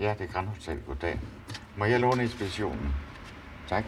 Ja, 0.00 0.14
det 0.18 0.28
er 0.28 0.32
Grand 0.32 0.46
Hotel. 0.46 0.82
Goddag. 0.86 1.20
Må 1.76 1.84
jeg 1.84 2.00
låne 2.00 2.22
inspirationen? 2.22 2.94
Tak. 3.68 3.84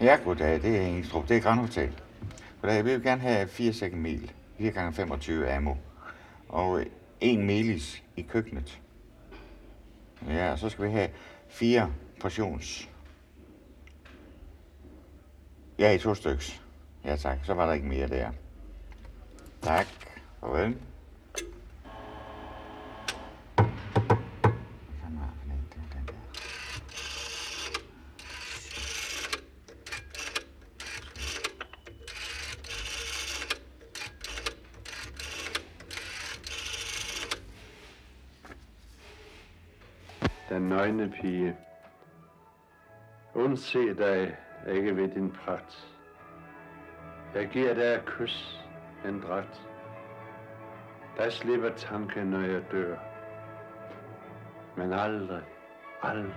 Ja, 0.00 0.18
goddag. 0.24 0.62
Det 0.62 0.76
er 0.76 0.86
Engstrup. 0.86 1.28
Det 1.28 1.36
er 1.36 1.40
Grand 1.40 1.60
Hotel. 1.60 2.00
Goddag. 2.60 2.84
Vi 2.84 2.90
vil 2.90 3.02
gerne 3.02 3.20
have 3.20 3.48
4 3.48 3.72
sække 3.72 3.96
mel. 3.96 4.32
4 4.58 4.70
gange 4.70 4.92
25 4.92 5.50
ammo. 5.50 5.74
Og 6.48 6.84
en 7.20 7.46
melis 7.46 8.02
i 8.16 8.22
køkkenet. 8.22 8.80
Ja, 10.28 10.52
og 10.52 10.58
så 10.58 10.68
skal 10.68 10.84
vi 10.84 10.90
have 10.90 11.08
fire 11.48 11.92
portions. 12.20 12.88
Ja, 15.78 15.92
i 15.92 15.98
to 15.98 16.14
styks. 16.14 16.62
Ja, 17.04 17.16
tak. 17.16 17.38
Så 17.44 17.54
var 17.54 17.66
der 17.66 17.72
ikke 17.72 17.86
mere 17.86 18.08
der. 18.08 18.30
Tak. 19.62 19.86
Farvel. 20.40 20.76
Den 40.48 40.62
nøgne 40.62 41.10
pige. 41.20 41.56
Undse 43.34 43.94
dig 43.94 44.36
ikke 44.68 44.96
ved 44.96 45.08
din 45.08 45.30
prat. 45.30 45.88
Jeg 47.34 47.48
giver 47.48 47.74
dig 47.74 47.84
et 47.84 48.04
kys, 48.04 48.61
en 49.04 49.20
dræt. 49.20 49.62
Der 51.16 51.30
slipper 51.30 51.70
tanken, 51.76 52.26
når 52.26 52.40
jeg 52.40 52.62
dør. 52.72 52.96
Men 54.76 54.92
aldrig, 54.92 55.42
aldrig, 56.02 56.34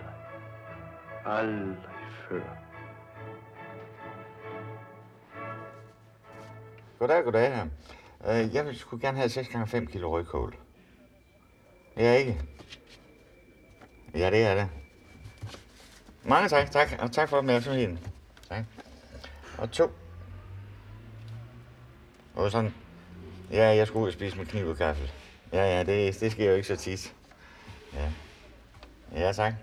aldrig 1.25 1.77
før. 2.30 2.41
Goddag, 6.99 7.23
goddag 7.23 7.69
øh, 8.27 8.55
Jeg 8.55 8.66
vil 8.66 8.75
skulle 8.80 9.02
gerne 9.02 9.17
have 9.17 9.30
6 9.30 9.49
gange 9.49 9.67
5 9.67 9.88
kilo 9.88 10.11
rødkål. 10.11 10.55
Ja, 11.97 12.13
ikke? 12.13 12.41
Ja, 14.13 14.30
det 14.31 14.45
er 14.45 14.55
det. 14.55 14.69
Mange 16.23 16.49
tak, 16.49 16.71
tak, 16.71 16.88
og 16.99 17.11
tak 17.11 17.30
for 17.30 17.38
opmærksomheden. 17.38 17.99
Tak. 18.49 18.63
Og 19.58 19.71
to. 19.71 19.91
Og 22.36 22.52
sådan. 22.52 22.73
Ja, 23.52 23.66
jeg 23.75 23.88
skulle 23.88 24.03
ud 24.03 24.08
og 24.08 24.14
spise 24.14 24.38
med 24.38 24.45
kniv 24.45 24.67
og 24.67 24.75
gaffel. 24.75 25.11
Ja, 25.53 25.78
ja, 25.78 25.83
det, 25.83 26.19
det 26.19 26.31
sker 26.31 26.50
jo 26.50 26.55
ikke 26.55 26.67
så 26.67 26.75
tit. 26.75 27.16
Ja. 27.94 28.11
Ja, 29.11 29.31
tak. 29.31 29.53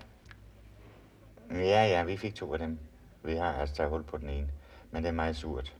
Ja, 1.50 1.86
ja, 1.86 2.04
vi 2.04 2.16
fik 2.16 2.34
to 2.34 2.52
af 2.52 2.58
dem. 2.58 2.78
Vi 3.22 3.34
har 3.34 3.52
altså 3.52 3.74
taget 3.74 3.90
hul 3.90 4.02
på 4.02 4.16
den 4.16 4.28
ene. 4.28 4.48
Men 4.90 5.02
det 5.02 5.08
er 5.08 5.12
meget 5.12 5.36
surt. 5.36 5.74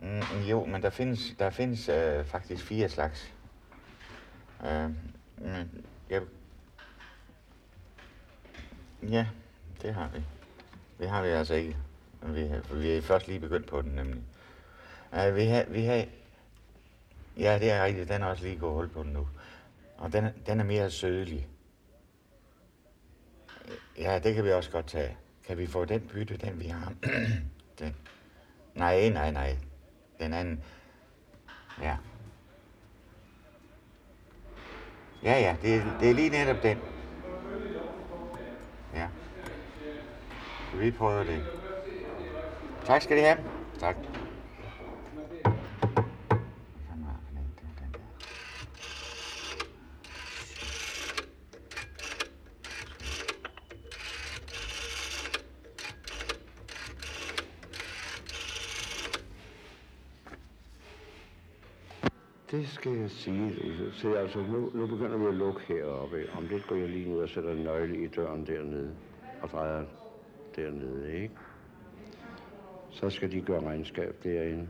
Mm, 0.00 0.42
jo, 0.50 0.64
men 0.64 0.82
der 0.82 0.90
findes, 0.90 1.34
der 1.38 1.50
findes 1.50 1.88
øh, 1.88 2.24
faktisk 2.24 2.64
fire 2.64 2.88
slags. 2.88 3.32
Øh, 4.66 4.90
mm, 5.38 5.84
jeg... 6.10 6.22
Ja, 9.02 9.26
det 9.82 9.94
har 9.94 10.08
vi. 10.14 10.22
Det 10.98 11.08
har 11.08 11.22
vi 11.22 11.28
altså 11.28 11.54
ikke. 11.54 11.76
Vi, 12.22 12.50
vi 12.72 12.90
er 12.90 13.02
først 13.02 13.28
lige 13.28 13.40
begyndt 13.40 13.66
på 13.66 13.82
den 13.82 13.90
nemlig. 13.90 14.22
Ja, 15.12 15.30
vi 15.30 15.44
har, 15.44 15.64
vi 15.68 15.84
har... 15.84 16.04
Ja, 17.36 17.58
det 17.58 17.70
er 17.70 17.84
rigtigt. 17.84 18.08
Den 18.08 18.22
er 18.22 18.26
også 18.26 18.44
lige 18.44 18.58
gået 18.58 18.74
hul 18.74 18.88
på 18.88 19.02
nu. 19.02 19.28
Og 19.98 20.12
den, 20.12 20.28
den 20.46 20.60
er 20.60 20.64
mere 20.64 20.90
sødlig. 20.90 21.48
Ja, 23.98 24.18
det 24.18 24.34
kan 24.34 24.44
vi 24.44 24.52
også 24.52 24.70
godt 24.70 24.86
tage. 24.86 25.16
Kan 25.46 25.58
vi 25.58 25.66
få 25.66 25.84
den 25.84 26.00
bytte, 26.00 26.36
den 26.36 26.60
vi 26.60 26.66
har? 26.66 26.92
den. 27.78 27.96
Nej, 28.74 29.08
nej, 29.08 29.30
nej. 29.30 29.56
Den 30.20 30.32
anden. 30.32 30.62
Ja. 31.82 31.96
Ja, 35.22 35.40
ja, 35.40 35.56
det, 35.62 35.84
det 36.00 36.10
er 36.10 36.14
lige 36.14 36.30
netop 36.30 36.62
den. 36.62 36.78
Ja. 38.94 39.08
Så 40.70 40.76
vi 40.76 40.90
prøver 40.90 41.24
det. 41.24 41.44
Tak 42.86 43.02
skal 43.02 43.18
I 43.18 43.20
have. 43.20 43.38
Tak. 43.80 43.96
Hvad 44.58 44.70
fanden 46.90 47.04
var 47.04 47.16
det 47.20 47.28
for 47.32 47.40
en? 47.40 47.48
Det 47.52 47.62
var 47.62 47.84
den 47.84 47.92
der. 47.92 48.08
Det 62.58 62.68
skal 62.68 62.92
jeg 62.92 63.10
sige. 63.10 63.52
Så 63.92 64.14
altså, 64.14 64.38
nu, 64.38 64.70
nu 64.74 64.86
begynder 64.86 65.16
vi 65.16 65.26
at 65.26 65.34
lukke 65.34 65.60
heroppe. 65.68 66.26
Om 66.36 66.46
lidt 66.50 66.66
går 66.66 66.76
jeg 66.76 66.88
lige 66.88 67.08
ned 67.10 67.18
og 67.18 67.28
sætter 67.28 67.52
en 67.52 67.64
nøgle 67.64 68.04
i 68.04 68.06
døren 68.06 68.46
dernede. 68.46 68.94
Og 69.42 69.48
drejer 69.48 69.84
dernede, 70.56 71.14
ikke? 71.14 71.34
Så 72.90 73.10
skal 73.10 73.32
de 73.32 73.40
gøre 73.40 73.66
regnskab 73.66 74.16
derinde. 74.24 74.68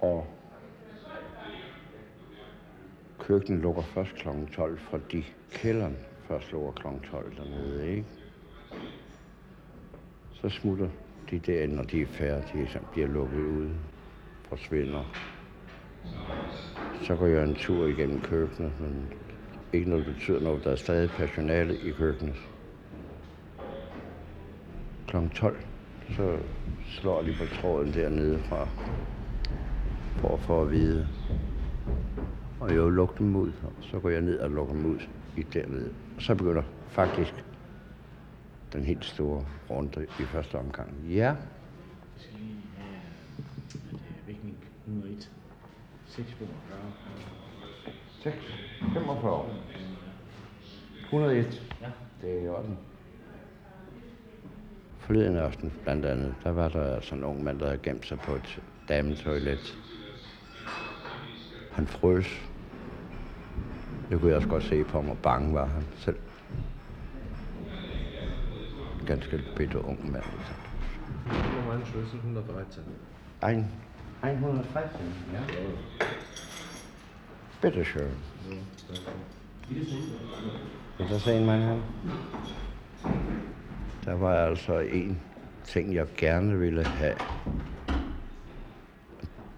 Og 0.00 0.26
køkkenet 3.18 3.62
lukker 3.62 3.82
først 3.82 4.14
kl. 4.14 4.28
12, 4.52 4.78
fordi 4.78 5.34
kælderen 5.50 5.96
først 6.28 6.52
lukker 6.52 6.72
kl. 6.72 7.06
12 7.10 7.36
dernede, 7.36 7.90
ikke? 7.90 8.06
Så 10.32 10.48
smutter 10.48 10.88
de 11.30 11.38
derinde, 11.38 11.76
når 11.76 11.84
de 11.84 12.02
er 12.02 12.06
færdige, 12.06 12.68
så 12.68 12.78
bliver 12.92 13.08
lukket 13.08 13.40
ud 13.40 13.70
forsvinder. 14.50 15.04
Så 17.02 17.16
går 17.16 17.26
jeg 17.26 17.42
en 17.44 17.54
tur 17.54 17.86
igennem 17.86 18.20
køkkenet, 18.20 18.72
men 18.80 19.08
ikke 19.72 19.90
noget 19.90 20.06
betyder 20.06 20.40
noget. 20.40 20.64
Der 20.64 20.70
er 20.70 20.76
stadig 20.76 21.10
personale 21.10 21.78
i 21.78 21.90
køkkenet. 21.90 22.36
Kl. 25.06 25.16
12, 25.34 25.56
så 26.16 26.36
slår 26.86 27.22
de 27.22 27.34
på 27.38 27.46
tråden 27.60 27.94
dernede 27.94 28.38
fra, 28.38 28.68
for 30.16 30.34
at 30.34 30.40
få 30.40 30.62
at 30.62 30.70
vide. 30.70 31.08
Og 32.60 32.74
jeg 32.74 32.78
lukker 32.82 33.16
dem 33.16 33.36
ud, 33.36 33.52
og 33.62 33.72
så 33.80 33.98
går 33.98 34.08
jeg 34.08 34.20
ned 34.20 34.38
og 34.38 34.50
lukker 34.50 34.74
dem 34.74 34.86
ud 34.86 34.98
i 35.36 35.42
dernede. 35.42 35.92
Og 36.16 36.22
så 36.22 36.34
begynder 36.34 36.62
faktisk 36.88 37.34
den 38.72 38.84
helt 38.84 39.04
store 39.04 39.44
runde 39.70 40.06
i 40.20 40.22
første 40.22 40.54
omgang. 40.54 40.94
Ja, 41.08 41.32
Vi 42.16 42.22
skal 42.22 42.34
lige 42.38 42.56
have 42.76 42.90
hvad 43.90 44.00
er 44.00 44.12
det, 44.14 44.26
vægtning 44.26 44.56
101. 44.86 45.30
645. 46.06 46.09
6, 48.22 48.36
45. 48.92 49.44
101. 51.04 51.62
Ja. 51.80 51.86
Det 52.22 52.38
er 52.38 52.44
i 52.44 52.48
orden. 52.48 52.78
Forleden 54.98 55.36
aften 55.36 55.72
blandt 55.82 56.06
andet, 56.06 56.34
der 56.44 56.50
var 56.50 56.68
der 56.68 56.94
altså 56.94 57.14
en 57.14 57.24
ung 57.24 57.44
mand, 57.44 57.58
der 57.58 57.66
havde 57.66 57.80
gemt 57.82 58.06
sig 58.06 58.18
på 58.18 58.34
et 58.34 58.62
dametoilet. 58.88 59.78
Han 61.72 61.86
frøs. 61.86 62.50
Det 64.10 64.20
kunne 64.20 64.28
jeg 64.28 64.36
også 64.36 64.48
godt 64.48 64.64
se 64.64 64.84
på 64.84 64.98
ham, 64.98 65.04
hvor 65.04 65.14
bange 65.22 65.54
var 65.54 65.64
han 65.66 65.82
selv. 65.96 66.16
Ganske 69.06 69.40
bitte 69.56 69.84
ung 69.84 70.12
mand. 70.12 70.24
altså. 70.24 70.52
Hvor 71.24 71.72
mange 71.72 71.84
Schlüssel 71.84 72.16
113? 72.16 72.84
Ein, 73.42 73.66
113, 74.22 75.00
ja. 75.32 75.40
Bitteschön. 77.62 78.10
Vil 80.98 81.08
der 81.08 81.18
se 81.18 81.32
en 81.36 81.46
mand 81.46 81.62
her? 81.62 81.80
Der 84.04 84.14
var 84.14 84.34
altså 84.34 84.78
en 84.78 85.20
ting, 85.64 85.94
jeg 85.94 86.06
gerne 86.16 86.58
ville 86.58 86.84
have. 86.84 87.14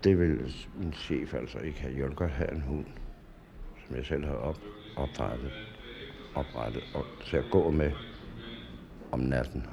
Det 0.04 0.18
ville 0.18 0.52
min 0.78 0.92
chef 0.92 1.34
altså 1.34 1.58
ikke 1.58 1.80
have. 1.80 1.94
Jeg 1.94 2.02
ville 2.02 2.16
godt 2.16 2.30
have 2.30 2.52
en 2.52 2.60
hund, 2.60 2.86
som 3.86 3.96
jeg 3.96 4.06
selv 4.06 4.24
har 4.24 4.34
op, 4.34 4.58
oprettet, 4.96 5.52
oprettet 6.34 6.82
og 6.94 7.04
til 7.24 7.36
at 7.36 7.44
gå 7.50 7.70
med 7.70 7.90
om 9.12 9.20
natten. 9.20 9.66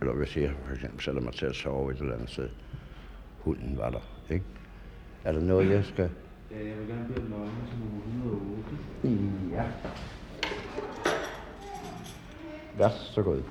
Eller 0.00 0.14
hvis 0.14 0.36
jeg 0.36 0.52
for 0.64 0.74
eksempel 0.74 1.00
sætter 1.00 1.20
mig 1.20 1.32
til 1.32 1.46
at 1.46 1.54
sove 1.54 1.92
et 1.92 1.98
eller 1.98 2.14
andet 2.14 2.30
sted. 2.30 2.48
Hunden 3.38 3.78
var 3.78 3.90
der, 3.90 4.00
ikke? 4.30 4.44
Er 5.24 5.32
der 5.32 5.40
noget, 5.40 5.70
jeg 5.70 5.84
skal... 5.84 6.10
Jeg 6.50 6.78
vil 6.78 6.88
gerne 6.88 7.08
bede 7.08 7.20
om 7.20 7.30
nøglen 7.30 7.66
til 7.70 7.78
nummer 7.78 8.00
108. 9.02 9.54
Ja. 9.54 9.64
Vær 12.78 12.88
så 12.88 13.22
god. 13.22 13.36
Er 13.36 13.42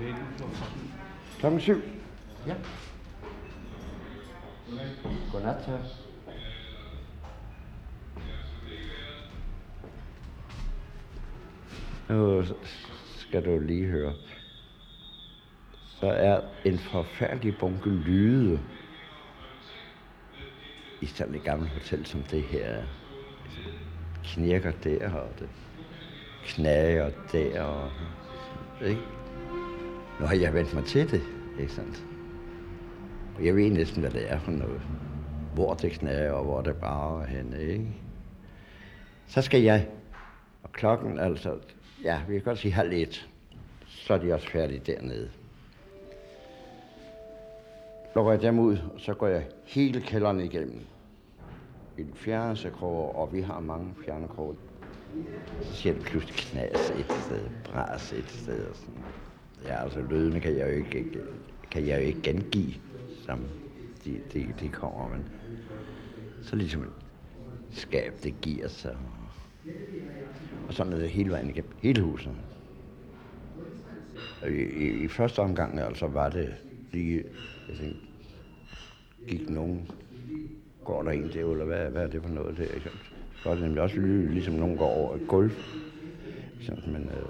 øh, 0.00 0.14
klokken 0.38 0.56
7. 0.56 1.34
Klokken 1.38 1.60
syv. 1.60 1.82
Ja. 2.46 2.54
Godnat, 5.32 5.64
så. 5.64 5.78
Nu 12.08 12.44
skal 13.16 13.44
du 13.44 13.58
lige 13.58 13.86
høre. 13.86 14.12
Så 16.00 16.06
er 16.06 16.40
en 16.64 16.78
forfærdelig 16.78 17.58
bunke 17.58 17.90
lyde 17.90 18.60
i 21.00 21.06
sådan 21.06 21.34
et 21.34 21.44
gammelt 21.44 21.70
hotel 21.70 22.06
som 22.06 22.22
det 22.22 22.42
her. 22.42 22.82
Knirker 24.24 24.72
der, 24.84 25.10
og 25.12 25.28
det 25.38 25.48
knager 26.44 27.10
der, 27.32 27.62
og, 27.62 27.90
ikke? 28.84 29.00
Nu 30.20 30.26
har 30.26 30.34
jeg 30.34 30.54
vendt 30.54 30.74
mig 30.74 30.84
til 30.84 31.10
det, 31.10 31.22
ikke 31.60 31.72
sandt? 31.72 32.04
Og 33.36 33.44
jeg 33.46 33.56
ved 33.56 33.70
næsten, 33.70 34.00
hvad 34.00 34.10
det 34.10 34.32
er 34.32 34.38
for 34.38 34.50
noget. 34.50 34.80
Hvor 35.54 35.74
det 35.74 35.92
knager, 35.92 36.32
og 36.32 36.44
hvor 36.44 36.60
det 36.60 36.76
bare 36.76 37.22
er 37.22 37.26
henne, 37.26 37.62
ikke? 37.62 37.86
Så 39.26 39.42
skal 39.42 39.62
jeg, 39.62 39.86
og 40.62 40.72
klokken 40.72 41.18
altså, 41.18 41.58
ja, 42.04 42.20
vi 42.28 42.34
kan 42.34 42.42
godt 42.42 42.58
sige 42.58 42.72
halv 42.72 42.92
et, 42.92 43.28
så 43.86 44.14
er 44.14 44.18
de 44.18 44.34
også 44.34 44.50
færdige 44.50 44.82
dernede. 44.86 45.30
Lukker 48.14 48.32
jeg 48.32 48.42
dem 48.42 48.58
ud, 48.58 48.76
og 48.94 49.00
så 49.00 49.14
går 49.14 49.26
jeg 49.26 49.46
hele 49.64 50.00
kælderen 50.00 50.40
igennem. 50.40 50.80
En 51.98 52.14
den 52.14 53.16
og 53.16 53.32
vi 53.32 53.40
har 53.40 53.60
mange 53.60 53.94
fjernekroge. 54.04 54.56
Så 55.62 55.74
siger 55.74 55.92
det 55.94 56.02
pludselig 56.02 56.36
knas 56.36 56.90
et 56.90 57.06
sted, 57.24 57.40
bras 57.64 58.12
et 58.12 58.30
sted. 58.30 58.66
Og 58.66 58.76
sådan. 58.76 59.02
Ja, 59.64 59.82
altså 59.82 60.00
lydene 60.10 60.40
kan 60.40 60.56
jeg 60.56 60.66
jo 60.66 60.76
ikke, 60.76 61.18
kan 61.70 61.86
jeg 61.86 62.00
jo 62.00 62.06
ikke 62.06 62.22
gengive, 62.22 62.74
som 63.26 63.38
de, 64.04 64.20
de, 64.32 64.54
de 64.60 64.68
kommer, 64.68 65.08
men 65.08 65.28
så 66.42 66.56
ligesom 66.56 66.82
et 66.82 66.88
skab, 67.70 68.12
det 68.22 68.34
giver 68.40 68.68
sig. 68.68 68.96
Og 70.68 70.74
sådan 70.74 70.92
er 70.92 70.98
det 70.98 71.10
hele 71.10 71.30
vejen 71.30 71.50
igennem, 71.50 71.72
hele 71.82 72.02
huset. 72.02 72.32
I, 74.48 74.52
i, 74.52 75.04
I 75.04 75.08
første 75.08 75.38
omgang 75.38 75.80
altså 75.80 76.06
var 76.06 76.28
det 76.28 76.54
lige, 76.92 77.24
jeg 77.70 77.78
tænkte, 77.78 78.00
gik 79.28 79.50
nogen, 79.50 79.90
går 80.84 81.02
der 81.02 81.10
en 81.10 81.30
til, 81.30 81.40
eller 81.40 81.64
hvad, 81.64 81.90
hvad 81.90 82.02
er 82.02 82.06
det 82.06 82.22
for 82.22 82.28
noget 82.28 82.56
der? 82.56 82.74
Ikke? 82.74 82.90
Så 83.42 83.50
er 83.50 83.54
det 83.54 83.62
nemlig 83.62 83.82
også 83.82 83.96
lyde, 83.96 84.32
ligesom 84.34 84.54
nogen 84.54 84.76
går 84.76 84.90
over 84.90 85.14
et 85.14 85.28
gulv. 85.28 85.52
Sådan, 86.60 86.92
men 86.92 87.02
øh, 87.02 87.26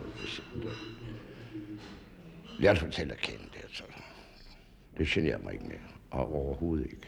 jeg 2.63 2.79
fortæller 2.79 3.15
at 3.15 3.21
kende 3.21 3.45
det, 3.53 3.77
så 3.77 3.85
det 4.99 5.07
generer 5.07 5.39
mig 5.39 5.53
ikke 5.53 5.65
mere, 5.65 5.79
og 6.11 6.35
overhovedet 6.35 6.87
ikke. 6.87 7.07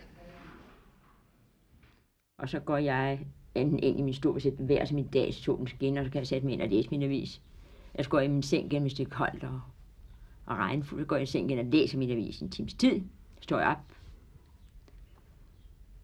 Og 2.38 2.48
så 2.48 2.60
går 2.60 2.76
jeg 2.76 3.26
enten 3.54 3.78
ind 3.78 3.98
i 3.98 4.02
min 4.02 4.14
stol, 4.14 4.32
hvis 4.32 4.44
jeg 4.44 4.56
bevæger 4.56 4.84
sig 4.84 4.94
min 4.94 5.06
dag, 5.06 5.34
solen 5.34 5.66
skinner, 5.66 6.00
og 6.00 6.06
så 6.06 6.12
kan 6.12 6.18
jeg 6.18 6.26
sætte 6.26 6.46
mig 6.46 6.52
ind 6.52 6.62
og 6.62 6.68
læse 6.68 6.90
min 6.90 7.02
avis. 7.02 7.40
Jeg 7.94 8.06
går 8.06 8.20
i 8.20 8.28
min 8.28 8.42
seng 8.42 8.66
igen, 8.66 8.82
hvis 8.82 8.94
det 8.94 9.06
er 9.06 9.10
koldt 9.10 9.44
og, 9.44 9.60
og 10.46 10.56
regnfuldt. 10.56 11.02
Så 11.02 11.06
går 11.06 11.16
jeg 11.16 11.22
i 11.22 11.26
seng 11.26 11.50
igen 11.50 11.66
og 11.66 11.72
læser 11.72 11.98
min 11.98 12.10
avis 12.10 12.40
en 12.40 12.50
times 12.50 12.74
tid. 12.74 13.00
Står 13.42 13.58
jeg 13.58 13.68
op. 13.68 13.96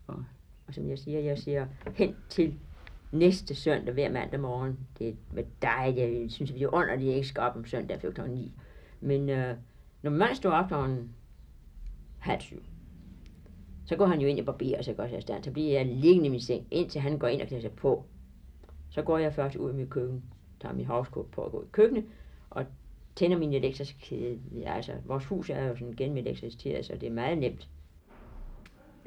Og, 0.06 0.24
og 0.66 0.74
som 0.74 0.88
jeg 0.88 0.98
siger, 0.98 1.20
jeg 1.20 1.38
siger 1.38 1.66
hen 1.94 2.16
til 2.28 2.58
næste 3.12 3.54
søndag 3.54 3.94
hver 3.94 4.12
mandag 4.12 4.40
morgen. 4.40 4.78
Det 4.98 5.16
er 5.36 5.42
dejligt. 5.62 6.22
Jeg 6.22 6.30
synes, 6.30 6.54
vi 6.54 6.62
er 6.62 6.74
under, 6.74 6.92
at 6.94 7.04
jeg 7.04 7.14
ikke 7.14 7.28
skal 7.28 7.40
op 7.40 7.56
om 7.56 7.66
søndag 7.66 8.00
kl. 8.00 8.20
9. 8.28 8.52
Men 9.00 9.28
øh, 9.28 9.56
når 10.02 10.10
man 10.10 10.34
står 10.34 10.50
op 10.50 10.68
kl. 10.68 10.74
halv 12.18 12.40
syv, 12.40 12.62
så 13.86 13.96
går 13.96 14.06
han 14.06 14.20
jo 14.20 14.28
ind 14.28 14.40
og 14.40 14.46
barberer 14.46 14.82
sig 14.82 14.96
godt 14.96 15.12
i 15.12 15.20
stand. 15.20 15.44
Så 15.44 15.50
bliver 15.50 15.72
jeg 15.72 15.86
liggende 15.86 16.26
i 16.26 16.30
min 16.30 16.40
seng, 16.40 16.66
indtil 16.70 17.00
han 17.00 17.18
går 17.18 17.26
ind 17.28 17.42
og 17.42 17.48
klæder 17.48 17.62
sig 17.62 17.72
på. 17.72 18.04
Så 18.90 19.02
går 19.02 19.18
jeg 19.18 19.34
først 19.34 19.56
ud 19.56 19.72
i 19.72 19.76
mit 19.76 19.90
køkken, 19.90 20.24
tager 20.60 20.74
min 20.74 20.86
havskåb 20.86 21.30
på 21.30 21.44
at 21.44 21.52
gå 21.52 21.62
i 21.62 21.66
køkkenet, 21.72 22.04
tænder 23.18 23.38
min 23.38 23.52
elektriske. 23.52 24.38
Ja, 24.60 24.74
altså, 24.74 24.92
vores 25.04 25.24
hus 25.24 25.50
er 25.50 25.64
jo 25.64 25.76
sådan 25.76 25.94
gennem 25.96 26.16
elektricitet, 26.16 26.86
så 26.86 26.94
det 26.94 27.06
er 27.06 27.12
meget 27.12 27.38
nemt. 27.38 27.68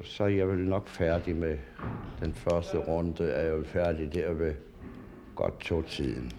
Så 0.02 0.24
er 0.24 0.28
jeg 0.28 0.48
vel 0.48 0.58
nok 0.58 0.88
færdig 0.88 1.36
med 1.36 1.58
den 2.20 2.34
første 2.34 2.78
runde, 2.78 3.24
er 3.24 3.42
jeg 3.42 3.52
jo 3.52 3.64
færdig 3.64 4.14
der 4.14 4.32
ved 4.32 4.54
godt 5.34 5.60
to 5.60 5.82
tiden. 5.82 6.32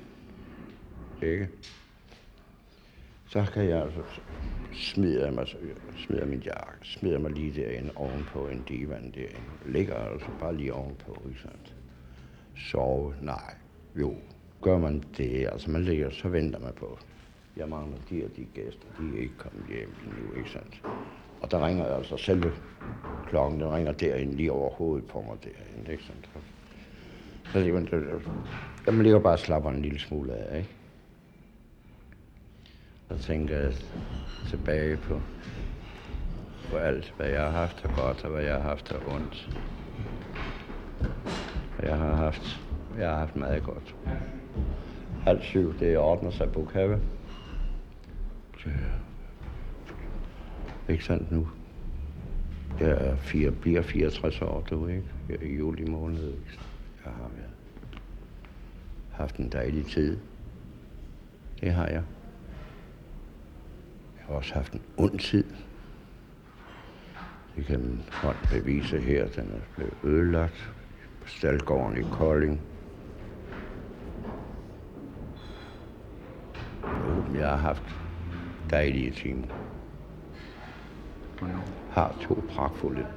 Ikke? 1.24 1.50
Så 3.30 3.46
kan 3.54 3.70
jeg 3.70 3.82
altså 3.82 4.02
smider 4.74 5.32
mig, 5.32 5.48
smide 6.08 6.26
min 6.26 6.40
jakke, 6.40 6.78
smider 6.82 7.20
mig 7.20 7.32
lige 7.32 7.62
derinde 7.62 7.92
ovenpå 7.96 8.48
en 8.48 8.64
divan 8.68 9.12
derinde. 9.12 9.40
Ligger 9.66 9.96
altså 9.96 10.28
bare 10.40 10.56
lige 10.58 10.74
ovenpå, 10.74 11.22
ikke 11.28 11.42
sandt? 11.42 11.76
Sove? 12.56 13.14
Nej. 13.22 13.56
Jo. 13.96 14.16
Gør 14.62 14.78
man 14.78 15.04
det, 15.18 15.48
altså 15.52 15.72
man 15.72 15.84
ligger, 15.84 16.10
så 16.10 16.30
venter 16.30 16.60
man 16.60 16.74
på. 16.74 16.98
Jeg 17.58 17.70
mangler 17.70 17.98
de 18.10 18.24
og 18.26 18.36
de 18.36 18.46
gæster, 18.54 18.88
de 19.00 19.18
er 19.18 19.22
ikke 19.22 19.38
kommet 19.38 19.66
hjem 19.68 19.96
endnu, 20.06 20.38
ikke 20.38 20.50
sandt? 20.50 20.82
Og 21.42 21.52
der 21.52 21.68
ringer 21.68 21.86
altså 21.86 22.18
selve 22.18 22.52
klokken, 23.30 23.60
den 23.60 23.74
ringer 23.74 23.92
derinde 23.92 24.36
lige 24.36 24.52
over 24.52 24.70
hovedet 24.70 25.08
på 25.08 25.22
mig 25.22 25.38
derinde, 25.44 25.92
ikke 25.92 26.04
sandt? 26.04 26.30
Så 27.46 27.60
jamen, 27.60 27.88
jeg 28.86 29.04
ligger 29.04 29.20
bare 29.20 29.34
og 29.34 29.40
slapper 29.40 29.70
en 29.70 29.82
lille 29.82 30.00
smule 30.00 30.34
af, 30.34 30.58
ikke? 30.58 30.70
Og 33.10 33.20
tænker 33.20 33.58
jeg 33.58 33.74
tilbage 34.50 34.98
på, 34.98 35.22
på 36.72 36.78
alt, 36.78 37.14
hvad 37.18 37.30
jeg 37.30 37.42
har 37.42 37.50
haft 37.50 37.86
af 37.86 37.96
godt, 37.96 38.24
og 38.24 38.32
hvad 38.32 38.44
jeg 38.44 38.54
har 38.54 38.62
haft 38.62 38.92
af 38.92 39.16
ondt. 39.16 39.50
Jeg 41.84 41.98
har 41.98 42.16
haft, 42.16 42.62
jeg 43.00 43.10
har 43.10 43.18
haft 43.18 43.36
meget 43.36 43.64
godt. 43.64 43.96
Alt 45.26 45.44
syv, 45.44 45.80
det 45.80 45.98
ordner 45.98 46.32
sig 46.32 46.52
på 46.52 46.66
kave. 48.70 49.04
Ikke 50.90 51.06
sandt 51.06 51.32
nu? 51.32 51.48
Jeg 52.80 52.90
er 52.90 53.16
fire, 53.16 53.52
bliver 53.52 53.82
64 53.82 54.42
år, 54.42 54.62
du 54.70 54.88
ikke? 54.88 55.04
Jeg 55.30 55.36
er 55.36 55.46
i 55.46 55.58
juli 55.58 55.86
måned, 55.86 56.28
ikke? 56.28 56.60
Jeg 57.06 57.14
har 57.14 57.30
været. 57.36 57.50
haft 59.12 59.38
en 59.38 59.50
dejlig 59.50 59.86
tid. 59.86 60.18
Det 61.62 61.72
har 61.72 61.86
jeg. 61.86 62.04
Jeg 64.18 64.26
har 64.28 64.34
også 64.34 64.54
haft 64.54 64.74
en 64.74 64.82
ond 64.98 65.20
tid. 65.20 65.44
Det 67.56 67.66
kan 67.66 67.80
min 67.80 68.02
hånd 68.12 68.36
bevise 68.52 69.00
her. 69.00 69.28
Den 69.28 69.44
er 69.44 69.60
blevet 69.76 69.94
ødelagt 70.04 70.74
på 71.22 71.28
Stalgården 71.28 71.98
i 71.98 72.02
Kolding. 72.12 72.62
Jo, 76.84 77.40
jeg 77.40 77.50
har 77.50 77.58
haft 77.58 78.03
dejlige 78.74 79.12
timer. 79.12 79.48
Har 81.90 82.18
to 82.22 82.44
pragtfulde 82.50 83.08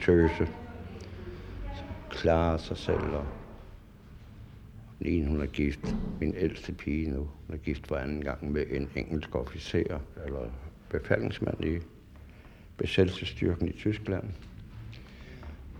tøse, 0.00 0.46
som 1.76 1.86
klarer 2.10 2.56
sig 2.56 2.76
selv. 2.76 3.02
Og 3.02 3.26
den 4.98 5.06
ene, 5.06 5.28
hun 5.28 5.40
er 5.40 5.46
gift, 5.46 5.96
min 6.20 6.34
ældste 6.36 6.72
pige 6.72 7.10
nu, 7.10 7.18
hun 7.46 7.54
er 7.54 7.56
gift 7.56 7.86
for 7.86 7.96
anden 7.96 8.24
gang 8.24 8.52
med 8.52 8.66
en 8.70 8.88
engelsk 8.96 9.34
officer, 9.34 9.98
eller 10.26 10.50
befalingsmand 10.90 11.64
i 11.64 11.78
besættelsesstyrken 12.76 13.68
i 13.68 13.72
Tyskland. 13.72 14.24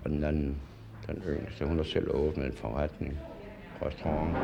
Og 0.05 0.11
den 0.11 0.25
anden, 0.25 0.57
den 1.07 1.23
yngste, 1.29 1.67
hun 1.67 1.77
har 1.77 1.85
selv 1.85 2.11
åbnet 2.11 2.47
en 2.47 2.53
forretning, 2.53 3.19
restaurant. 3.83 4.37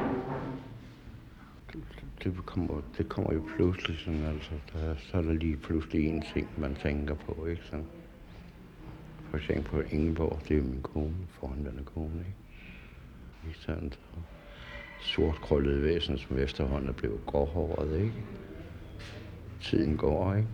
Det 2.25 2.47
kommer, 2.47 2.81
det 2.99 3.09
kommer 3.09 3.33
jo 3.33 3.43
pludselig 3.57 3.99
sådan, 3.99 4.25
altså, 4.25 4.51
der, 4.73 4.95
så 4.99 5.17
er 5.17 5.23
der 5.23 5.33
lige 5.33 5.57
pludselig 5.57 6.07
en 6.07 6.23
ting, 6.35 6.49
man 6.59 6.75
tænker 6.75 7.15
på, 7.15 7.47
ikke 7.47 7.63
sådan. 7.65 7.87
For 9.31 9.37
eksempel 9.37 9.71
på 9.71 9.81
Ingeborg, 9.81 10.41
det 10.49 10.59
er 10.59 10.63
min 10.63 10.83
kone, 10.83 11.15
forhåndværende 11.29 11.85
kone, 11.85 12.19
ikke? 12.19 12.35
Ikke 13.47 13.59
sådan, 13.59 13.93
sortkrøllet 15.01 15.83
væsen, 15.83 16.19
som 16.19 16.39
efterhånden 16.39 16.89
er 16.89 16.93
blevet 16.93 17.27
gråhåret, 17.27 18.01
ikke? 18.01 18.15
Tiden 19.61 19.97
går, 19.97 20.35
ikke? 20.35 20.49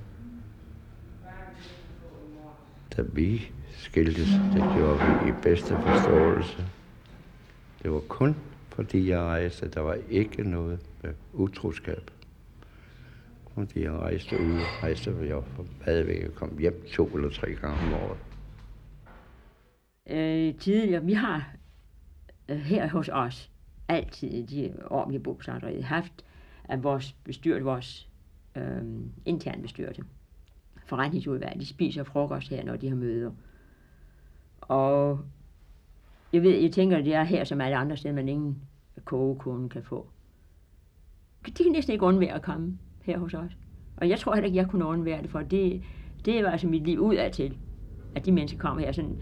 Da 2.96 3.02
vi 3.02 3.50
skiltes, 3.73 4.28
det 4.54 4.64
gjorde 4.76 4.99
vi 4.99 5.28
i 5.28 5.32
bedste 5.42 5.68
forståelse. 5.68 6.68
Det 7.82 7.92
var 7.92 8.00
kun 8.00 8.37
fordi 8.76 9.09
jeg 9.09 9.21
rejste. 9.21 9.68
Der 9.68 9.80
var 9.80 9.99
ikke 10.11 10.42
noget 10.42 10.80
med 11.02 11.14
utroskab. 11.33 12.11
Fordi 13.54 13.83
jeg 13.83 13.92
rejste 13.92 14.40
ud, 14.40 14.61
rejste 14.83 15.11
jeg 15.11 15.42
fra 15.56 15.64
Badevæg 15.85 16.28
og 16.28 16.35
kom 16.35 16.59
hjem 16.59 16.85
to 16.92 17.06
eller 17.06 17.30
tre 17.30 17.54
gange 17.54 17.76
om 17.87 17.92
året. 17.92 18.18
Øh, 20.11 20.54
tidligere, 20.54 21.04
vi 21.04 21.12
har 21.12 21.50
øh, 22.49 22.56
her 22.56 22.88
hos 22.88 23.09
os 23.12 23.50
altid 23.88 24.28
i 24.28 24.42
de 24.42 24.75
år, 24.90 25.09
vi 25.09 25.14
har 25.14 25.21
boet 25.21 25.38
på 25.38 25.66
haft 25.83 26.25
at 26.64 26.83
vores 26.83 27.12
bestyrelse, 27.12 27.64
vores 27.64 28.09
øh, 28.56 28.83
interne 29.25 29.62
bestyrelse, 29.62 30.04
forretningsudvalg, 30.87 31.61
de 31.61 31.66
spiser 31.66 32.04
frokost 32.04 32.49
her, 32.49 32.64
når 32.64 32.76
de 32.76 32.88
har 32.88 32.97
møder. 32.97 33.33
Og 34.61 35.21
jeg 36.33 36.42
ved, 36.42 36.59
jeg 36.59 36.73
tænker, 36.73 36.97
at 36.97 37.04
det 37.04 37.14
er 37.14 37.25
her 37.25 37.45
som 37.45 37.61
alle 37.61 37.76
andre 37.76 37.97
steder, 37.97 38.14
man 38.14 38.28
ingen 38.28 38.56
kogekone 39.04 39.68
kan 39.68 39.83
få. 39.83 40.06
De 41.47 41.62
kan 41.62 41.73
næsten 41.73 41.92
ikke 41.92 42.04
undvære 42.04 42.35
at 42.35 42.42
komme 42.42 42.78
her 43.02 43.18
hos 43.18 43.35
os. 43.35 43.56
Og 43.97 44.09
jeg 44.09 44.18
tror 44.18 44.35
heller 44.35 44.47
ikke, 44.47 44.56
jeg 44.56 44.68
kunne 44.68 44.85
undvære 44.85 45.23
det, 45.23 45.30
for 45.30 45.40
det, 45.40 45.83
det 46.25 46.45
var 46.45 46.50
altså 46.50 46.66
mit 46.66 46.85
liv 46.85 47.00
ud 47.00 47.14
af 47.14 47.33
til, 47.33 47.56
at 48.14 48.26
de 48.26 48.33
mennesker 48.33 48.59
kommer 48.59 48.85
her. 48.85 48.92
Sådan, 48.92 49.18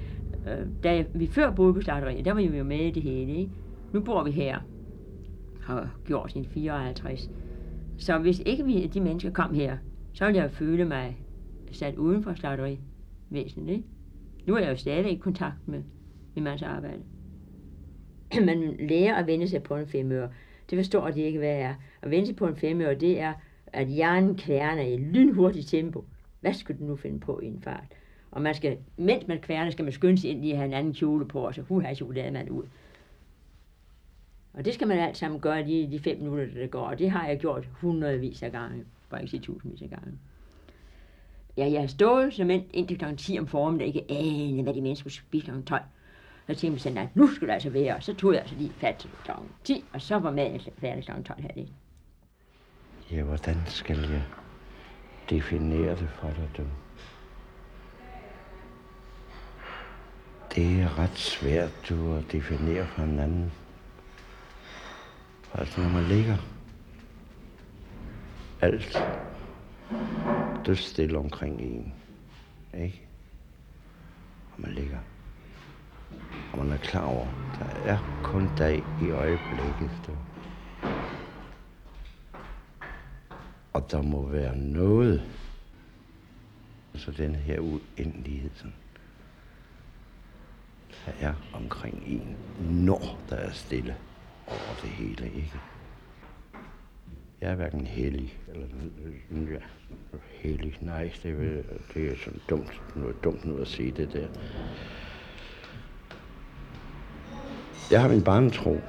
øh, 0.49 0.66
da 0.82 1.04
vi 1.14 1.26
før 1.26 1.50
boede 1.50 1.75
på 1.75 1.80
slagteriet, 1.80 2.25
der 2.25 2.32
var 2.32 2.40
vi 2.40 2.58
jo 2.58 2.64
med 2.64 2.80
i 2.80 2.90
det 2.90 3.02
hele. 3.02 3.32
Ikke? 3.32 3.50
Nu 3.92 4.00
bor 4.00 4.25
vi 4.25 4.30
her, 4.30 4.58
har 5.62 5.90
gjort 6.04 6.32
sin 6.32 6.44
54. 6.44 7.30
Så 7.99 8.18
hvis 8.18 8.42
ikke 8.46 8.64
vi, 8.64 8.87
de 8.87 9.00
mennesker 9.00 9.30
kom 9.30 9.54
her, 9.54 9.78
så 10.12 10.25
ville 10.25 10.40
jeg 10.42 10.50
føle 10.50 10.84
mig 10.84 11.16
sat 11.73 11.96
uden 11.96 12.23
for 12.23 12.34
slagterivæsenet. 12.34 13.68
Ikke? 13.68 13.84
Nu 14.46 14.54
er 14.54 14.58
jeg 14.58 14.70
jo 14.70 14.76
stadig 14.76 15.12
i 15.12 15.16
kontakt 15.16 15.68
med 15.68 15.82
i 16.34 16.40
mands 16.40 16.62
arbejde. 16.62 17.02
Man 18.44 18.76
lærer 18.78 19.14
at 19.14 19.26
vende 19.26 19.48
sig 19.48 19.62
på 19.62 19.76
en 19.76 19.86
femøre. 19.86 20.30
Det 20.70 20.78
forstår 20.78 21.10
de 21.10 21.22
ikke, 21.22 21.38
hvad 21.38 21.56
er. 21.56 21.74
At 22.02 22.10
vende 22.10 22.26
sig 22.26 22.36
på 22.36 22.46
en 22.46 22.56
femøre, 22.56 22.94
det 22.94 23.20
er, 23.20 23.32
at 23.66 23.86
hjernen 23.86 24.36
kværner 24.36 24.82
i 24.82 24.96
lynhurtigt 24.96 25.68
tempo. 25.68 26.04
Hvad 26.40 26.54
skulle 26.54 26.80
du 26.80 26.84
nu 26.84 26.96
finde 26.96 27.20
på 27.20 27.40
i 27.40 27.46
en 27.46 27.60
fart? 27.60 27.84
Og 28.30 28.42
man 28.42 28.54
skal, 28.54 28.78
mens 28.96 29.28
man 29.28 29.40
kværner, 29.40 29.70
skal 29.70 29.84
man 29.84 29.92
skynde 29.92 30.20
sig 30.20 30.30
ind 30.30 30.44
i 30.44 30.50
at 30.50 30.56
have 30.56 30.66
en 30.66 30.72
anden 30.72 30.94
kjole 30.94 31.28
på, 31.28 31.40
og 31.40 31.54
så 31.54 31.62
huha, 31.62 31.94
chokolademand 31.94 32.50
ud. 32.50 32.64
Og 34.52 34.64
det 34.64 34.74
skal 34.74 34.88
man 34.88 34.98
alt 34.98 35.16
sammen 35.16 35.40
gøre 35.40 35.66
lige 35.66 35.90
de 35.90 35.98
fem 35.98 36.18
minutter, 36.18 36.54
der 36.54 36.66
går. 36.66 36.86
Og 36.86 36.98
det 36.98 37.10
har 37.10 37.28
jeg 37.28 37.38
gjort 37.38 37.68
hundredvis 37.72 38.42
af 38.42 38.52
gange, 38.52 38.84
for 39.08 39.16
ikke 39.16 39.30
sige 39.30 39.40
tusindvis 39.40 39.82
af 39.82 39.90
gange. 39.90 40.18
Ja, 41.56 41.70
jeg 41.70 41.80
har 41.80 41.86
stået 41.86 42.34
som 42.34 42.50
indtil 42.50 42.98
kl. 42.98 43.04
10 43.16 43.38
om 43.38 43.46
formiddagen, 43.46 43.94
ikke 43.94 44.10
anede, 44.10 44.62
hvad 44.62 44.74
de 44.74 44.80
mennesker 44.80 45.10
skulle 45.10 45.28
spise 45.28 45.46
kl. 45.46 45.62
12. 45.66 45.82
Så 46.46 46.54
tænkte 46.54 46.72
jeg 46.72 46.80
sådan, 46.80 46.98
at 46.98 47.16
nu 47.16 47.34
skulle 47.34 47.48
det 47.48 47.54
altså 47.54 47.70
være, 47.70 47.96
og 47.96 48.02
så 48.02 48.14
tog 48.14 48.32
jeg 48.32 48.40
altså 48.40 48.56
lige 48.56 48.72
fat 48.72 48.96
til 48.96 49.10
kl. 49.24 49.30
10, 49.64 49.84
og 49.92 50.02
så 50.02 50.18
var 50.18 50.30
maden 50.30 50.60
færdig 50.78 51.04
kl. 51.04 51.10
12 51.22 51.42
her 51.42 51.64
Ja, 53.10 53.22
hvordan 53.22 53.56
skal 53.66 53.98
jeg 53.98 54.22
definere 55.30 55.90
det 55.90 56.08
for 56.08 56.28
dig, 56.28 56.50
du? 56.56 56.62
Det 60.54 60.80
er 60.80 60.98
ret 60.98 61.18
svært, 61.18 61.70
du, 61.88 62.14
at 62.16 62.32
definere 62.32 62.86
for 62.86 63.02
en 63.02 63.18
anden. 63.18 63.52
Altså, 65.54 65.80
når 65.80 65.88
man 65.88 66.04
ligger 66.04 66.36
alt 68.60 69.02
stille 70.78 71.18
omkring 71.18 71.60
en, 71.60 71.94
ikke? 72.74 73.06
Og 74.52 74.62
man 74.62 74.72
ligger. 74.72 74.98
Og 76.52 76.59
man 76.59 76.73
er 76.73 76.76
klar 76.76 77.04
over, 77.04 77.26
der 77.59 77.64
er 77.64 77.99
kun 78.23 78.50
dag 78.59 78.83
i 79.00 79.11
øjeblikket, 79.11 79.90
du. 80.06 80.12
Og 83.73 83.90
der 83.90 84.02
må 84.02 84.28
være 84.28 84.56
noget, 84.56 85.23
så 86.94 87.11
den 87.11 87.35
her 87.35 87.61
uendelighed, 87.61 88.50
sådan, 88.54 88.75
der 91.06 91.12
er 91.21 91.35
omkring 91.52 92.02
en, 92.06 92.37
når 92.61 93.21
der 93.30 93.37
er 93.37 93.52
stille 93.52 93.97
over 94.47 94.75
det 94.83 94.90
hele, 94.90 95.26
ikke? 95.26 95.61
Jeg 97.40 97.50
er 97.50 97.54
hverken 97.54 97.87
hellig, 97.87 98.38
eller 98.49 98.66
ja, 99.30 99.59
hellig, 100.30 100.78
nej, 100.80 101.12
det 101.23 101.30
er, 101.30 101.62
det 101.94 102.12
er 102.12 102.16
sådan 102.25 102.40
dumt, 102.50 102.83
noget 102.97 103.25
dumt 103.25 103.44
noget 103.44 103.61
at 103.61 103.68
sige 103.68 103.90
det 103.90 104.12
der. 104.12 104.28
Jeg 107.90 108.02
har 108.02 108.08
min 108.08 108.24
barnetro. 108.24 108.80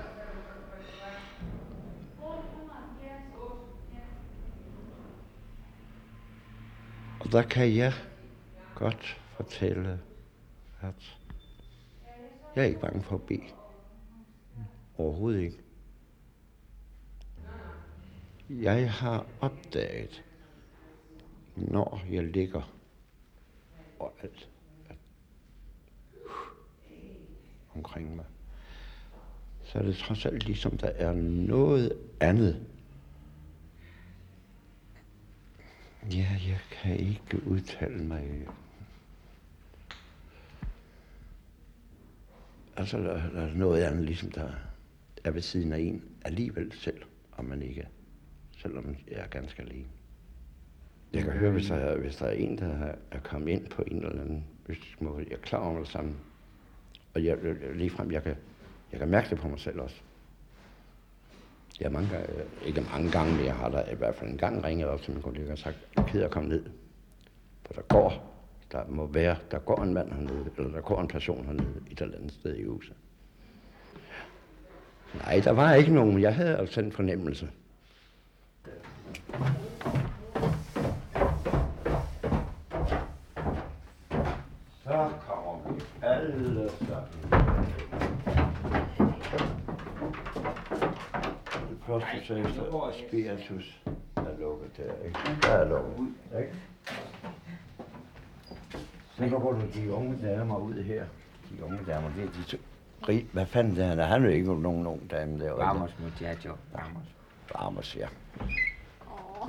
Og 7.20 7.32
der 7.32 7.42
kan 7.42 7.76
jeg 7.76 7.94
godt 8.76 9.22
fortælle, 9.38 10.00
at 10.82 11.18
jeg 12.56 12.62
er 12.62 12.68
ikke 12.68 12.80
bange 12.80 13.04
for 13.04 13.16
at 13.16 13.22
bede. 13.22 13.44
Overhovedet 14.98 15.42
ikke. 15.42 15.60
Jeg 18.50 18.92
har 18.92 19.26
opdaget, 19.42 20.24
når 21.56 22.02
jeg 22.12 22.24
ligger 22.24 22.74
og 24.00 24.14
alt, 24.22 24.50
alt 24.90 25.00
omkring 27.76 28.16
mig, 28.16 28.26
så 29.76 29.80
er 29.80 29.86
det 29.86 29.96
trods 29.96 30.26
alt 30.26 30.46
ligesom, 30.46 30.78
der 30.78 30.88
er 30.88 31.14
noget 31.48 31.94
andet. 32.20 32.66
Ja, 36.12 36.28
jeg 36.48 36.60
kan 36.72 37.00
ikke 37.00 37.48
udtale 37.48 38.04
mig. 38.04 38.48
Altså, 42.76 42.98
der, 42.98 43.30
der 43.30 43.42
er 43.42 43.54
noget 43.54 43.84
andet, 43.84 44.06
ligesom 44.06 44.32
der 44.32 44.52
er 45.24 45.32
ved 45.32 45.42
siden 45.42 45.74
af 45.74 45.80
en 45.80 46.04
alligevel 46.26 46.72
selv, 46.74 47.02
om 47.32 47.46
man 47.46 47.62
ikke 47.62 47.88
selvom 48.58 48.96
jeg 49.12 49.20
er 49.20 49.28
ganske 49.28 49.62
alene. 49.62 49.88
Jeg 51.14 51.24
kan 51.24 51.34
høre, 51.34 51.52
hvis 51.52 51.68
der, 51.68 51.76
er, 51.76 51.98
hvis 51.98 52.16
der 52.16 52.26
er 52.26 52.32
en, 52.32 52.58
der 52.58 52.94
er 53.12 53.20
kommet 53.20 53.52
ind 53.52 53.68
på 53.68 53.84
en 53.88 53.98
eller 53.98 54.22
anden 54.22 54.46
måde, 55.00 55.26
jeg 55.30 55.36
er 55.36 55.42
klar 55.42 55.60
over 55.60 55.80
det 55.80 55.88
sammen. 55.88 56.16
Og 57.14 57.26
jeg, 57.26 57.38
ligefrem, 57.74 58.12
jeg 58.12 58.24
kan, 58.24 58.36
jeg 58.92 59.00
kan 59.00 59.08
mærke 59.10 59.30
det 59.30 59.38
på 59.40 59.48
mig 59.48 59.60
selv 59.60 59.82
også. 59.82 59.96
Jeg 61.80 61.92
mange 61.92 62.10
gange, 62.10 62.28
øh, 62.30 62.68
ikke 62.68 62.82
mange 62.82 63.12
gange, 63.12 63.36
men 63.36 63.46
jeg 63.46 63.56
har 63.56 63.70
da 63.70 63.84
i 63.92 63.96
hvert 63.96 64.16
fald 64.16 64.30
en 64.30 64.38
gang 64.38 64.64
ringet 64.64 64.88
op 64.88 65.02
til 65.02 65.14
min 65.14 65.22
kollega 65.22 65.52
og 65.52 65.58
sagt, 65.58 65.78
jeg 65.96 66.04
er 66.04 66.08
ked 66.08 66.22
at 66.22 66.32
komme 66.32 66.50
ned. 66.50 66.64
For 67.66 67.74
der 67.74 67.82
går, 67.82 68.36
der 68.72 68.86
må 68.90 69.06
være, 69.06 69.36
der 69.52 69.60
går 69.60 69.84
en 69.84 69.94
mand 69.94 70.12
hernede, 70.12 70.52
eller 70.58 70.72
der 70.72 70.82
går 70.82 71.02
en 71.02 71.08
person 71.08 71.46
hernede 71.46 71.82
et 71.92 72.02
eller 72.02 72.18
andet 72.18 72.32
sted 72.32 72.56
i 72.56 72.64
huset. 72.64 72.94
Nej, 75.14 75.42
der 75.44 75.52
var 75.52 75.74
ikke 75.74 75.94
nogen. 75.94 76.22
Jeg 76.22 76.36
havde 76.36 76.58
altså 76.58 76.82
en 76.82 76.92
fornemmelse. 76.92 77.50
Så 84.84 85.12
kommer 85.28 85.74
vi 85.74 85.82
alle 86.02 86.70
sammen. 86.70 87.35
Første 91.86 92.26
sagde 92.28 92.54
spiritus 93.08 93.82
er 94.16 94.40
lukket 94.40 94.78
der, 94.78 95.06
ikke? 95.06 95.20
Der 95.42 95.50
er 95.50 95.70
lukket, 95.70 96.14
ikke? 96.40 96.56
Så 99.18 99.30
går 99.30 99.52
du 99.52 99.62
de 99.74 99.94
unge 99.94 100.28
damer 100.28 100.58
ud 100.58 100.84
her. 100.84 101.06
De 101.50 101.64
unge 101.64 101.80
damer, 101.88 102.10
det 102.16 102.24
er 102.24 102.32
de 102.32 102.44
to. 102.44 102.58
Hvad 103.34 103.46
fanden 103.46 103.76
det 103.76 103.84
er 103.84 103.88
han? 103.88 104.00
Han 104.00 104.24
er 104.24 104.28
jo 104.28 104.34
ikke 104.34 104.62
nogen 104.62 104.88
ung 104.88 105.12
dame 105.12 105.40
der. 105.40 105.52
Vamos 105.52 105.92
muchacho, 106.00 106.56
vamos. 106.74 107.08
Vamos, 107.60 107.96
ja. 107.96 108.08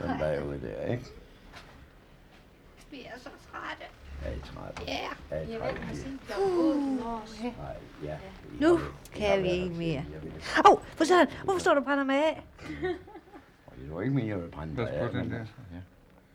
Den 0.03 0.09
der 0.09 0.27
er 0.27 0.43
ude 0.45 0.61
der, 0.61 0.93
ikke? 0.93 1.05
Vi 2.91 3.01
er 3.05 3.19
så 3.19 3.29
trætte. 3.51 3.85
Er 4.27 4.33
I 4.33 4.41
trætte? 4.41 4.83
Ja. 4.87 5.09
Er 5.31 5.41
I 5.43 5.59
trætte? 5.59 5.81
Uh, 6.43 8.05
ja. 8.05 8.19
Nu 8.61 8.79
kan 9.15 9.43
vi 9.43 9.49
ikke 9.49 9.75
mere. 9.75 10.05
Åh, 10.67 10.73
oh, 10.73 10.79
for 10.83 11.05
sådan, 11.05 11.29
hvorfor 11.45 11.61
står 11.61 11.75
du 11.75 11.81
og 11.81 11.85
brænder 11.85 12.05
mig 12.05 12.17
af? 12.17 12.43
Det 13.83 13.95
var 13.95 14.03
ikke 14.03 14.15
mere, 14.15 14.27
jeg 14.27 14.37
ville 14.37 14.51
brænde 14.51 14.75
mig 14.75 14.91
af. 14.91 15.11
den 15.11 15.31
der. 15.31 15.39
Ja. 15.39 15.45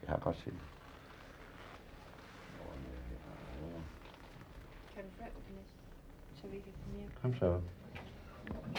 Jeg 0.03 0.09
har 0.09 0.17
godt 0.17 0.37
set. 0.37 0.53
Kan 4.95 5.03
du 5.03 5.25
så 6.41 6.47
vi 6.47 6.59
kan 6.59 6.73
komme 6.83 6.99
hjem? 6.99 7.09
Kom 7.21 7.35
så. 7.35 7.59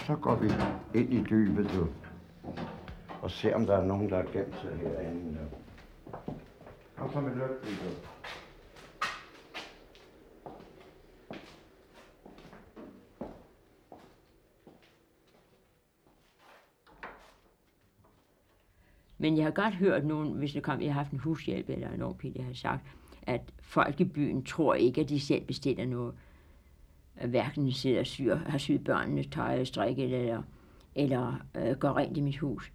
Så 0.07 0.17
går 0.17 0.35
vi 0.35 0.51
ind 0.95 1.13
i 1.13 1.23
dybet, 1.31 1.71
du. 1.75 1.89
Og 3.23 3.31
se, 3.31 3.55
om 3.55 3.67
der 3.67 3.77
er 3.77 3.85
nogen, 3.85 4.11
der 4.11 4.19
er 4.19 4.23
gemt 4.33 4.61
sig 4.61 4.77
herinde. 4.77 5.39
Kom 6.97 7.13
så 7.13 7.21
med 7.21 7.35
lygten, 7.35 7.69
du. 7.69 8.12
Men 19.23 19.37
jeg 19.37 19.45
har 19.45 19.51
godt 19.51 19.75
hørt 19.75 20.05
nogen, 20.05 20.33
hvis 20.33 20.53
det 20.53 20.63
kom, 20.63 20.81
jeg 20.81 20.95
har 20.95 21.01
haft 21.01 21.13
en 21.13 21.19
hushjælp 21.19 21.69
eller 21.69 21.91
en 21.91 22.03
ung 22.03 22.19
pige, 22.19 22.35
der 22.35 22.43
har 22.43 22.53
sagt, 22.53 22.87
at 23.23 23.41
folk 23.61 24.01
i 24.01 24.05
byen 24.05 24.45
tror 24.45 24.75
ikke, 24.75 25.01
at 25.01 25.09
de 25.09 25.21
selv 25.21 25.45
bestiller 25.45 25.87
noget. 25.87 26.15
Hverken 27.27 27.73
sidder 27.73 28.01
og 28.01 28.07
syr, 28.07 28.37
har 28.37 28.59
syet 28.59 28.85
børnene 28.85 29.23
tøj, 29.23 29.65
strikket 29.65 30.21
eller, 30.21 30.43
eller 30.95 31.35
øh, 31.57 31.77
går 31.77 31.97
rent 31.97 32.17
i 32.17 32.21
mit 32.21 32.39
hus. 32.39 32.73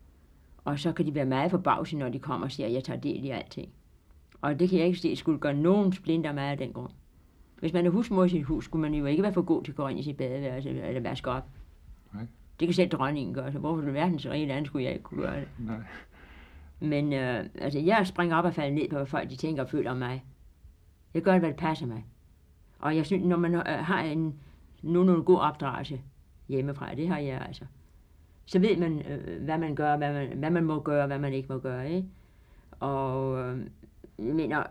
Og 0.57 0.79
så 0.79 0.91
kan 0.91 1.05
de 1.05 1.15
være 1.15 1.25
meget 1.25 1.51
forbavset, 1.51 1.99
når 1.99 2.09
de 2.09 2.19
kommer 2.19 2.45
og 2.45 2.51
siger, 2.51 2.67
at 2.67 2.73
jeg 2.73 2.83
tager 2.83 2.99
del 2.99 3.25
i 3.25 3.29
alting. 3.29 3.69
Og 4.41 4.59
det 4.59 4.69
kan 4.69 4.79
jeg 4.79 4.87
ikke 4.87 4.99
se, 4.99 5.15
skulle 5.15 5.39
gøre 5.39 5.53
nogen 5.53 5.93
splinter 5.93 6.33
meget 6.33 6.51
af 6.51 6.57
den 6.57 6.73
grund. 6.73 6.91
Hvis 7.59 7.73
man 7.73 7.85
er 7.85 7.89
husmor 7.89 8.23
i 8.23 8.29
sit 8.29 8.43
hus, 8.43 8.65
skulle 8.65 8.81
man 8.81 8.93
jo 8.93 9.05
ikke 9.05 9.23
være 9.23 9.33
for 9.33 9.41
god 9.41 9.63
til 9.63 9.71
at 9.71 9.75
gå 9.75 9.87
ind 9.87 9.99
i 9.99 10.03
sit 10.03 10.17
badeværelse 10.17 10.69
eller 10.69 11.01
vaske 11.01 11.29
op. 11.29 11.49
Nej. 12.13 12.27
Det 12.59 12.67
kan 12.67 12.73
selv 12.73 12.89
dronningen 12.89 13.33
gøre, 13.33 13.51
så 13.51 13.59
hvorfor 13.59 13.81
i 13.81 13.93
verdens 13.93 14.25
rige 14.25 14.47
land 14.47 14.65
skulle 14.65 14.85
jeg 14.85 14.93
ikke 14.93 15.03
kunne 15.03 15.21
gøre 15.21 15.39
det? 15.39 15.47
Nej. 15.59 15.77
Men 16.79 17.13
øh, 17.13 17.45
altså, 17.55 17.79
jeg 17.79 18.07
springer 18.07 18.35
op 18.35 18.45
og 18.45 18.53
falder 18.53 18.75
ned 18.75 18.89
på, 18.89 18.95
hvad 18.95 19.05
folk 19.05 19.29
de 19.29 19.35
tænker 19.35 19.63
og 19.63 19.69
føler 19.69 19.91
om 19.91 19.97
mig. 19.97 20.25
Jeg 21.13 21.21
gør, 21.21 21.39
hvad 21.39 21.49
det 21.49 21.57
passer 21.57 21.85
mig. 21.85 22.05
Og 22.79 22.95
jeg 22.95 23.05
synes, 23.05 23.25
når 23.25 23.37
man 23.37 23.55
øh, 23.55 23.63
har 23.65 24.01
en 24.01 24.35
nogenlunde 24.81 25.23
god 25.23 25.39
opdragelse 25.39 26.01
hjemmefra, 26.47 26.95
det 26.95 27.07
har 27.07 27.17
jeg 27.17 27.41
altså, 27.41 27.65
så 28.45 28.59
ved 28.59 28.77
man, 28.77 29.01
øh, 29.01 29.43
hvad 29.43 29.57
man 29.57 29.75
gør, 29.75 29.97
hvad 29.97 30.13
man, 30.13 30.37
hvad 30.37 30.49
man 30.49 30.63
må 30.63 30.79
gøre, 30.79 31.07
hvad 31.07 31.19
man 31.19 31.33
ikke 31.33 31.53
må 31.53 31.59
gøre. 31.59 31.91
Ikke? 31.91 32.07
Og 32.79 33.39
øh, 33.39 33.59
jeg 34.19 34.35
mener, 34.35 34.63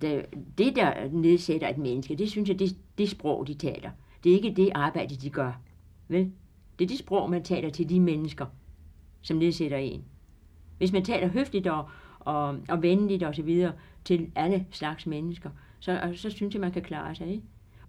det, 0.00 0.26
det, 0.58 0.76
der 0.76 1.08
nedsætter 1.10 1.68
et 1.68 1.78
menneske, 1.78 2.14
det 2.14 2.30
synes 2.30 2.48
jeg, 2.48 2.58
det, 2.58 2.76
det 2.98 3.10
sprog, 3.10 3.46
de 3.46 3.54
taler. 3.54 3.90
Det 4.24 4.32
er 4.32 4.36
ikke 4.36 4.54
det 4.56 4.70
arbejde, 4.74 5.16
de 5.16 5.30
gør. 5.30 5.60
Vel? 6.08 6.32
Det 6.78 6.84
er 6.84 6.88
det 6.88 6.98
sprog, 6.98 7.30
man 7.30 7.42
taler 7.42 7.70
til 7.70 7.88
de 7.88 8.00
mennesker, 8.00 8.46
som 9.22 9.36
nedsætter 9.36 9.76
en. 9.76 10.04
Hvis 10.78 10.92
man 10.92 11.04
taler 11.04 11.28
høfligt 11.28 11.66
og, 11.66 11.88
og, 12.20 12.56
og 12.68 12.82
venligt 12.82 13.22
og 13.22 13.34
så 13.34 13.42
videre 13.42 13.72
til 14.04 14.30
alle 14.34 14.66
slags 14.70 15.06
mennesker, 15.06 15.50
så, 15.80 16.12
så 16.14 16.30
synes 16.30 16.54
jeg, 16.54 16.60
man 16.60 16.72
kan 16.72 16.82
klare 16.82 17.14
sig. 17.14 17.28
Ikke? 17.28 17.42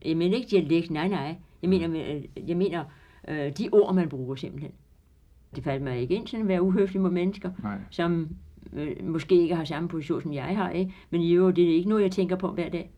Jeg 0.06 0.18
mener 0.18 0.38
ikke 0.38 0.50
dialekt, 0.50 0.92
nej, 0.92 1.08
nej. 1.08 1.36
Jeg 1.62 1.70
mener, 1.70 2.16
øh, 2.16 2.50
jeg 2.50 2.58
mener 2.58 2.84
øh, 3.28 3.52
de 3.58 3.70
ord, 3.72 3.96
man 3.96 4.10
bruger 4.10 4.36
simpelthen. 4.36 4.72
Det 5.56 5.64
faldt 5.64 5.84
mig 5.84 6.00
ikke 6.00 6.16
ind 6.16 6.28
sådan 6.28 6.42
at 6.42 6.48
være 6.48 6.62
uhøflig 6.62 7.02
mod 7.02 7.12
mennesker, 7.12 7.52
Nej. 7.64 7.78
som 7.90 8.30
øh, 8.74 9.08
måske 9.08 9.42
ikke 9.42 9.56
har 9.56 9.64
samme 9.64 9.90
position, 9.90 10.22
som 10.22 10.34
jeg 10.34 10.58
har. 10.58 10.70
Ikke? 10.70 10.94
Men 11.10 11.34
øvrigt, 11.34 11.56
det 11.56 11.64
er 11.72 11.76
ikke 11.76 11.90
noget, 11.90 12.04
jeg 12.04 12.12
tænker 12.12 12.36
på 12.36 12.52
hver 12.52 12.70
dag. 12.70 12.92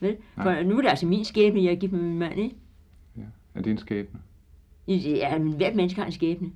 Vel? 0.00 0.16
For 0.34 0.44
Nej. 0.44 0.62
nu 0.62 0.76
er 0.76 0.82
det 0.82 0.88
altså 0.88 1.06
min 1.06 1.24
skæbne, 1.24 1.62
jeg 1.62 1.72
er 1.72 1.76
gift 1.76 1.92
med 1.92 2.02
min 2.02 2.18
mand. 2.18 2.40
Ikke? 2.40 2.56
Ja. 3.16 3.22
Er 3.54 3.62
det 3.62 3.70
en 3.70 3.78
skæbne? 3.78 4.20
Ja, 4.88 5.38
men 5.38 5.52
hvert 5.52 5.74
menneske 5.74 6.00
har 6.00 6.06
en 6.06 6.12
skæbne. 6.12 6.50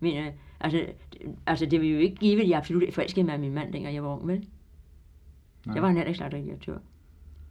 Men 0.00 0.16
øh, 0.16 0.32
altså, 0.64 0.86
altså, 1.46 1.66
det 1.66 1.80
vil 1.80 1.90
jo 1.90 1.98
ikke 1.98 2.16
give, 2.16 2.42
at 2.42 2.48
jeg 2.48 2.58
absolut 2.58 2.82
ikke 2.82 2.94
forelskede 2.94 3.26
mig 3.26 3.40
min 3.40 3.54
mand, 3.54 3.72
dengang 3.72 3.94
jeg 3.94 4.04
var 4.04 4.16
ung, 4.16 4.28
vel? 4.28 4.46
Nej. 5.66 5.74
Jeg 5.74 5.82
var 5.82 5.88
en 5.88 5.96
heller 5.96 6.08
ikke 6.08 6.18
slagteridirektør. 6.18 6.78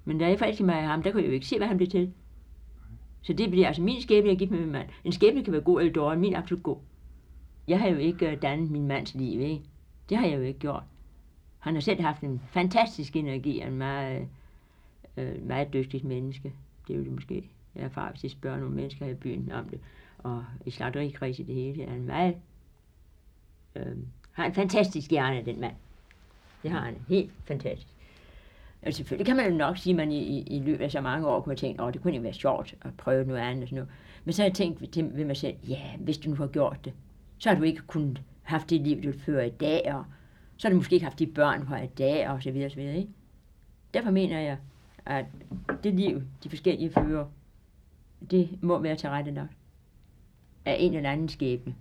Men 0.06 0.18
da 0.18 0.28
jeg 0.28 0.40
forelskede 0.40 0.66
mig 0.66 0.80
i 0.80 0.86
ham, 0.86 1.04
der 1.04 1.12
kunne 1.12 1.22
jeg 1.22 1.30
jo 1.30 1.34
ikke 1.34 1.46
se, 1.46 1.58
hvad 1.58 1.68
han 1.68 1.78
blev 1.78 1.90
til. 1.90 2.14
Så 3.22 3.34
det 3.34 3.52
bliver 3.52 3.68
altså 3.68 3.82
min 3.82 4.02
skæbne, 4.02 4.30
jeg 4.30 4.38
gift 4.38 4.52
med 4.52 4.60
min 4.60 4.72
mand. 4.72 4.90
En 5.04 5.12
skæbne 5.12 5.44
kan 5.44 5.54
være 5.54 5.62
god 5.62 5.80
eller 5.80 5.94
dårlig, 5.94 6.20
min 6.20 6.34
er 6.34 6.38
absolut 6.38 6.64
god. 6.64 6.78
Jeg 7.68 7.80
har 7.80 7.88
jo 7.88 7.98
ikke 7.98 8.32
øh, 8.32 8.42
dannet 8.42 8.72
min 8.72 8.88
mands 8.88 9.16
liv, 9.16 9.42
ikke? 9.42 9.62
Det 10.10 10.18
har 10.18 10.28
jeg 10.28 10.38
jo 10.38 10.42
ikke 10.42 10.60
gjort. 10.60 10.84
Han 11.60 11.74
har 11.74 11.82
selv 11.82 12.02
haft 12.02 12.22
en 12.22 12.42
fantastisk 12.48 13.16
energi 13.16 13.60
og 13.60 13.68
en 13.68 13.78
meget, 13.78 14.28
øh, 15.18 15.48
meget 15.48 15.74
dygtigt 15.74 16.04
menneske. 16.04 16.54
Det 16.88 16.94
er 16.94 16.98
jo 16.98 17.04
det 17.04 17.12
måske. 17.12 17.50
Jeg 17.76 17.84
erfarer, 17.84 18.12
hvis 18.12 18.24
jeg 18.24 18.32
spørger 18.32 18.60
nogle 18.60 18.76
mennesker 18.76 19.06
her 19.06 19.12
i 19.12 19.16
byen 19.16 19.52
om 19.52 19.70
det. 19.70 19.80
Og 20.18 20.46
i 20.66 20.72
slagterikreds 20.72 21.40
i 21.40 21.44
det 21.44 21.56
hele. 21.56 21.84
Er 21.84 21.90
han 21.90 22.04
meget, 22.04 22.36
øh, 23.76 23.98
har 24.32 24.46
en 24.46 24.54
fantastisk 24.54 25.12
hjerne, 25.12 25.46
den 25.46 25.60
mand. 25.62 25.74
Det 26.64 26.72
har 26.72 26.80
han. 26.80 26.96
Helt 27.10 27.32
fantastisk. 27.46 27.88
Og 28.86 28.94
selvfølgelig 28.94 29.26
kan 29.26 29.36
man 29.36 29.52
jo 29.52 29.58
nok 29.58 29.78
sige, 29.78 29.92
at 29.92 29.98
man 29.98 30.12
i, 30.12 30.18
i, 30.18 30.42
i 30.58 30.60
løbet 30.60 30.84
af 30.84 30.92
så 30.92 31.02
mange 31.02 31.28
år 31.28 31.42
kunne 31.42 31.52
have 31.52 31.58
tænkt, 31.58 31.82
at 31.82 31.94
det 31.94 32.02
kunne 32.02 32.16
jo 32.16 32.22
være 32.22 32.34
sjovt 32.34 32.76
at 32.82 32.98
prøve 32.98 33.26
noget 33.26 33.40
andet 33.40 33.62
og 33.64 33.68
sådan 33.68 33.76
noget. 33.76 33.92
Men 34.26 34.34
så 34.34 34.42
har 34.42 34.48
jeg 34.48 34.56
tænkt 34.56 34.82
ved, 34.82 34.88
til- 34.88 35.12
ved 35.18 35.26
mig 35.26 35.38
selv, 35.38 35.56
ja, 35.68 35.82
hvis 36.00 36.18
du 36.18 36.30
nu 36.30 36.36
har 36.36 36.48
gjort 36.48 36.86
det, 36.86 36.94
så 37.38 37.50
har 37.50 37.56
du 37.56 37.64
ikke 37.64 37.82
kun 37.88 38.18
haft 38.44 38.70
det 38.70 38.82
liv, 38.82 39.04
du 39.04 39.18
fører 39.20 39.44
i 39.46 39.50
dag, 39.50 39.94
og 39.96 40.06
så 40.58 40.68
har 40.68 40.72
du 40.72 40.76
måske 40.78 40.94
ikke 40.94 41.04
haft 41.06 41.20
de 41.20 41.28
børn, 41.28 41.60
du 41.62 41.66
har 41.66 41.82
i 41.82 41.88
dag, 41.88 42.30
og 42.30 42.44
så 42.44 42.52
videre, 42.52 42.68
og 42.68 42.72
så 42.72 42.78
videre, 42.78 42.98
ikke? 42.98 43.10
Derfor 43.94 44.12
mener 44.12 44.40
jeg, 44.40 44.58
at 45.06 45.26
det 45.84 45.94
liv, 45.94 46.22
de 46.44 46.50
forskellige 46.50 46.92
fører, 46.92 47.26
det 48.32 48.50
må 48.62 48.80
være 48.80 48.96
til 48.96 49.10
rette 49.10 49.32
nok 49.32 49.48
af 50.66 50.76
en 50.80 50.94
eller 50.94 51.10
anden 51.10 51.30
skæbne. 51.30 51.76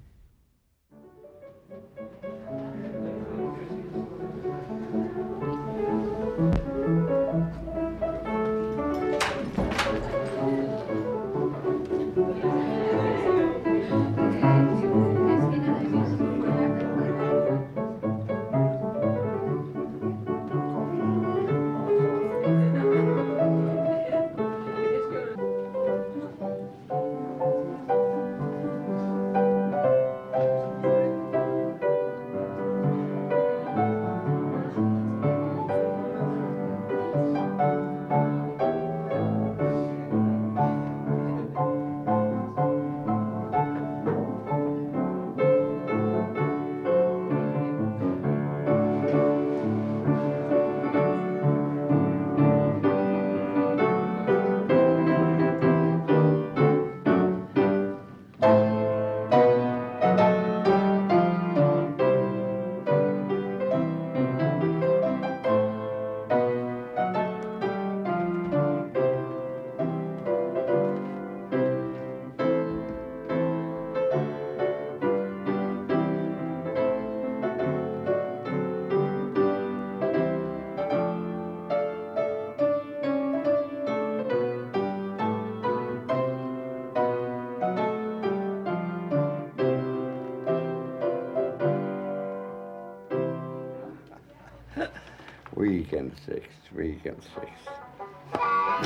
Weekend 95.92 96.12
6, 96.16 96.46
weekend 96.76 97.22
6. 97.22 97.46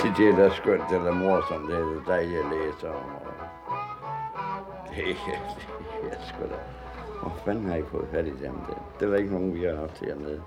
Det 0.02 0.10
er 0.10 0.14
det, 0.16 0.36
der 0.36 0.44
er 0.44 0.50
skønt, 0.54 0.82
det 0.90 1.00
der 1.00 1.12
morsomt, 1.14 1.70
det 1.70 1.78
er 1.78 1.84
det, 1.84 2.02
der 2.06 2.14
jeg 2.14 2.44
læser 2.50 2.90
om. 2.90 3.10
Og... 3.14 3.32
Det, 4.96 5.10
er- 5.10 5.14
det 6.02 6.12
er 6.12 6.20
sgu 6.28 6.42
da... 6.42 6.58
Hvor 7.20 7.36
fanden 7.44 7.64
har 7.66 7.76
I 7.76 7.82
fået 7.82 8.08
fat 8.12 8.26
i 8.26 8.30
dem? 8.30 8.54
Det, 8.54 8.76
det 9.00 9.06
er 9.06 9.10
der 9.10 9.16
ikke 9.16 9.30
nogen, 9.32 9.54
vi 9.54 9.64
har 9.64 9.74
haft 9.74 9.98
hernede. 10.04 10.42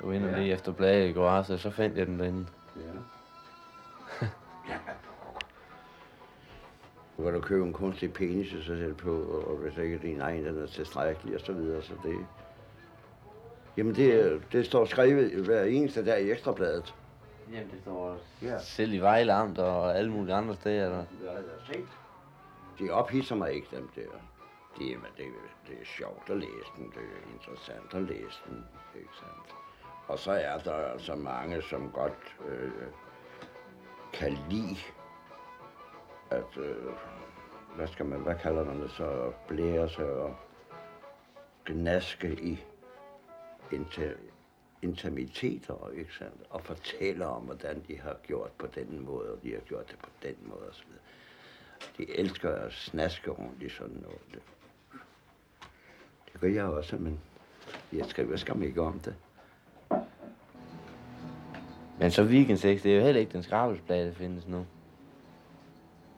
Jeg 0.00 0.08
var 0.08 0.12
inde 0.12 0.28
og 0.30 0.38
lige 0.38 0.52
efter 0.52 0.72
blade 0.72 1.08
i 1.08 1.12
går, 1.12 1.42
så, 1.42 1.58
så 1.58 1.70
fandt 1.70 1.98
jeg 1.98 2.06
den 2.06 2.18
derinde. 2.18 2.46
Ja. 2.76 2.98
Du 7.18 7.24
kan 7.24 7.32
du 7.34 7.40
købe 7.40 7.66
en 7.66 7.72
kunstig 7.72 8.12
penis 8.12 8.54
og 8.54 8.62
så 8.62 8.76
sætte 8.76 8.94
på, 8.94 9.22
og 9.22 9.56
hvis 9.56 9.76
ikke 9.78 9.98
din 9.98 10.20
egen 10.20 10.44
den 10.44 10.62
er 10.62 10.66
tilstrækkelig 10.66 11.34
og 11.34 11.40
så 11.40 11.52
videre, 11.52 11.82
så 11.82 11.92
det... 12.02 12.26
Jamen 13.76 13.94
det, 13.94 14.42
det 14.52 14.66
står 14.66 14.84
skrevet 14.84 15.30
hver 15.44 15.62
eneste 15.64 16.04
dag 16.06 16.22
i 16.22 16.30
Ekstrabladet. 16.30 16.94
Jamen, 17.52 17.70
det 17.70 17.80
står 17.82 18.16
Ja. 18.42 18.58
selv 18.58 18.92
i 18.92 18.98
Vejle 18.98 19.32
Amt 19.32 19.58
og 19.58 19.98
alle 19.98 20.10
mulige 20.10 20.34
andre 20.34 20.54
steder. 20.54 20.88
Der. 20.88 20.96
Det 20.98 21.06
har 21.28 21.34
jeg 21.34 21.44
da 21.44 21.72
set. 21.72 21.88
De 22.78 22.90
ophidser 22.90 23.34
mig 23.36 23.52
ikke, 23.52 23.76
dem 23.76 23.88
der. 23.94 24.00
Det, 24.78 24.86
men 24.96 25.06
det, 25.16 25.24
det 25.68 25.76
er 25.80 25.84
sjovt 25.84 26.30
at 26.30 26.36
læse 26.36 26.70
den, 26.76 26.84
det 26.90 26.96
er 26.96 27.32
interessant 27.34 27.94
at 27.94 28.02
læse 28.02 28.40
den, 28.48 28.64
ikke 28.94 29.10
sandt? 29.18 29.54
Og 30.08 30.18
så 30.18 30.32
er 30.32 30.58
der 30.58 30.74
altså 30.74 31.14
mange, 31.14 31.62
som 31.62 31.90
godt 31.94 32.36
øh, 32.48 32.70
kan 34.12 34.38
lide 34.50 34.76
at, 36.30 36.58
øh, 36.58 36.76
hvad 37.76 37.86
skal 37.86 38.06
man, 38.06 38.20
hvad 38.20 38.34
kalder 38.34 38.64
man 38.64 38.80
det 38.82 38.90
så, 38.90 39.32
blære 39.48 39.88
sig 39.88 40.10
og 40.12 40.36
gnaske 41.66 42.32
i 42.42 42.64
inter, 43.72 44.12
intermiteter 44.82 45.90
ikke 45.98 46.14
sandt? 46.14 46.42
Og 46.50 46.62
fortæller 46.62 47.26
om, 47.26 47.42
hvordan 47.42 47.82
de 47.88 47.98
har 47.98 48.16
gjort 48.26 48.50
på 48.58 48.66
den 48.74 49.00
måde, 49.04 49.32
og 49.32 49.42
de 49.42 49.52
har 49.52 49.60
gjort 49.60 49.90
det 49.90 49.98
på 49.98 50.10
den 50.22 50.36
måde, 50.42 50.68
og 50.68 50.74
så 50.74 50.82
videre. 50.86 51.02
De 51.98 52.18
elsker 52.18 52.50
at 52.50 52.72
snaske 52.72 53.30
rundt 53.30 53.62
i 53.62 53.68
sådan 53.68 53.96
noget. 54.02 54.20
Det, 54.32 54.42
det 56.32 56.40
gør 56.40 56.48
jeg 56.48 56.64
også, 56.64 56.96
men 56.96 57.20
jeg 57.92 58.06
skriver 58.06 58.36
skam 58.36 58.62
ikke 58.62 58.82
om 58.82 59.00
det. 59.00 59.14
Men 62.00 62.10
så 62.10 62.22
Weekend 62.24 62.58
6, 62.58 62.82
det 62.82 62.92
er 62.92 62.96
jo 62.96 63.02
heller 63.02 63.20
ikke 63.20 63.32
den 63.32 63.42
skarpeste 63.42 63.86
plade, 63.86 64.06
der 64.06 64.14
findes 64.14 64.48
nu. 64.48 64.66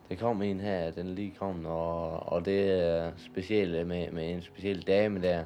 Det 0.09 0.19
kom 0.19 0.41
en 0.41 0.59
her, 0.59 0.91
den 0.91 1.07
er 1.07 1.13
lige 1.13 1.35
kommet, 1.39 1.65
og, 1.65 2.19
og 2.31 2.45
det 2.45 2.71
er 2.71 3.11
specielt 3.17 3.87
med, 3.87 4.11
med 4.11 4.31
en 4.33 4.41
speciel 4.41 4.81
dame 4.87 5.21
der. 5.21 5.43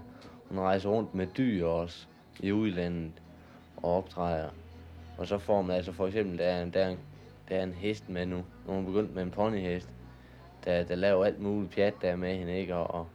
Man 0.52 0.64
rejser 0.64 0.90
rundt 0.90 1.16
med 1.16 1.28
dyr 1.38 1.66
også 1.66 2.08
i 2.40 2.52
udlandet 2.52 3.12
og 3.78 3.98
optræder. 3.98 4.50
Og 5.18 5.28
så 5.28 5.38
får 5.38 5.62
man 5.62 5.76
altså 5.76 5.92
for 5.92 6.08
eksempel, 6.08 6.38
der 6.38 6.46
er, 6.46 6.64
en- 6.64 6.74
der 6.74 6.80
er, 6.86 6.90
en, 6.90 7.00
der 7.50 7.56
er 7.58 7.64
en 7.64 7.74
hest 7.74 8.10
med 8.10 8.26
nu. 8.26 8.44
Nu 8.68 8.74
er 8.74 8.82
begyndt 8.82 9.16
med 9.16 9.24
en 9.24 9.32
ponyhest, 9.32 9.90
der, 10.66 10.84
der 10.84 10.96
laver 10.96 11.26
alt 11.26 11.40
muligt 11.40 11.74
pjat 11.74 11.94
der 12.02 12.16
med 12.16 12.36
hende, 12.38 12.58
ikke? 12.60 12.76
Og, 12.76 13.08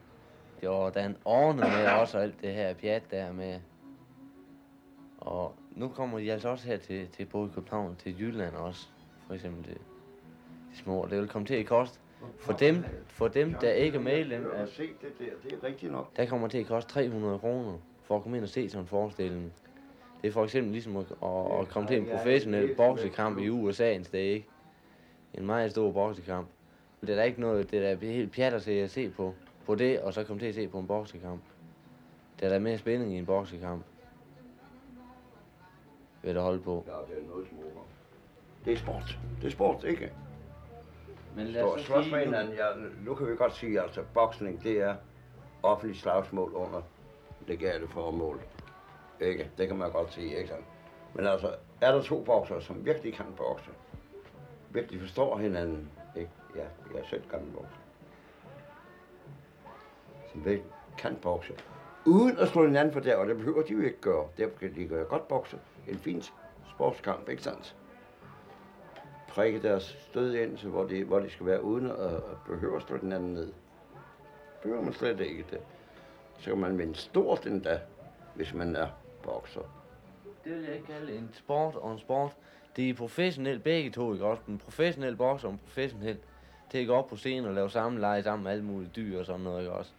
og, 0.62 0.75
og 0.85 0.95
der 0.95 1.01
er 1.01 1.07
en 1.07 1.16
orne 1.25 1.61
med 1.61 1.87
også, 2.01 2.16
og 2.18 2.23
alt 2.25 2.40
det 2.42 2.55
her 2.55 2.75
pjat 2.75 3.03
der 3.11 3.33
med. 3.33 3.61
Og 5.21 5.55
nu 5.77 5.88
kommer 5.88 6.18
de 6.18 6.33
altså 6.33 6.49
også 6.49 6.66
her 6.66 6.77
til, 6.77 7.09
til 7.09 7.25
både 7.25 7.51
København, 7.55 7.97
til 7.97 8.21
Jylland 8.21 8.55
også, 8.55 8.87
for 9.27 9.35
eksempel 9.35 9.64
det, 9.64 9.79
de 10.73 10.77
små. 10.79 11.07
Det 11.11 11.18
vil 11.21 11.29
komme 11.29 11.47
til 11.47 11.55
at 11.55 11.66
koste, 11.66 11.99
for 12.39 12.53
dem, 12.53 12.85
for 13.07 13.29
dem 13.29 13.55
der 13.55 13.73
ikke 13.73 13.99
er 13.99 14.03
medlem 14.03 14.51
af 14.55 14.69
se 14.69 14.83
det 14.83 15.19
der, 15.19 15.25
det 15.45 15.53
er 15.53 15.67
rigtigt 15.67 15.93
nok. 15.93 16.17
der 16.17 16.27
kommer 16.27 16.49
til 16.49 16.59
at 16.59 16.67
koste 16.67 16.93
300 16.93 17.39
kroner 17.39 17.79
for 18.03 18.17
at 18.17 18.23
komme 18.23 18.37
ind 18.37 18.45
og 18.45 18.49
se 18.49 18.69
sådan 18.69 18.85
en 18.85 18.89
forestilling. 18.89 19.53
Det 20.23 20.29
er 20.29 20.33
for 20.33 20.45
eksempel 20.45 20.73
ligesom 20.73 20.97
at, 20.97 21.07
at, 21.23 21.61
at 21.61 21.69
komme 21.69 21.89
til 21.89 21.99
en 21.99 22.07
professionel 22.07 22.75
boksekamp 22.75 23.39
i 23.39 23.49
USA 23.49 23.93
en 23.93 24.05
sted, 24.05 24.21
ikke? 24.21 24.47
En 25.35 25.47
meget 25.47 25.71
stor 25.71 25.93
boksekamp. 25.93 26.49
Det 27.01 27.11
er 27.11 27.17
da 27.17 27.23
ikke 27.23 27.41
noget, 27.41 27.71
det 27.71 27.87
er 27.87 27.95
da 27.95 28.07
helt 28.07 28.33
pjat 28.33 28.55
at 28.55 28.63
se, 28.63 28.73
at 28.73 28.91
se 28.91 29.11
på, 29.11 29.35
på 29.67 29.75
det, 29.75 30.01
og 30.01 30.15
så 30.15 30.25
komme 30.25 30.41
til 30.41 30.47
at 30.47 30.55
se 30.55 30.69
på 30.69 30.79
en 30.79 30.87
boksekamp. 30.87 31.43
Der 32.41 32.47
er 32.47 32.51
da 32.51 32.59
mere 32.59 32.79
spænding 32.79 33.13
i 33.13 33.19
en 33.19 33.27
boksekamp. 33.27 33.83
Ved 36.23 36.31
at 36.31 36.43
holde 36.43 36.61
på. 36.61 36.85
Ja, 36.87 36.93
det 36.93 37.25
er 37.25 37.29
noget 37.29 37.47
smukkere. 37.49 37.85
Det 38.65 38.73
er 38.73 38.77
sport. 38.77 39.19
Det 39.41 39.47
er 39.47 39.51
sport, 39.51 39.85
ikke? 39.85 40.13
Men 41.37 41.53
Så 41.53 41.75
slås 41.79 42.11
med 42.11 42.25
hinanden, 42.25 42.55
ja, 42.55 42.66
nu 43.05 43.14
kan 43.14 43.27
vi 43.27 43.37
godt 43.37 43.55
sige, 43.55 43.79
at 43.79 43.85
altså, 43.85 44.03
boksning, 44.14 44.62
det 44.62 44.81
er 44.81 44.95
offentlig 45.62 46.01
slagsmål 46.01 46.53
under 46.55 46.83
legale 47.47 47.88
formål. 47.88 48.40
Ikke? 49.21 49.51
Det 49.59 49.68
kan 49.68 49.77
man 49.77 49.92
godt 49.92 50.12
sige, 50.12 50.37
ikke 50.37 50.49
sandt? 50.49 50.64
Men 51.14 51.27
altså, 51.27 51.55
er 51.81 51.92
der 51.92 52.03
to 52.03 52.23
bokser, 52.25 52.61
som 52.61 52.85
virkelig 52.85 53.14
kan 53.14 53.27
bokse, 53.37 53.71
virkelig 54.71 55.01
forstår 55.01 55.38
hinanden, 55.38 55.90
ikke? 56.16 56.31
Ja, 56.57 56.64
jeg 56.95 57.01
er 57.01 57.07
selv 57.11 57.23
gammel 57.31 57.53
bokser. 57.53 57.79
Som 60.33 60.45
virkelig 60.45 60.73
kan 60.99 61.16
bokse. 61.23 61.53
Uden 62.07 62.38
at 62.38 62.49
slå 62.49 62.66
hinanden 62.66 62.92
for 62.92 63.01
der, 63.01 63.16
og 63.16 63.27
det 63.27 63.37
behøver 63.37 63.62
de 63.62 63.73
jo 63.73 63.81
ikke 63.81 64.01
gøre. 64.01 64.29
Derfor 64.38 64.59
kan 64.59 64.75
de 64.75 64.88
gøre 64.88 65.05
godt 65.05 65.29
bokse. 65.29 65.59
En 65.88 65.99
fin 65.99 66.23
sportskamp, 66.75 67.29
ikke 67.29 67.42
sandt? 67.42 67.77
Prikke 69.33 69.62
deres 69.62 69.97
stød 70.11 70.35
ind 70.35 70.57
til, 70.59 70.68
hvor 70.68 70.85
de, 70.85 71.05
hvor 71.05 71.18
de 71.21 71.31
skal 71.31 71.47
være, 71.47 71.62
uden 71.64 71.87
at, 71.90 71.97
at 72.14 72.23
behøve 72.47 72.77
at 72.77 72.83
slå 72.83 72.97
den 72.97 73.12
anden 73.12 73.35
ned. 73.35 73.53
Behøver 74.62 74.83
man 74.83 74.92
slet 74.92 75.21
ikke 75.21 75.45
det. 75.51 75.59
Så 76.38 76.51
kan 76.51 76.59
man 76.59 76.79
vinde 76.79 76.95
stort 76.95 77.47
endda, 77.47 77.81
hvis 78.35 78.55
man 78.55 78.77
er 78.77 78.87
bokser. 79.23 79.61
Det 80.45 80.53
vil 80.53 80.62
jeg 80.64 80.75
ikke 80.75 80.87
kalde 80.87 81.12
en 81.16 81.31
sport 81.33 81.75
og 81.77 81.92
en 81.92 81.99
sport. 81.99 82.37
Det 82.77 82.90
er 82.90 82.95
professionelt 82.95 83.62
begge 83.64 83.90
to, 83.90 84.12
ikke 84.12 84.25
også? 84.27 84.42
En 84.49 84.59
professionel 84.59 85.16
bokser 85.16 85.49
og 85.49 85.53
en 85.53 85.61
professionel 85.64 86.18
til 86.71 86.79
at 86.79 86.87
gå 86.87 86.95
op 86.95 87.07
på 87.09 87.16
scenen 87.16 87.45
og 87.49 87.55
lave 87.55 87.71
sammenleje 87.71 88.23
sammen 88.23 88.45
med 88.45 88.53
alle 88.53 88.64
mulige 88.64 88.90
dyr 88.97 89.18
og 89.18 89.27
sådan 89.27 89.40
noget, 89.40 89.61
ikke 89.61 89.73
også? 89.73 89.92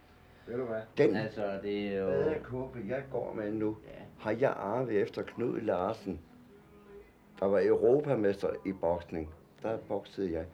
Ved 0.46 0.56
du 0.56 0.64
hvad? 0.64 0.80
Den 0.98 1.16
Altså, 1.16 1.58
det 1.62 1.86
er 1.94 1.98
jo... 1.98 2.06
badekåbe, 2.10 2.78
jeg 2.88 3.02
går 3.12 3.32
med 3.34 3.52
nu, 3.52 3.76
Ja. 3.86 3.90
har 4.18 4.30
jeg 4.40 4.50
arvet 4.50 4.92
efter 5.02 5.22
Knud 5.22 5.60
Larsen, 5.60 6.20
der 7.40 7.46
var 7.46 7.60
europamester 7.64 8.48
i 8.66 8.72
boksning. 8.72 9.30
Der 9.62 9.76
boksede 9.88 10.32
jeg. 10.32 10.44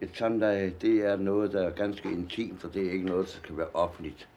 Et 0.00 0.10
samleje, 0.16 0.70
det 0.70 1.06
er 1.06 1.16
noget, 1.16 1.52
der 1.52 1.62
er 1.62 1.70
ganske 1.70 2.12
intimt, 2.12 2.64
og 2.64 2.74
det 2.74 2.86
er 2.86 2.90
ikke 2.92 3.06
noget, 3.06 3.26
der 3.26 3.32
skal 3.32 3.56
være 3.56 3.68
offentligt. 3.74 4.28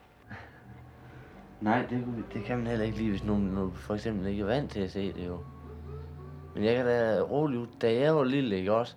Nej, 1.60 1.86
det, 1.90 2.04
det 2.32 2.44
kan 2.44 2.58
man 2.58 2.66
heller 2.66 2.84
ikke 2.84 2.98
lide, 2.98 3.10
hvis 3.10 3.24
nogen, 3.24 3.44
nogen 3.44 3.72
for 3.72 3.94
eksempel 3.94 4.26
ikke 4.26 4.42
er 4.42 4.46
vant 4.46 4.70
til 4.70 4.80
at 4.80 4.90
se 4.90 5.12
det 5.12 5.26
jo. 5.26 5.38
Men 6.54 6.64
jeg 6.64 6.76
kan 6.76 6.86
da 6.86 7.20
roligt 7.20 7.60
ud, 7.60 7.66
da 7.82 7.94
jeg 7.94 8.16
var 8.16 8.24
lille, 8.24 8.56
ikke 8.56 8.72
også? 8.72 8.96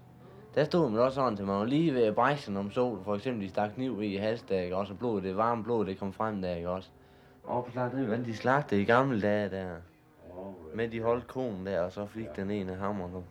Der 0.56 0.64
stod 0.64 0.90
man 0.90 1.00
også 1.00 1.16
sådan 1.16 1.36
til, 1.36 1.46
man 1.46 1.56
var 1.56 1.66
lige 1.66 1.94
ved 1.94 2.04
at 2.04 2.16
brække 2.16 2.58
om 2.58 2.72
solen. 2.72 3.04
For 3.04 3.16
eksempel, 3.16 3.44
de 3.44 3.50
stak 3.50 3.72
kniv 3.76 4.02
i 4.02 4.16
halsdag, 4.16 4.64
ikke 4.64 4.76
også? 4.76 4.94
Og 4.94 5.00
blodet, 5.00 5.24
det 5.24 5.38
varme 5.38 5.64
blod, 5.64 5.86
det 5.86 6.00
kom 6.00 6.14
frem 6.14 6.42
der, 6.42 6.56
ikke 6.56 6.70
også? 6.70 6.90
Og 7.44 7.66
på 7.66 7.72
slagteriet, 7.72 8.06
hvordan 8.06 8.26
de 8.26 8.36
slagte 8.36 8.82
i 8.82 8.86
gamle 8.86 9.22
dage 9.22 9.50
der. 9.50 9.76
Med 10.78 10.90
de 10.90 11.02
holdt 11.02 11.28
konen 11.28 11.66
der, 11.66 11.82
og 11.82 11.92
så 11.92 12.06
fik 12.06 12.36
den 12.36 12.52
ene 12.52 12.72
af 12.72 12.78
hammeren. 12.78 13.12
nu. 13.12 13.24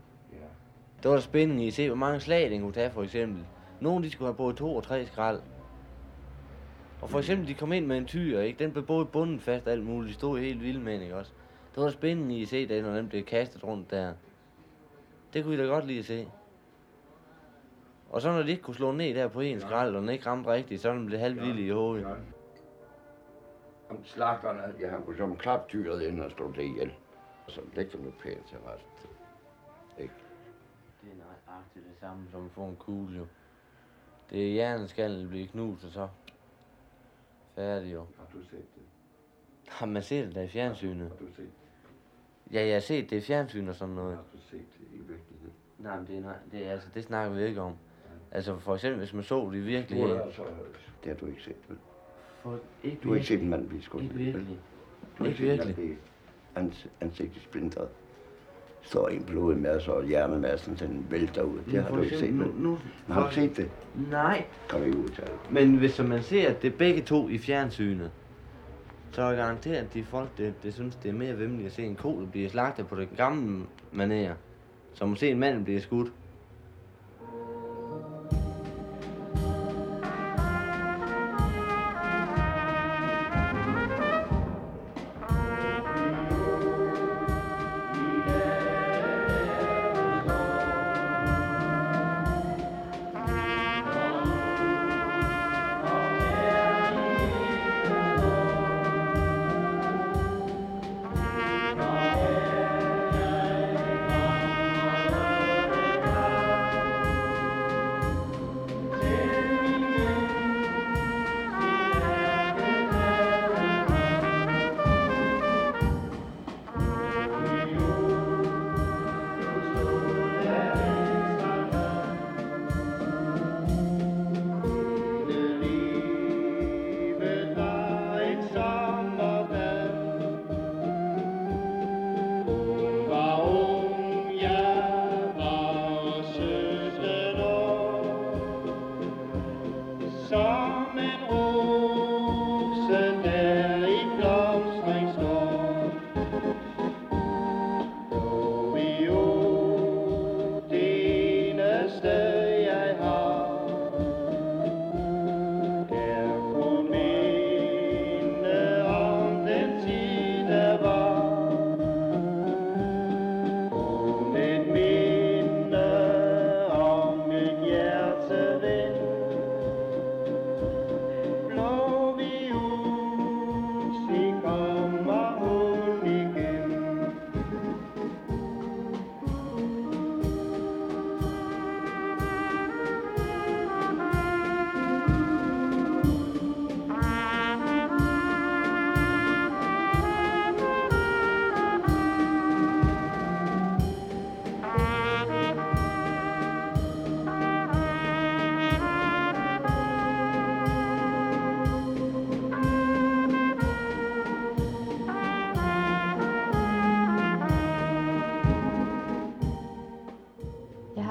Det 1.02 1.11
var 1.11 1.16
der 1.16 1.20
spændende 1.20 1.64
i 1.64 1.66
at 1.66 1.72
se, 1.72 1.88
hvor 1.88 1.96
mange 1.96 2.20
slag 2.20 2.50
den 2.50 2.61
kunne 2.61 2.72
tage, 2.72 2.90
for 2.90 3.02
eksempel. 3.02 3.46
Nogle, 3.80 4.04
de 4.04 4.11
skulle 4.11 4.28
have 4.28 4.37
både 4.37 4.56
to 4.56 4.76
og 4.76 4.82
tre 4.82 5.06
skrald. 5.06 5.40
Og 7.02 7.11
for 7.11 7.18
eksempel, 7.18 7.48
de 7.48 7.54
kom 7.54 7.72
ind 7.72 7.87
med 7.87 7.98
en 7.98 8.06
tyr, 8.06 8.40
ikke? 8.40 8.64
Den 8.64 8.72
blev 8.72 8.87
både 8.87 9.06
bundet 9.06 9.42
fast 9.42 9.66
og 9.66 9.72
alt 9.72 9.85
muligt. 9.85 10.09
De 10.09 10.14
stod 10.14 10.38
helt 10.38 10.62
vilde 10.62 10.80
med 10.80 11.00
ikke 11.00 11.16
også? 11.16 11.32
Det 11.74 11.80
var 11.80 11.85
da 11.85 11.92
spændende 11.92 12.35
i 12.35 12.42
at 12.42 12.48
se 12.48 12.68
det, 12.68 12.85
når 12.85 12.94
den 12.94 13.09
blev 13.09 13.22
kastet 13.22 13.64
rundt 13.64 13.90
der. 13.90 14.12
Det 15.32 15.44
kunne 15.44 15.54
I 15.54 15.59
da 15.59 15.64
godt 15.64 15.87
lide 15.87 15.98
at 15.98 16.04
se. 16.04 16.28
Og 18.11 18.20
så 18.22 18.32
når 18.32 18.42
de 18.42 18.50
ikke 18.50 18.62
kunne 18.62 18.74
slå 18.74 18.92
ned 18.92 19.14
der 19.14 19.28
på 19.28 19.40
en 19.40 19.61
skrald, 19.61 19.96
og 19.96 20.02
den 20.02 20.11
ikke 20.11 20.26
ramte 20.26 20.50
rigtigt, 20.50 20.80
så 20.80 20.90
den 20.90 21.06
blev 21.06 21.18
halvvilde 21.18 21.66
i 21.66 21.70
hovedet. 21.70 22.06
Om 23.90 24.04
slagterne, 24.04 24.62
ja, 24.80 25.16
som 25.18 25.37
klap 25.37 25.72
dyret 25.72 26.02
ind 26.02 26.20
og 26.20 26.30
slå 26.30 26.52
det 26.52 26.62
ihjel. 26.62 26.92
Og 27.46 27.52
så 27.52 27.61
lægge 27.74 27.92
dem 27.92 28.04
lidt 28.04 28.18
pænt 28.18 28.46
til 28.48 28.59
resten. 28.59 28.90
Ikke? 29.98 30.14
Det 31.02 31.11
er 31.12 31.16
nøjagtigt 31.16 31.85
det 31.87 31.96
samme 32.00 32.26
som 32.30 32.44
at 32.44 32.50
få 32.50 32.64
en 32.64 32.76
kugle, 32.76 33.18
jo. 33.18 33.26
Det 34.30 34.48
er 34.48 34.52
hjerneskallen, 34.52 35.22
der 35.22 35.28
bliver 35.28 35.46
knust, 35.46 35.85
og 35.85 35.90
så 35.90 36.09
færdig 37.54 37.92
jo. 37.92 38.00
Har 38.18 38.26
du 38.32 38.42
set 38.44 38.50
det? 38.74 38.82
Har 39.68 39.87
man 39.87 40.02
set 40.02 40.26
det 40.26 40.35
der 40.35 40.42
i 40.42 40.48
fjernsynet? 40.48 41.09
Har 41.09 41.16
du 41.26 41.32
set, 41.37 41.50
Ja, 42.52 42.66
jeg 42.66 42.74
har 42.74 42.80
set 42.80 43.11
det 43.11 43.16
i 43.16 43.20
fjernsyn 43.20 43.68
og 43.68 43.74
sådan 43.74 43.94
noget. 43.94 44.16
har 44.16 44.24
du 44.32 44.38
set 44.40 44.66
det 44.78 44.87
i 44.92 44.98
virkeligheden? 44.98 45.52
Nej, 45.78 45.96
men 45.96 46.06
det, 46.06 46.16
er, 46.16 46.20
nej, 46.20 46.37
det, 46.52 46.66
er, 46.66 46.70
altså, 46.72 46.88
det 46.94 47.04
snakker 47.04 47.37
vi 47.37 47.44
ikke 47.44 47.61
om. 47.61 47.74
Altså 48.30 48.59
for 48.59 48.74
eksempel, 48.74 48.98
hvis 48.98 49.12
man 49.12 49.22
så 49.24 49.50
det 49.50 49.56
i 49.59 49.61
virkeligheden. 49.61 50.20
Altså, 50.20 50.42
det 51.04 51.12
har 51.12 51.14
du 51.14 51.26
ikke 51.26 51.42
set, 51.42 51.56
vel? 51.68 51.78
For, 52.42 52.59
ikke 52.82 53.00
Du 53.02 53.09
har 53.09 53.14
ikke 53.14 53.26
set 53.26 53.40
en 53.42 53.48
mand 53.48 53.68
blive 53.68 53.82
skudt. 53.82 54.02
Ikke 54.02 54.14
virkelig. 54.14 54.59
Du 55.18 55.24
har 55.24 55.30
Ikke 55.30 55.38
set 55.38 55.50
en 55.52 55.56
mand 55.59 55.66
virkelig. 55.66 55.74
blive 55.74 55.98
ans- 56.57 56.88
ansigtet 57.01 57.42
splintret. 57.42 57.88
Står 58.83 59.09
en 59.09 59.25
blodig 59.25 59.59
masse 59.59 59.92
og 59.92 60.05
hjernemassen, 60.07 60.77
den 60.77 61.07
vælter 61.11 61.42
ud. 61.42 61.59
Det 61.71 61.83
har 61.83 61.90
du 61.90 62.03
ikke 62.03 62.19
set? 62.19 62.35
Nu, 62.35 62.45
nu, 62.59 62.79
har 63.09 63.29
du 63.29 63.35
set 63.35 63.57
det? 63.57 63.71
Nej, 64.11 64.45
Kom 64.69 64.83
ikke 64.85 64.99
ud 64.99 65.09
til 65.09 65.25
men 65.51 65.77
hvis 65.77 65.99
man 65.99 66.23
ser 66.23 66.53
det 66.53 66.75
begge 66.75 67.03
to 67.03 67.29
i 67.29 67.38
fjernsynet, 67.38 68.11
så 69.12 69.23
er 69.23 69.29
jeg 69.29 69.37
garanteret, 69.37 69.77
at 69.77 69.95
de 69.95 70.05
folk, 70.05 70.38
det, 70.38 70.62
det 70.62 70.75
synes, 70.75 70.97
det 70.97 71.09
er 71.09 71.12
mere 71.12 71.38
vemmeligt 71.38 71.66
at 71.66 71.73
se 71.73 71.83
en 71.83 71.97
ko, 71.97 72.21
der 72.21 72.27
bliver 72.27 72.49
slagtet 72.49 72.87
på 72.87 72.97
det 72.97 73.09
gamle 73.16 73.64
manér, 73.95 74.33
som 74.95 75.12
at 75.12 75.19
se 75.19 75.31
en 75.31 75.38
mand 75.38 75.64
blive 75.64 75.81
skudt. 75.81 76.09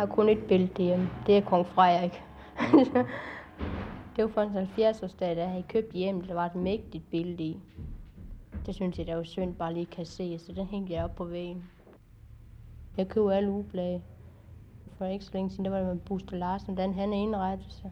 Har 0.06 0.16
kun 0.16 0.30
et 0.30 0.44
billede 0.48 0.84
hjemme. 0.84 1.10
Det 1.28 1.38
er 1.38 1.42
kong 1.42 1.68
Frederik. 1.68 2.24
det 4.16 4.24
var 4.24 4.28
for 4.28 4.42
en 4.42 4.50
70-årsdag, 4.58 5.36
der 5.36 5.46
havde 5.46 5.56
jeg 5.56 5.68
købt 5.68 5.94
hjem, 5.94 6.22
der 6.22 6.34
var 6.34 6.46
et 6.46 6.56
mægtigt 6.56 7.12
billede 7.12 7.44
i. 7.44 7.60
Det 8.66 8.76
synes 8.76 9.00
jeg, 9.00 9.08
der 9.08 9.16
var 9.16 9.24
synd 9.24 9.56
bare 9.56 9.74
lige 9.74 9.86
kan 9.86 10.06
se, 10.06 10.40
så 10.40 10.54
den 10.54 10.66
hængte 10.66 10.94
jeg 10.94 11.04
op 11.04 11.16
på 11.16 11.24
væggen. 11.24 11.70
Jeg 12.98 13.08
køber 13.08 13.32
alle 13.32 13.52
ugeblade. 13.52 14.02
For 14.98 15.06
ikke 15.06 15.26
så 15.26 15.32
længe 15.34 15.50
siden, 15.50 15.66
der 15.66 15.72
var 15.72 15.78
det 15.78 15.88
med 15.88 15.98
Buster 15.98 16.38
Larsen, 16.38 16.74
hvordan 16.74 16.94
han 16.94 17.14
er 17.14 17.18
indrettet 17.18 17.74
sig. 17.74 17.92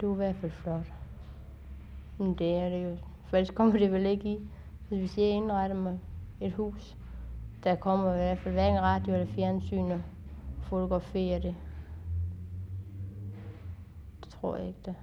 Det 0.00 0.08
var 0.08 0.14
i 0.14 0.16
hvert 0.16 0.36
fald 0.36 0.52
flot. 0.52 0.92
Men 2.18 2.34
det 2.34 2.54
er 2.54 2.68
det 2.68 2.84
jo. 2.84 2.96
For 3.26 3.36
ellers 3.36 3.50
kommer 3.50 3.78
det 3.78 3.92
vel 3.92 4.06
ikke 4.06 4.28
i. 4.28 4.38
Så 4.88 4.96
hvis 4.96 5.18
jeg 5.18 5.26
indretter 5.26 5.76
mig 5.76 5.98
et 6.40 6.52
hus, 6.52 6.96
der 7.64 7.74
kommer 7.74 8.14
i 8.14 8.16
hvert 8.16 8.38
fald 8.38 8.54
hverken 8.54 8.80
radio 8.82 9.14
eller 9.14 9.26
fjernsyn 9.26 9.90
og 9.90 10.00
fotografere 10.68 11.40
det. 11.40 11.54
Det 14.24 14.28
tror 14.28 14.56
jeg 14.56 14.66
ikke, 14.66 14.80
det. 14.84 14.94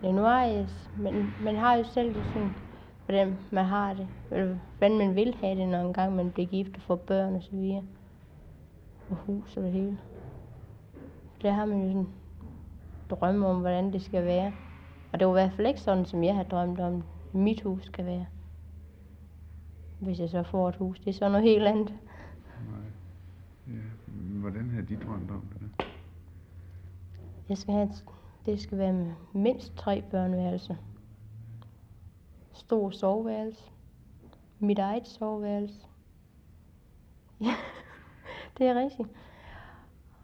Det 0.00 0.08
er 0.08 0.12
nu 0.12 0.22
ejes, 0.22 0.90
men 0.98 1.30
man 1.42 1.56
har 1.56 1.74
jo 1.74 1.84
selv 1.84 2.14
det 2.14 2.24
sådan, 2.24 2.50
hvordan 3.04 3.38
man 3.50 3.64
har 3.64 3.94
det, 3.94 4.08
eller 4.30 4.56
hvordan 4.78 4.98
man 4.98 5.14
vil 5.14 5.34
have 5.34 5.60
det, 5.60 5.68
når 5.68 5.80
engang 5.80 6.16
man 6.16 6.30
bliver 6.30 6.46
gift 6.46 6.76
og 6.76 6.82
får 6.82 6.96
børn 6.96 7.34
og 7.34 7.42
så 7.42 7.50
videre. 7.50 7.82
Og 9.10 9.16
hus 9.16 9.56
og 9.56 9.62
det 9.62 9.72
hele. 9.72 9.98
Der 11.42 11.50
har 11.50 11.66
man 11.66 11.82
jo 11.82 11.88
sådan 11.88 12.08
drømme 13.10 13.46
om, 13.46 13.60
hvordan 13.60 13.92
det 13.92 14.02
skal 14.02 14.24
være. 14.24 14.52
Og 15.12 15.20
det 15.20 15.26
var 15.26 15.32
i 15.32 15.40
hvert 15.42 15.52
fald 15.52 15.66
ikke 15.66 15.80
sådan, 15.80 16.04
som 16.04 16.24
jeg 16.24 16.36
har 16.36 16.42
drømt 16.42 16.80
om, 16.80 17.04
mit 17.32 17.62
hus 17.62 17.84
skal 17.84 18.06
være. 18.06 18.26
Hvis 20.00 20.20
jeg 20.20 20.28
så 20.28 20.42
får 20.42 20.68
et 20.68 20.76
hus, 20.76 20.98
det 20.98 21.08
er 21.08 21.12
så 21.12 21.28
noget 21.28 21.42
helt 21.42 21.66
andet. 21.66 21.94
Hvordan 24.48 24.70
har 24.70 24.82
de 24.82 24.96
drømt 24.96 25.30
om 25.30 25.40
det? 25.40 25.86
Jeg 27.48 27.58
skal 27.58 27.74
have 27.74 27.86
et, 27.86 28.04
det 28.46 28.60
skal 28.60 28.78
være 28.78 28.92
med 28.92 29.12
mindst 29.32 29.76
tre 29.76 30.04
børneværelser. 30.10 30.74
Stor 32.52 32.90
soveværelse. 32.90 33.70
Mit 34.58 34.78
eget 34.78 35.08
soveværelse. 35.08 35.80
Ja, 37.40 37.54
det 38.58 38.66
er 38.66 38.74
rigtigt. 38.74 39.08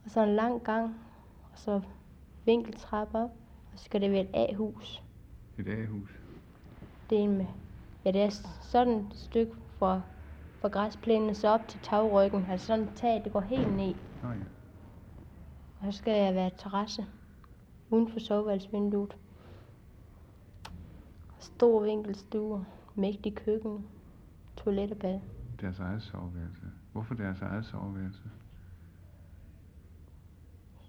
Og 0.05 0.11
så 0.11 0.23
en 0.23 0.35
lang 0.35 0.63
gang, 0.63 0.95
og 1.53 1.59
så 1.59 1.81
vinkeltrapper 2.45 3.19
op, 3.19 3.31
og 3.73 3.79
så 3.79 3.85
skal 3.85 4.01
det 4.01 4.11
være 4.11 4.21
et 4.21 4.31
A-hus. 4.35 5.03
Et 5.59 5.69
A-hus? 5.69 6.11
Det 7.11 7.19
er 7.19 7.23
en 7.23 7.37
med, 7.37 7.47
ja 8.05 8.11
det 8.11 8.23
er 8.23 8.31
sådan 8.61 8.95
et 8.95 9.17
stykke 9.17 9.53
fra, 9.79 10.01
fra 10.61 10.69
græsplænen 10.69 11.35
så 11.35 11.49
op 11.49 11.69
til 11.69 11.81
tagryggen, 11.81 12.47
altså 12.51 12.67
sådan 12.67 12.85
et 12.85 12.93
tag, 12.97 13.25
det 13.25 13.33
går 13.33 13.41
helt 13.41 13.77
ned. 13.77 13.95
Nå 14.25 14.31
ja. 14.31 14.45
Og 15.81 15.93
så 15.93 15.99
skal 15.99 16.25
jeg 16.25 16.35
være 16.35 16.51
terrasse 16.59 17.07
uden 17.91 18.09
for 18.09 18.21
soveværelsesvinduet. 18.21 19.17
Stor 21.39 21.83
vinkelstue, 21.83 22.67
mægtig 22.95 23.35
køkken, 23.35 23.87
toilet 24.57 24.91
og 24.91 24.97
bad. 24.97 25.21
Deres 25.61 25.79
eget 25.79 26.03
soveværelse. 26.03 26.63
Hvorfor 26.93 27.15
deres 27.15 27.43
eget 27.43 27.65
soveværelse? 27.65 28.23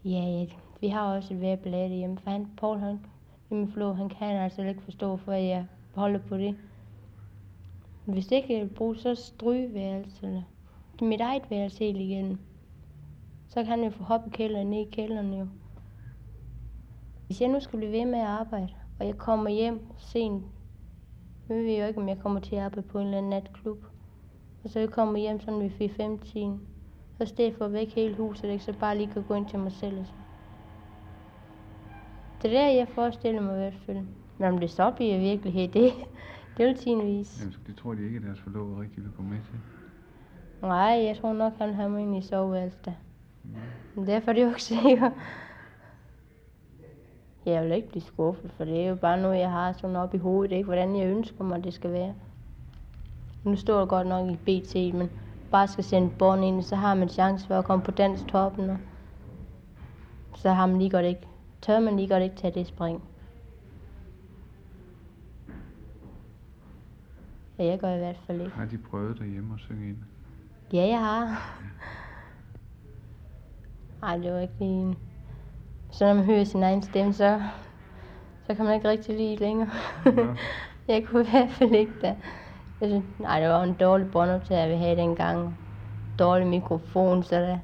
Ja, 0.06 0.10
ja, 0.10 0.46
vi 0.82 0.88
har 0.88 1.16
også 1.16 1.34
et 1.34 1.42
værd 1.42 1.60
ballade 1.60 1.96
hjemme, 1.96 2.18
for 2.18 2.30
han, 2.30 2.48
Paul, 2.58 2.80
han, 2.80 3.00
min 3.50 3.72
flå, 3.72 3.94
han 3.94 4.10
kan 4.10 4.38
altså 4.38 4.62
ikke 4.62 4.82
forstå, 4.82 5.08
hvorfor 5.08 5.32
jeg 5.32 5.68
holder 5.96 6.20
på 6.20 6.38
det. 6.38 6.58
Hvis 8.06 8.28
det 8.28 8.36
ikke 8.36 8.54
jeg 8.54 8.62
vil 8.62 8.76
bruge, 8.76 8.98
så 8.98 9.32
det 9.40 11.02
er 11.02 11.06
mit 11.06 11.22
eget 11.22 11.44
værelse 11.50 11.80
helt 11.80 11.98
igen. 11.98 12.40
Så 13.48 13.56
kan 13.56 13.66
han 13.66 13.84
jo 13.84 13.90
få 13.90 14.04
hoppe 14.04 14.30
kælderen 14.30 14.70
ned 14.70 14.80
i 14.80 14.90
kælderen 14.92 15.34
jo. 15.34 15.48
Hvis 17.26 17.42
jeg 17.42 17.50
nu 17.50 17.60
skal 17.60 17.80
blive 17.80 17.92
ved 17.92 18.06
med 18.06 18.20
at 18.20 18.26
arbejde, 18.26 18.70
og 19.00 19.06
jeg 19.06 19.18
kommer 19.18 19.50
hjem 19.50 19.82
sent, 19.98 20.44
nu 21.50 21.56
ved 21.56 21.64
jeg 21.64 21.82
jo 21.82 21.88
ikke, 21.88 22.02
om 22.02 22.10
jeg 22.10 22.20
kommer 22.20 22.40
til 22.40 22.56
at 22.56 22.62
arbejde 22.62 22.88
på 22.88 23.00
en 23.00 23.06
eller 23.06 23.18
anden 23.18 23.30
natklub. 23.30 23.86
Og 24.64 24.70
så 24.70 24.80
jeg 24.80 24.90
kommer 24.90 25.20
hjem 25.20 25.40
sådan 25.40 25.60
ved 25.60 26.20
4-5 26.20 26.32
timer. 26.32 26.58
Så 27.18 27.24
i 27.24 27.28
stedet 27.28 27.56
for 27.56 27.66
at 27.66 27.74
væk 27.74 27.96
hele 27.96 28.16
huset, 28.16 28.50
ikke, 28.50 28.64
så 28.64 28.74
bare 28.80 28.98
lige 28.98 29.12
kan 29.12 29.24
gå 29.24 29.34
ind 29.34 29.46
til 29.46 29.60
mig 29.60 29.72
selv. 29.72 30.00
Og 30.00 30.06
så. 30.06 30.14
Det 32.42 32.54
er 32.56 32.62
der, 32.62 32.68
jeg 32.68 32.88
forestiller 32.88 33.42
mig 33.42 33.54
i 33.54 33.58
hvert 33.58 33.80
fald. 33.86 33.98
Men 34.38 34.54
om 34.54 34.60
det 34.60 34.72
så 34.72 34.92
bliver 34.92 35.20
virkelighed, 35.20 35.68
det, 35.68 35.94
det 36.58 36.66
vil 36.66 36.78
tiden 36.78 37.06
vise. 37.06 37.40
Jamen, 37.40 37.56
det 37.68 37.76
tror 37.76 37.94
de 37.94 38.06
ikke, 38.06 38.18
at 38.18 38.24
deres 38.24 38.40
forlovede 38.40 38.82
rigtig 38.82 39.04
vil 39.04 39.12
gå 39.12 39.24
med 39.24 39.38
til. 39.38 39.60
Nej, 40.62 41.04
jeg 41.08 41.18
tror 41.18 41.34
nok, 41.34 41.54
han 41.58 41.74
har 41.74 41.88
mig 41.88 42.02
ind 42.02 42.18
i 42.18 42.22
soveværelset 42.22 42.94
der. 43.54 43.60
Men 43.96 44.08
derfor 44.08 44.30
er 44.30 44.34
det 44.34 44.42
jo 44.44 44.48
ikke 44.48 44.64
sikkert. 44.64 45.12
Jeg 47.46 47.64
vil 47.64 47.72
ikke 47.72 47.90
blive 47.90 48.02
skuffet, 48.02 48.52
for 48.52 48.66
det 48.66 48.82
er 48.84 48.90
jo 48.90 48.96
bare 48.96 49.22
noget, 49.22 49.40
jeg 49.40 49.52
har 49.52 49.74
sådan 49.74 49.96
op 49.96 50.14
i 50.14 50.18
hovedet, 50.18 50.56
ikke 50.56 50.66
hvordan 50.66 50.96
jeg 50.96 51.08
ønsker 51.08 51.44
mig, 51.44 51.64
det 51.64 51.74
skal 51.74 51.92
være. 51.92 52.14
Nu 53.44 53.56
står 53.56 53.80
der 53.80 53.86
godt 53.86 54.08
nok 54.08 54.30
i 54.30 54.36
BT, 54.36 54.96
men 54.96 55.10
bare 55.52 55.68
skal 55.68 55.84
sende 55.84 56.10
bånd 56.20 56.46
ind, 56.46 56.64
så 56.64 56.76
har 56.76 56.96
man 56.96 57.10
chance 57.10 57.48
for 57.48 57.60
at 57.60 57.66
komme 57.66 57.86
på 57.86 57.92
dansk 57.92 58.28
toppen. 58.28 58.70
Og 58.70 58.78
så 60.36 60.52
har 60.52 60.66
man 60.66 60.78
lige 60.78 60.90
godt 60.90 61.06
ikke, 61.06 61.28
tør 61.62 61.80
man 61.80 61.96
lige 61.96 62.08
godt 62.08 62.24
ikke 62.24 62.36
tage 62.36 62.54
det 62.54 62.68
spring. 62.68 63.04
Ja, 67.60 67.64
jeg 67.64 67.80
gør 67.80 67.96
i 67.96 67.98
hvert 67.98 68.20
fald 68.28 68.42
ikke. 68.42 68.54
Har 68.54 68.66
de 68.66 68.78
prøvet 68.78 69.20
derhjemme 69.20 69.54
at 69.54 69.60
synge 69.60 69.90
ind? 69.90 69.98
Ja, 70.74 70.88
jeg 70.88 71.00
har. 71.00 71.60
Ej, 74.06 74.18
det 74.18 74.34
var 74.34 74.40
ikke 74.40 74.54
lige 74.60 74.82
en... 74.82 74.96
Så 75.92 76.06
når 76.06 76.14
man 76.14 76.24
hører 76.24 76.44
sin 76.44 76.64
egen 76.64 76.82
stemme, 76.82 77.14
så, 77.14 77.42
så 78.48 78.56
kan 78.56 78.66
man 78.66 78.74
ikke 78.76 78.90
rigtig 78.90 79.18
lide 79.18 79.36
længere. 79.36 79.70
Nå. 80.06 80.36
jeg 80.94 81.06
kunne 81.08 81.28
i 81.28 81.30
hvert 81.30 81.50
fald 81.50 81.72
ikke 81.72 81.94
da. 82.02 82.16
Jeg 82.82 82.90
synes, 82.90 83.06
nej, 83.20 83.40
det 83.40 83.50
var 83.50 83.64
en 83.64 83.74
dårlig 83.74 84.12
båndoptager, 84.12 84.68
vi 84.68 84.76
havde 84.76 84.96
dengang. 84.96 85.58
Dårlig 86.20 86.48
mikrofon, 86.48 87.24
så 87.24 87.36
det, 87.36 87.48
Ja. 87.48 87.60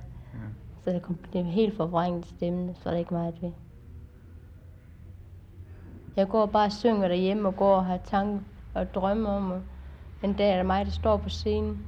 så 0.83 0.89
det, 0.89 1.01
kom, 1.01 1.15
det 1.33 1.45
var 1.45 1.51
helt 1.51 1.77
forvrænget 1.77 2.25
stemmen, 2.25 2.75
så 2.75 2.89
er 2.89 2.93
der 2.93 2.99
ikke 2.99 3.13
meget 3.13 3.41
ved. 3.41 3.51
Jeg 6.15 6.27
går 6.27 6.45
bare 6.45 6.65
og 6.65 6.71
synger 6.71 7.07
derhjemme 7.07 7.47
og 7.47 7.55
går 7.55 7.75
og 7.75 7.85
har 7.85 7.97
tanker 7.97 8.39
og 8.73 8.93
drømmer 8.93 9.29
om, 9.29 9.51
at 9.51 9.61
en 10.23 10.33
dag 10.33 10.51
er 10.51 10.55
der 10.55 10.63
mig, 10.63 10.85
der 10.85 10.91
står 10.91 11.17
på 11.17 11.29
scenen 11.29 11.85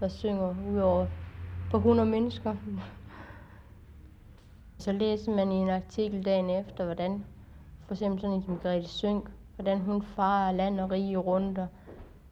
og 0.00 0.10
synger 0.10 0.54
ud 0.72 0.78
over 0.78 1.06
på 1.70 1.76
100 1.76 2.08
mennesker. 2.08 2.54
Så 4.78 4.92
læser 4.92 5.32
man 5.32 5.52
i 5.52 5.54
en 5.54 5.70
artikel 5.70 6.24
dagen 6.24 6.50
efter, 6.50 6.84
hvordan 6.84 7.24
for 7.86 7.94
eksempel 7.94 8.20
sådan 8.20 8.36
en 8.36 8.42
som 8.42 8.58
Grete 8.58 8.88
Sønk, 8.88 9.30
hvordan 9.54 9.80
hun 9.80 10.02
farer 10.02 10.52
land 10.52 10.80
og 10.80 10.90
rige 10.90 11.16
rundt 11.16 11.58
og 11.58 11.66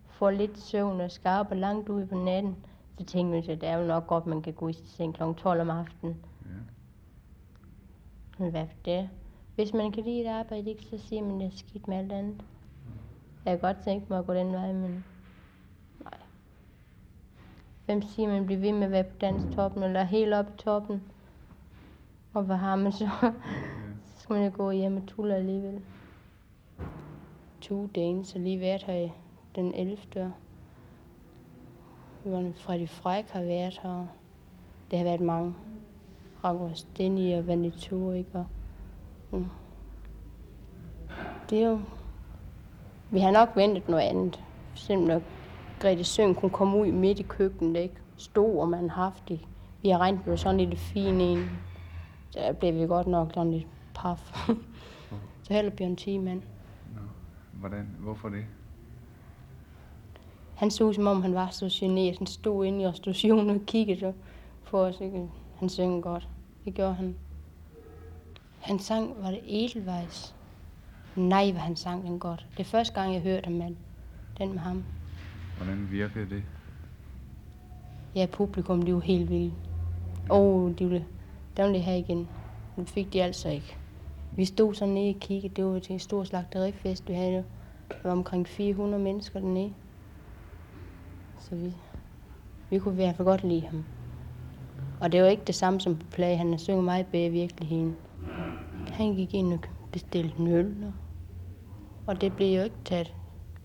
får 0.09 0.31
lidt 0.31 0.59
søvn 0.59 1.01
og 1.01 1.11
skarp 1.11 1.51
og 1.51 1.57
langt 1.57 1.89
ud 1.89 2.07
på 2.07 2.15
natten. 2.15 2.57
Så 2.99 3.05
tænker 3.05 3.31
man, 3.31 3.51
at 3.51 3.61
det 3.61 3.69
er 3.69 3.79
jo 3.79 3.87
nok 3.87 4.07
godt, 4.07 4.27
man 4.27 4.43
kan 4.43 4.53
gå 4.53 4.69
i 4.69 4.73
sin 4.73 4.87
seng 4.87 5.15
kl. 5.15 5.23
12 5.37 5.61
om 5.61 5.71
aftenen. 5.71 6.17
Ja. 6.45 6.51
Men 8.39 8.51
hvad 8.51 8.67
for 8.67 8.77
det? 8.85 9.09
Hvis 9.55 9.75
man 9.75 9.93
kan 9.93 10.05
lide 10.05 10.21
et 10.21 10.27
arbejde, 10.27 10.71
ikke, 10.71 10.85
så 10.85 10.99
siger 10.99 11.23
man, 11.23 11.35
at 11.35 11.41
det 11.41 11.47
er 11.47 11.57
skidt 11.57 11.89
med 11.89 11.97
alt 11.97 12.13
andet. 12.13 12.45
Jeg 13.45 13.53
kan 13.53 13.61
godt 13.61 13.85
tænke 13.85 14.07
mig 14.09 14.19
at 14.19 14.27
gå 14.27 14.35
den 14.35 14.53
vej, 14.53 14.73
men 14.73 15.05
nej. 16.05 16.19
Hvem 17.87 18.03
siger, 18.03 18.29
man 18.29 18.47
bliver 18.47 18.61
ved 18.61 18.73
med 18.73 18.83
at 18.85 18.91
være 18.91 19.05
på 19.05 19.17
danstoppen, 19.21 19.83
eller 19.83 20.05
helt 20.05 20.35
oppe 20.35 20.53
i 20.55 20.57
toppen? 20.57 21.03
Og 22.37 22.43
hvad 22.43 22.57
har 22.57 22.77
man 22.77 22.93
så? 22.93 23.09
så 24.05 24.21
skal 24.21 24.35
man 24.35 24.45
jo 24.45 24.51
gå 24.57 24.71
hjem 24.71 24.97
og 24.97 25.03
tulle 25.07 25.35
alligevel. 25.35 25.81
To 27.61 27.87
dages 27.95 28.27
så 28.29 28.39
lige 28.39 28.61
været 28.61 28.83
her 28.83 29.09
den 29.55 29.75
11. 29.75 30.33
Hvor 32.25 32.53
Freddy 32.57 32.89
Fræk 32.89 33.31
har 33.31 33.43
været 33.43 33.81
her. 33.83 34.07
Det 34.91 34.99
har 34.99 35.05
været 35.05 35.21
mange. 35.21 35.55
Ragnar 36.45 36.75
Stenny 36.75 37.35
og 37.35 37.47
Vanito, 37.47 38.13
ikke? 38.13 38.31
Og, 38.33 38.47
mm. 39.31 39.47
Det 41.51 41.63
er 41.63 41.69
jo... 41.69 41.81
Vi 43.11 43.21
har 43.21 43.31
nok 43.31 43.49
ventet 43.57 43.89
noget 43.89 44.03
andet. 44.03 44.45
Når 44.89 45.23
Grete 45.81 46.05
Søng 46.05 46.37
kunne 46.37 46.51
komme 46.51 46.79
ud 46.79 46.93
midt 46.93 47.19
i 47.19 47.23
køkkenet, 47.23 47.81
ikke? 47.81 47.97
Stor 48.17 48.61
og 48.61 48.69
man 48.69 48.91
haftig. 48.91 49.47
Vi 49.83 49.89
har 49.89 49.99
regnet 49.99 50.27
med 50.27 50.37
sådan 50.37 50.59
lille 50.59 50.77
fin 50.77 51.21
en. 51.21 51.51
Der 52.37 52.53
blev 52.53 52.75
vi 52.75 52.87
godt 52.87 53.07
nok 53.07 53.31
sådan 53.35 53.53
lidt 53.53 53.67
paf. 53.95 54.49
så 55.43 55.53
heller 55.55 55.71
Bjørn 55.71 55.97
Thielmann. 55.97 56.45
Nå. 56.95 57.01
Hvordan? 57.53 57.89
Hvorfor 57.99 58.29
det? 58.29 58.45
Han 60.55 60.71
så 60.71 60.93
som 60.93 61.07
om 61.07 61.23
han 61.23 61.35
var 61.35 61.49
så 61.51 61.69
generet. 61.71 62.19
Han 62.19 62.27
stod 62.27 62.65
inde 62.65 62.83
i 62.83 62.89
restaurationen 62.89 63.51
og 63.51 63.61
kiggede 63.67 64.15
på 64.65 64.85
os. 64.85 65.01
Ikke? 65.01 65.29
Han 65.59 65.69
synger 65.69 66.01
godt. 66.01 66.29
Det 66.65 66.75
gjorde 66.75 66.95
han. 66.95 67.15
Han 68.61 68.79
sang, 68.79 69.15
var 69.23 69.31
det 69.31 69.41
Edelweiss? 69.47 70.35
Nej, 71.17 71.51
hvor 71.51 71.61
han 71.61 71.77
sang 71.77 72.03
den 72.03 72.19
godt. 72.19 72.47
Det 72.53 72.61
er 72.61 72.65
første 72.65 72.95
gang, 72.95 73.15
jeg 73.15 73.23
hørte 73.23 73.45
ham 73.45 73.53
med 73.53 73.77
den 74.39 74.53
med 74.53 74.59
ham. 74.59 74.85
Hvordan 75.57 75.89
virkede 75.91 76.31
det? 76.31 76.43
Ja, 78.15 78.27
publikum, 78.33 78.83
de 78.83 78.95
var 78.95 79.01
helt 79.01 79.31
vilde. 79.31 79.53
Og 80.31 80.75
de 80.79 80.85
ville, 80.89 81.07
den 81.57 81.73
ville 81.73 81.85
have 81.85 81.99
igen. 81.99 82.29
Men 82.77 82.87
fik 82.87 83.13
de 83.13 83.23
altså 83.23 83.49
ikke. 83.49 83.77
Vi 84.37 84.45
stod 84.45 84.75
sådan 84.75 84.95
nede 84.95 85.15
og 85.15 85.21
kiggede. 85.21 85.55
Det 85.55 85.65
var 85.65 85.79
til 85.79 85.93
en 85.93 85.99
stor 85.99 86.25
slagterifest, 86.25 87.09
vi 87.09 87.15
havde. 87.15 87.45
Der 87.89 87.97
var 88.05 88.11
omkring 88.11 88.49
400 88.49 89.03
mennesker 89.03 89.41
dernede. 89.41 89.73
Så 91.39 91.55
vi, 91.55 91.73
vi 92.71 92.79
kunne 92.79 92.95
i 92.95 92.97
hvert 92.97 93.17
fald 93.17 93.27
godt 93.27 93.45
lide 93.45 93.67
ham. 93.67 93.85
Og 95.01 95.13
det 95.13 95.23
var 95.23 95.29
ikke 95.29 95.45
det 95.47 95.55
samme 95.55 95.81
som 95.81 95.97
på 95.97 96.07
play. 96.11 96.37
Han 96.37 96.59
synger 96.59 96.83
meget 96.83 97.07
bedre 97.07 97.27
i 97.27 97.31
virkeligheden. 97.31 97.97
Han 98.93 99.15
gik 99.15 99.35
ind 99.35 99.53
og 99.53 99.59
bestilte 99.93 100.35
en 100.39 100.47
øl. 100.47 100.75
Og, 102.07 102.21
det 102.21 102.33
blev 102.33 102.57
jo 102.57 102.63
ikke 102.63 102.77
taget. 102.85 103.15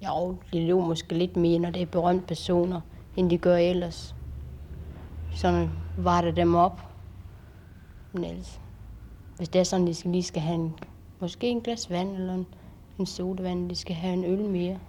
Jo, 0.06 0.36
det 0.54 0.62
lå 0.62 0.80
måske 0.80 1.16
lidt 1.16 1.38
mere, 1.38 1.60
når 1.60 1.70
det 1.70 1.82
er 1.82 1.86
berømte 1.86 2.26
personer, 2.28 2.82
end 3.16 3.30
de 3.30 3.38
gør 3.38 3.58
ellers. 3.58 4.16
Sådan 5.32 5.70
var 5.98 6.22
det 6.22 6.36
dem 6.36 6.56
op. 6.56 6.91
Men 8.14 8.24
ellers, 8.24 8.62
hvis 9.38 9.50
det 9.50 9.60
er 9.60 9.64
sådan, 9.64 9.88
de 9.88 9.94
skal, 9.94 10.12
lige 10.12 10.24
skal 10.24 10.42
have 10.42 10.56
en, 10.56 10.74
måske 11.20 11.48
en 11.48 11.62
glas 11.62 11.90
vand 11.90 12.16
eller 12.16 12.34
en, 12.34 12.46
en 13.00 13.06
sodavand, 13.06 13.70
de 13.70 13.76
skal 13.76 13.96
have 13.96 14.14
en 14.14 14.24
øl 14.24 14.50
mere, 14.50 14.80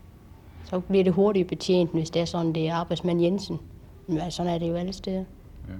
så 0.65 0.81
bliver 0.81 1.05
det 1.05 1.13
hurtigt 1.13 1.49
betjent, 1.49 1.91
hvis 1.91 2.11
det 2.11 2.23
er 2.23 2.27
sådan, 2.27 2.53
det 2.53 2.69
er 2.69 2.75
arbejdsmand 2.75 3.23
Jensen. 3.23 3.61
Men 4.07 4.17
ja, 4.17 4.31
sådan 4.31 4.55
er 4.55 4.59
det 4.59 4.69
jo 4.69 4.75
alle 4.75 4.93
steder. 4.93 5.25
Ja. 5.69 5.75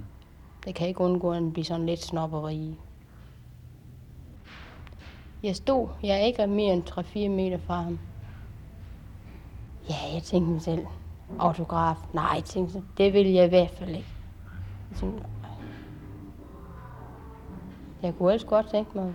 Det 0.65 0.75
kan 0.75 0.87
ikke 0.87 1.01
undgå 1.01 1.31
at 1.31 1.53
blive 1.53 1.65
sådan 1.65 1.85
lidt 1.85 2.03
snopperi. 2.03 2.75
Jeg 5.43 5.55
stod, 5.55 5.87
jeg 6.03 6.21
er 6.21 6.25
ikke 6.25 6.47
mere 6.47 6.73
end 6.73 6.83
3-4 6.89 7.29
meter 7.29 7.57
fra 7.57 7.81
ham. 7.81 7.99
Ja, 9.89 9.95
jeg 10.13 10.23
tænkte 10.23 10.51
mig 10.51 10.61
selv, 10.61 10.85
autograf. 11.39 11.95
Nej, 12.13 12.41
tænkte, 12.41 12.83
det 12.97 13.13
vil 13.13 13.27
jeg 13.27 13.45
i 13.45 13.49
hvert 13.49 13.71
fald 13.71 13.89
ikke. 13.89 14.07
Jeg 14.91 14.99
tænkte, 14.99 15.23
jeg 18.03 18.15
kunne 18.17 18.33
ellers 18.33 18.45
godt 18.45 18.69
tænke 18.69 18.91
mig, 18.95 19.13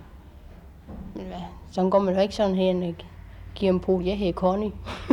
men 1.15 1.25
hvad, 1.25 1.41
sådan 1.71 1.89
går 1.89 1.99
man 1.99 2.15
jo 2.15 2.21
ikke 2.21 2.35
sådan 2.35 2.55
hen 2.55 2.83
og 2.83 2.95
giver 3.55 3.73
en 3.73 3.79
pol, 3.79 4.03
jeg 4.03 4.17
hedder 4.17 4.33
Connie. 4.33 4.71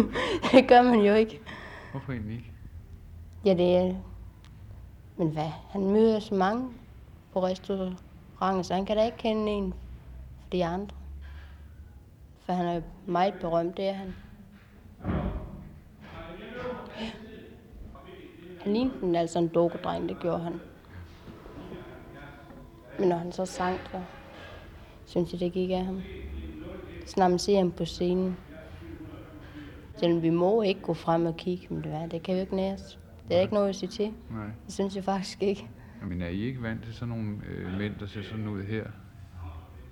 det 0.52 0.68
gør 0.68 0.82
man 0.82 1.00
jo 1.00 1.14
ikke. 1.14 1.40
Hvorfor 1.90 2.12
egentlig 2.12 2.36
ikke? 2.36 2.52
Ja, 3.44 3.54
det 3.54 3.76
er 3.76 3.94
Men 5.16 5.28
hvad, 5.28 5.50
han 5.70 5.90
møder 5.90 6.18
så 6.18 6.34
mange 6.34 6.68
på 7.32 7.42
restauranter, 7.42 8.62
så 8.62 8.74
han 8.74 8.86
kan 8.86 8.96
da 8.96 9.04
ikke 9.04 9.18
kende 9.18 9.52
en 9.52 9.74
for 10.40 10.50
de 10.50 10.64
andre. 10.64 10.96
For 12.40 12.52
han 12.52 12.66
er 12.66 12.74
jo 12.74 12.82
meget 13.06 13.34
berømt, 13.34 13.76
det 13.76 13.88
er 13.88 13.92
han. 13.92 14.14
Ja. 17.00 17.10
Han 18.60 18.72
lignede 18.72 19.18
altså 19.18 19.38
en 19.38 19.48
dukkedreng, 19.48 20.08
det 20.08 20.20
gjorde 20.20 20.38
han. 20.38 20.60
Men 22.98 23.08
når 23.08 23.16
han 23.16 23.32
så 23.32 23.44
sang, 23.44 23.78
så 23.92 24.00
synes 25.04 25.32
jeg, 25.32 25.40
det 25.40 25.52
gik 25.52 25.70
af 25.70 25.84
ham. 25.84 26.00
Så 27.06 27.14
når 27.16 27.28
man 27.28 27.38
ser 27.38 27.58
ham 27.58 27.70
på 27.70 27.84
scenen, 27.84 28.36
Selvom 29.96 30.22
vi 30.22 30.30
må 30.30 30.62
ikke 30.62 30.80
gå 30.80 30.94
frem 30.94 31.26
og 31.26 31.36
kigge, 31.36 31.66
men 31.70 31.84
det, 31.84 31.92
er, 31.92 32.06
det 32.06 32.22
kan 32.22 32.34
jo 32.34 32.40
ikke 32.40 32.56
næres. 32.56 32.98
Det 33.28 33.36
er 33.36 33.40
ikke 33.40 33.54
noget 33.54 33.68
at 33.68 33.76
sige 33.76 33.88
til. 33.88 34.12
Nej. 34.30 34.46
Det 34.66 34.74
synes 34.74 34.96
jeg 34.96 35.04
faktisk 35.04 35.42
ikke. 35.42 35.68
Men 36.02 36.22
er 36.22 36.28
I 36.28 36.40
ikke 36.40 36.62
vant 36.62 36.84
til 36.84 36.94
sådan 36.94 37.08
nogle 37.08 37.36
øh, 37.48 37.78
mænd, 37.78 37.94
der 38.00 38.06
ser 38.06 38.22
sådan 38.22 38.48
ud 38.48 38.62
her 38.62 38.84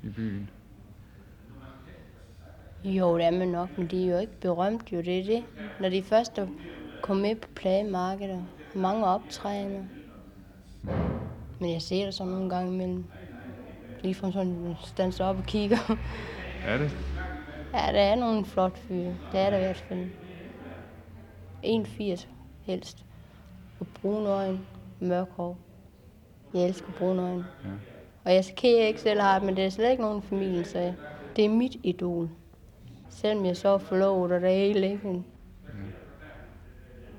i 0.03 0.09
byen? 0.09 0.51
Jo, 2.85 3.19
det 3.19 3.25
er 3.27 3.31
man 3.31 3.49
nok, 3.49 3.79
men 3.79 3.87
de 3.87 4.07
er 4.07 4.13
jo 4.13 4.19
ikke 4.19 4.41
berømt, 4.41 4.93
jo 4.93 4.99
det 4.99 5.19
er 5.21 5.25
det. 5.25 5.45
Når 5.81 5.89
de 5.89 6.03
først 6.03 6.41
kommet 7.03 7.23
med 7.23 7.37
på 7.37 7.49
plademarkedet, 7.55 8.45
mange 8.75 9.07
optrædener. 9.07 9.85
Men 11.61 11.73
jeg 11.73 11.83
ser 11.83 12.05
det 12.05 12.15
sådan 12.15 12.33
nogle 12.33 12.51
gange 12.51 12.75
imellem. 12.75 13.05
Lige 14.03 14.15
fra 14.15 14.33
sådan 14.33 14.75
stands 14.85 15.21
op 15.21 15.39
og 15.39 15.45
kigger. 15.45 15.77
Er 16.67 16.79
det? 16.79 16.91
Ja, 17.75 17.93
der 17.93 18.01
er 18.01 18.15
nogle 18.15 18.45
flot 18.45 18.79
fyre. 18.79 19.15
Det 19.33 19.41
er 19.41 19.51
der 19.51 19.57
i 19.57 19.61
hvert 19.61 19.77
fald. 19.77 20.07
1,80 21.65 22.27
helst. 22.63 23.05
Og 23.81 23.87
brune 24.03 24.29
øjne, 24.29 24.61
mørk 25.01 25.29
hår. 25.31 25.59
Jeg 26.55 26.69
elsker 26.69 26.93
brune 26.99 27.23
øjne. 27.23 27.47
Ja. 27.65 27.71
Og 28.25 28.35
jeg 28.35 28.45
kan 28.57 28.71
ikke 28.71 29.01
selv 29.01 29.21
have 29.21 29.35
det, 29.35 29.43
men 29.43 29.57
det 29.57 29.65
er 29.65 29.69
slet 29.69 29.91
ikke 29.91 30.03
nogen 30.03 30.19
i 30.19 30.27
familien, 30.27 30.65
så 30.65 30.93
det 31.37 31.45
er 31.45 31.49
mit 31.49 31.77
idol. 31.83 32.31
Selvom 33.09 33.47
jeg 33.47 33.57
så 33.57 33.69
er 33.69 33.79
forlovet, 33.79 34.33
og 34.33 34.41
det 34.41 34.51
hele, 34.51 34.91
ikke? 34.91 35.07
Men 35.07 35.27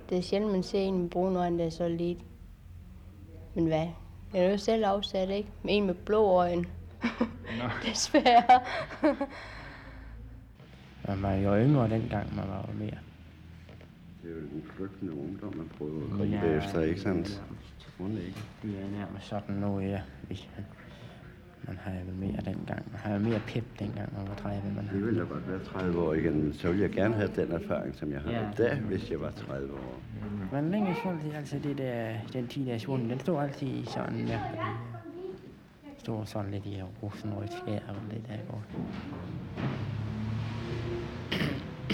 det 0.10 0.18
er 0.18 0.22
sjældent, 0.22 0.52
man 0.52 0.64
ser 0.64 0.80
en 0.80 0.98
med 1.02 1.10
brune 1.10 1.40
øjne, 1.40 1.60
der 1.60 1.66
er 1.66 1.70
så 1.70 1.88
lidt. 1.88 2.20
Men 3.54 3.66
hvad? 3.66 3.88
Jeg 4.36 4.46
er 4.46 4.52
jo 4.52 4.58
selv 4.58 4.86
afsat, 4.86 5.30
ikke? 5.30 5.50
Med 5.64 5.78
en 5.78 5.86
med 5.86 5.94
blå 5.94 6.24
øjne. 6.26 6.66
Desværre. 7.86 8.60
Man 11.08 11.22
var 11.22 11.34
jo 11.34 11.56
yngre 11.56 11.90
dengang, 11.90 12.36
man 12.36 12.48
var 12.48 12.66
jo 12.68 12.74
mere. 12.74 12.98
Det 14.24 14.32
er 14.32 14.36
jo 14.36 14.42
den 14.42 14.64
flygtende 14.76 15.14
ungdom, 15.14 15.56
man 15.58 15.70
prøver 15.78 16.04
at 16.04 16.10
komme 16.10 16.26
Ja, 16.26 16.58
efter, 16.58 16.82
ikke 16.82 17.02
sandt? 17.02 17.42
Må 18.00 18.08
ikke. 18.08 18.44
Det 18.64 18.80
er 18.84 18.98
nærmest 19.00 19.28
sådan 19.28 19.56
nu, 19.56 19.80
ja. 19.80 20.02
Hvis 20.28 20.48
man, 20.56 20.66
man 21.68 21.78
har 21.84 21.92
jo 21.92 22.14
mere 22.20 22.42
dengang. 22.46 22.84
Man 22.92 23.00
har 23.04 23.14
jo 23.14 23.20
mere 23.20 23.40
pep 23.48 23.66
dengang, 23.80 24.14
man 24.18 24.28
var 24.28 24.36
30. 24.36 24.62
Man 24.76 24.84
Det 24.84 24.90
har. 24.92 24.98
ville 24.98 25.20
da 25.20 25.26
godt 25.26 25.48
være 25.50 25.60
30 25.60 26.00
år 26.02 26.14
igen, 26.14 26.54
så 26.54 26.68
ville 26.68 26.82
jeg 26.84 26.90
gerne 26.92 27.16
have 27.16 27.30
den 27.36 27.52
erfaring, 27.52 27.96
som 27.96 28.12
jeg 28.12 28.22
har 28.22 28.32
Ja. 28.32 28.42
i 28.42 28.54
dag, 28.58 28.76
hvis 28.80 29.12
jeg 29.12 29.22
var 29.22 29.32
30 29.32 29.74
år. 29.74 30.00
Men 30.52 30.72
længe 30.72 30.96
svunden, 31.04 31.32
altså 31.32 31.60
det 31.64 31.78
der, 31.78 32.14
den 32.34 32.48
tid, 32.48 32.66
der 32.66 32.74
er 32.74 32.78
svunden, 32.78 33.10
den 33.10 33.20
står 33.20 33.42
altid 33.42 33.68
i 33.68 33.86
sådan, 33.86 34.28
ja, 34.28 34.40
står 35.98 36.24
sådan 36.24 36.52
lidt 36.52 36.66
i 36.66 36.82
rosenrødt 37.04 37.54
skær 37.54 37.80
og 37.88 37.96
det 38.12 38.22
der 38.28 38.38
går. 38.52 38.64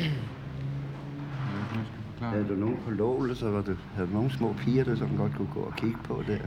Jeg 0.02 1.86
skal 1.86 2.04
forklare. 2.12 2.32
Havde 2.32 2.48
du 2.48 2.56
nogen 2.56 2.78
forlovelse, 2.78 3.46
var 3.46 3.62
du, 3.62 3.76
havde 3.96 4.14
nogle 4.14 4.32
små 4.32 4.54
piger, 4.54 4.84
der 4.84 4.96
sådan 4.96 5.18
godt 5.18 5.36
kunne 5.36 5.50
gå 5.54 5.60
og 5.60 5.76
kigge 5.76 5.98
på 6.04 6.24
der? 6.28 6.38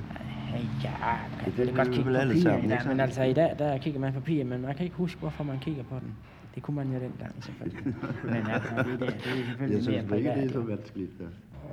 Ja, 0.85 0.91
man 1.01 1.45
Det 1.45 1.55
kan 1.55 1.69
er 1.69 1.73
godt 1.77 1.89
kigge 1.89 2.05
på 2.05 2.33
piger, 2.33 2.43
sammen, 2.43 2.89
men 2.89 3.01
altså 3.01 3.23
i 3.23 3.33
dag, 3.33 3.55
der 3.59 3.79
kigger 3.79 4.01
man 4.01 4.13
på 4.13 4.21
piger, 4.21 4.45
men 4.45 4.61
man 4.63 4.75
kan 4.75 4.85
ikke 4.85 4.97
huske, 4.97 5.21
hvorfor 5.21 5.45
man 5.45 5.59
kigger 5.59 5.83
på 5.83 5.95
den. 6.01 6.15
Det 6.55 6.63
kunne 6.63 6.75
man 6.75 6.87
jo 6.93 7.01
dengang, 7.01 7.45
selvfølgelig. 7.45 7.85
Men 8.25 8.51
altså, 8.51 8.69
det, 8.91 9.01
der, 9.01 9.07
det 9.07 9.27
er 9.27 9.67
Jeg 9.69 9.83
selvfølgelig 9.83 9.83
synes 9.83 10.11
mere 10.11 10.19
ikke, 10.19 10.31
det 10.31 10.45
er 10.45 10.53
så 10.53 10.61
vanskeligt. 10.61 11.11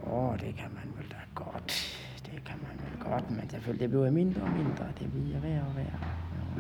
Åh, 0.08 0.14
oh, 0.14 0.34
det 0.34 0.56
kan 0.56 0.70
man 0.74 0.94
vel 0.98 1.06
da 1.10 1.16
godt. 1.36 1.91
Det 3.12 3.20
godt, 3.20 3.32
men 3.32 3.50
selvfølgelig, 3.50 3.80
det 3.80 3.90
bliver 3.90 4.12
mindre 4.12 4.42
og 4.42 4.50
mindre. 4.50 4.86
Det 5.00 5.12
bliver 5.12 5.40
værre 5.40 5.62
og 5.62 5.76
værre. 5.76 6.00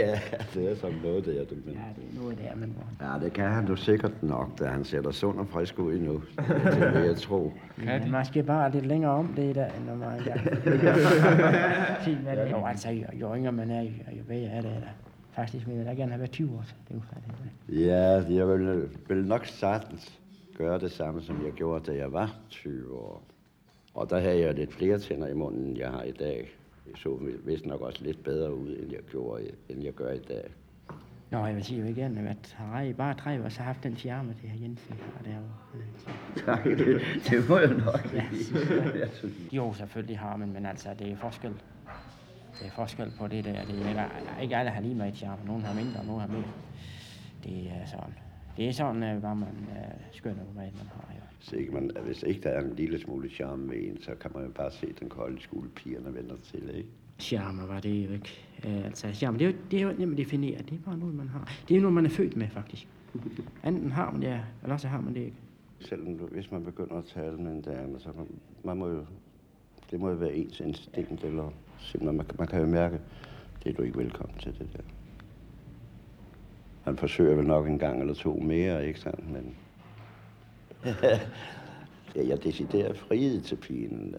ja, 0.00 0.20
det 0.54 0.70
er 0.70 0.76
sådan 0.76 0.96
noget 1.02 1.24
der, 1.24 1.44
du 1.44 1.54
men... 1.64 1.74
Ja, 1.74 1.80
det 1.96 2.04
er 2.10 2.14
noget 2.22 2.38
der, 2.38 2.54
men 2.56 2.76
hvor... 2.76 2.86
Ja, 3.06 3.18
det 3.24 3.32
kan 3.32 3.50
han 3.50 3.66
du 3.66 3.76
sikkert 3.76 4.22
nok, 4.22 4.58
da 4.58 4.64
han 4.64 4.84
sætter 4.84 5.10
sund 5.10 5.38
og 5.38 5.48
frisk 5.48 5.78
ud 5.78 5.94
endnu. 5.94 6.22
Det 6.36 6.92
vil 6.94 7.02
jeg 7.02 7.16
tro. 7.16 7.52
Ja, 7.84 8.06
man 8.06 8.24
skal 8.24 8.44
bare 8.44 8.70
lidt 8.70 8.86
længere 8.86 9.12
om 9.12 9.32
det 9.36 9.50
i 9.50 9.52
dag, 9.52 9.72
når 9.86 9.94
man 9.94 10.18
det 10.24 10.26
er. 12.26 12.50
Jo, 12.50 12.66
altså, 12.66 12.90
jo, 12.90 13.06
jo 13.20 13.36
yngre 13.36 13.52
man 13.52 13.70
er, 13.70 13.82
jo, 13.82 13.90
jo 14.18 14.24
bedre 14.28 14.48
er 14.48 14.60
det 14.60 14.70
da. 14.70 14.88
Faktisk 15.32 15.66
ville 15.66 15.78
jeg 15.78 15.86
da 15.86 15.94
gerne 15.94 16.12
have 16.12 16.20
været 16.20 16.30
20 16.30 16.50
år. 16.54 16.64
Det 16.88 16.94
er 16.94 16.98
ufatteligt. 16.98 17.38
Ja, 17.68 18.22
jeg 18.36 18.48
vil, 18.48 18.88
vil 19.08 19.24
nok 19.24 19.46
sagtens 19.46 20.20
gøre 20.56 20.78
det 20.78 20.90
samme, 20.90 21.22
som 21.22 21.44
jeg 21.44 21.52
gjorde, 21.52 21.92
da 21.92 21.96
jeg 21.96 22.12
var 22.12 22.36
20 22.50 22.94
år. 22.94 23.22
Og 23.94 24.10
der 24.10 24.20
havde 24.20 24.40
jeg 24.40 24.54
lidt 24.54 24.72
flere 24.72 24.98
tænder 24.98 25.26
i 25.26 25.34
munden, 25.34 25.64
end 25.66 25.78
jeg 25.78 25.90
har 25.90 26.02
i 26.02 26.12
dag. 26.12 26.50
Jeg 26.86 26.96
så 26.96 27.18
vist 27.44 27.66
nok 27.66 27.80
også 27.80 28.04
lidt 28.04 28.24
bedre 28.24 28.54
ud, 28.54 28.76
end 28.76 28.92
jeg, 28.92 29.00
gjorde, 29.10 29.42
end 29.68 29.82
jeg 29.84 29.92
gør 29.92 30.12
i 30.12 30.18
dag. 30.18 30.50
Nå, 31.30 31.46
jeg 31.46 31.54
vil 31.56 31.64
sige 31.64 31.80
jo 31.80 31.86
igen, 31.86 32.18
at 32.18 32.54
har 32.58 32.82
I 32.82 32.92
bare 32.92 33.14
tre 33.14 33.44
år, 33.44 33.48
så 33.48 33.62
haft 33.62 33.82
den 33.82 33.96
charme, 33.96 34.28
det 34.42 34.50
her 34.50 34.60
Jensen 34.62 34.94
har 35.16 35.22
derovre. 35.24 35.54
Tak, 36.46 36.64
det, 36.64 37.00
det 37.30 37.48
må 37.48 37.58
jeg 37.58 37.68
nok 37.68 38.14
Ja. 38.14 38.24
Jeg 38.98 39.08
synes, 39.12 39.52
Jo, 39.52 39.72
selvfølgelig 39.72 40.18
har 40.18 40.36
man, 40.36 40.52
men 40.52 40.66
altså, 40.66 40.88
det 40.98 41.12
er 41.12 41.16
forskel. 41.16 41.50
Det 42.60 42.66
er 42.66 42.70
forskel 42.70 43.12
på 43.18 43.26
det 43.26 43.44
der. 43.44 43.64
Det 43.64 43.86
er 43.86 43.88
ikke, 43.88 44.42
ikke 44.42 44.56
alle 44.56 44.70
har 44.70 44.80
lige 44.80 44.94
meget 44.94 45.16
charme. 45.16 45.44
Nogle 45.46 45.62
har 45.62 45.74
mindre, 45.74 46.06
nogle 46.06 46.20
har 46.20 46.28
mere. 46.28 46.52
Det 47.44 47.66
er 47.66 47.86
sådan. 47.86 48.14
Det 48.56 48.68
er 48.68 48.72
sådan, 48.72 49.02
øh, 49.02 49.18
hvad 49.18 49.34
man 49.34 49.68
øh, 49.70 50.00
skønner, 50.12 50.42
hvad 50.42 50.62
man 50.62 50.86
har. 50.94 51.17
Ja. 51.52 51.56
ikke, 51.56 51.72
man, 51.72 51.90
hvis 52.04 52.22
ikke 52.22 52.40
der 52.40 52.50
er 52.50 52.60
en 52.60 52.74
lille 52.76 52.98
smule 52.98 53.28
charme 53.28 53.66
med 53.66 53.76
en, 53.76 54.02
så 54.02 54.14
kan 54.20 54.30
man 54.34 54.44
jo 54.44 54.50
bare 54.50 54.70
se 54.72 54.92
den 55.00 55.08
kolde 55.08 55.42
skole, 55.42 55.68
pigerne 55.68 56.14
vender 56.14 56.36
til, 56.36 56.76
ikke? 56.76 56.88
Charme 57.18 57.68
var 57.68 57.80
det 57.80 58.06
jo 58.06 58.12
ikke. 58.12 58.44
Øh, 58.66 58.84
altså, 58.84 59.12
charme, 59.12 59.38
det 59.38 59.46
er 59.46 59.50
jo, 59.50 59.56
det 59.70 59.78
er 59.78 59.82
jo 59.82 59.92
nemt 59.98 60.12
at 60.12 60.18
definere. 60.18 60.58
Det 60.58 60.72
er 60.72 60.82
bare 60.84 60.98
noget, 60.98 61.14
man 61.14 61.28
har. 61.28 61.52
Det 61.68 61.74
er 61.74 61.78
jo 61.78 61.82
noget, 61.82 61.94
man 61.94 62.06
er 62.06 62.10
født 62.10 62.36
med, 62.36 62.48
faktisk. 62.48 62.88
Enten 63.66 63.90
har 63.90 64.10
man 64.10 64.22
det, 64.22 64.40
eller 64.62 64.76
så 64.76 64.88
har 64.88 65.00
man 65.00 65.14
det 65.14 65.20
ikke. 65.20 65.36
Selvom 65.80 66.12
hvis 66.12 66.50
man 66.50 66.64
begynder 66.64 66.96
at 66.96 67.04
tale 67.04 67.36
med 67.36 67.52
en 67.52 67.60
dame, 67.60 68.00
så 68.00 68.08
man, 68.16 68.26
man 68.64 68.76
må 68.76 68.88
jo, 68.88 69.06
det 69.90 70.00
må 70.00 70.08
jo 70.08 70.14
være 70.14 70.34
ens 70.34 70.60
instinkt, 70.60 71.24
eller 71.24 71.50
simpelthen, 71.78 72.16
man, 72.16 72.26
man 72.38 72.48
kan 72.48 72.60
jo 72.60 72.66
mærke, 72.66 73.00
det 73.64 73.72
er 73.72 73.76
du 73.76 73.82
ikke 73.82 73.98
velkommen 73.98 74.38
til, 74.38 74.52
det 74.58 74.68
der. 74.72 74.82
Han 76.84 76.96
forsøger 76.96 77.36
vel 77.36 77.46
nok 77.46 77.66
en 77.68 77.78
gang 77.78 78.00
eller 78.00 78.14
to 78.14 78.36
mere, 78.36 78.86
ikke 78.86 79.00
sandt, 79.00 79.32
men... 79.32 79.54
Ja, 82.16 82.26
jeg 82.28 82.44
deciderer 82.44 82.94
friet 82.94 83.44
til 83.44 83.56
pigen. 83.56 84.14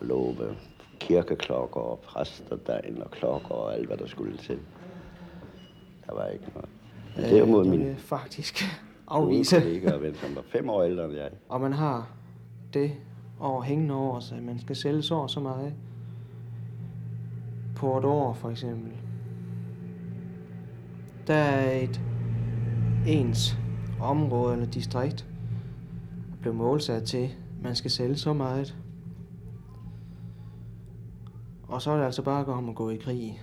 Love 0.00 0.56
kirkeklokker 1.00 1.80
og 1.80 1.98
præsterdagen 1.98 3.02
og 3.02 3.10
klokker 3.10 3.50
og 3.50 3.74
alt, 3.74 3.86
hvad 3.86 3.96
der 3.96 4.06
skulle 4.06 4.36
til. 4.36 4.58
Der 6.06 6.14
var 6.14 6.26
ikke 6.26 6.44
noget. 6.54 6.68
Men 7.16 7.24
derimod 7.24 7.64
det 7.64 7.70
min 7.70 7.96
faktisk 7.96 8.64
afvise. 9.08 9.60
kollega, 9.60 9.96
ven, 9.96 10.14
som 10.14 10.36
var 10.36 10.42
fem 10.42 10.68
år 10.70 10.82
ældre 10.82 11.04
end 11.04 11.14
jeg. 11.14 11.30
Og 11.48 11.60
man 11.60 11.72
har 11.72 12.10
det 12.74 12.92
over 13.40 13.62
hængende 13.62 13.94
over 13.94 14.20
sig, 14.20 14.36
at 14.36 14.42
man 14.44 14.58
skal 14.58 14.76
sælge 14.76 15.02
så 15.02 15.14
og 15.14 15.30
så 15.30 15.40
meget 15.40 15.74
på 17.76 17.98
et 17.98 18.04
år, 18.04 18.32
for 18.32 18.50
eksempel. 18.50 18.92
Der 21.26 21.34
er 21.34 21.80
et 21.80 22.00
ens 23.06 23.56
område 24.02 24.52
eller 24.52 24.66
distrikt 24.66 25.26
blev 26.40 26.54
målsat 26.54 27.02
til, 27.02 27.24
at 27.24 27.62
man 27.62 27.76
skal 27.76 27.90
sælge 27.90 28.16
så 28.16 28.32
meget. 28.32 28.76
Og 31.68 31.82
så 31.82 31.90
er 31.90 31.96
det 31.96 32.04
altså 32.04 32.22
bare 32.22 32.44
om 32.44 32.68
at 32.68 32.74
gå 32.74 32.90
i 32.90 32.96
krig. 32.96 33.42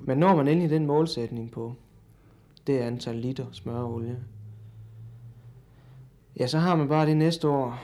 Men 0.00 0.18
når 0.18 0.36
man 0.36 0.48
endelig 0.48 0.70
den 0.70 0.86
målsætning 0.86 1.50
på 1.50 1.74
det 2.66 2.78
antal 2.78 3.16
liter 3.16 3.46
smørolie, 3.52 4.18
ja, 6.38 6.46
så 6.46 6.58
har 6.58 6.76
man 6.76 6.88
bare 6.88 7.06
det 7.06 7.16
næste 7.16 7.48
år. 7.48 7.80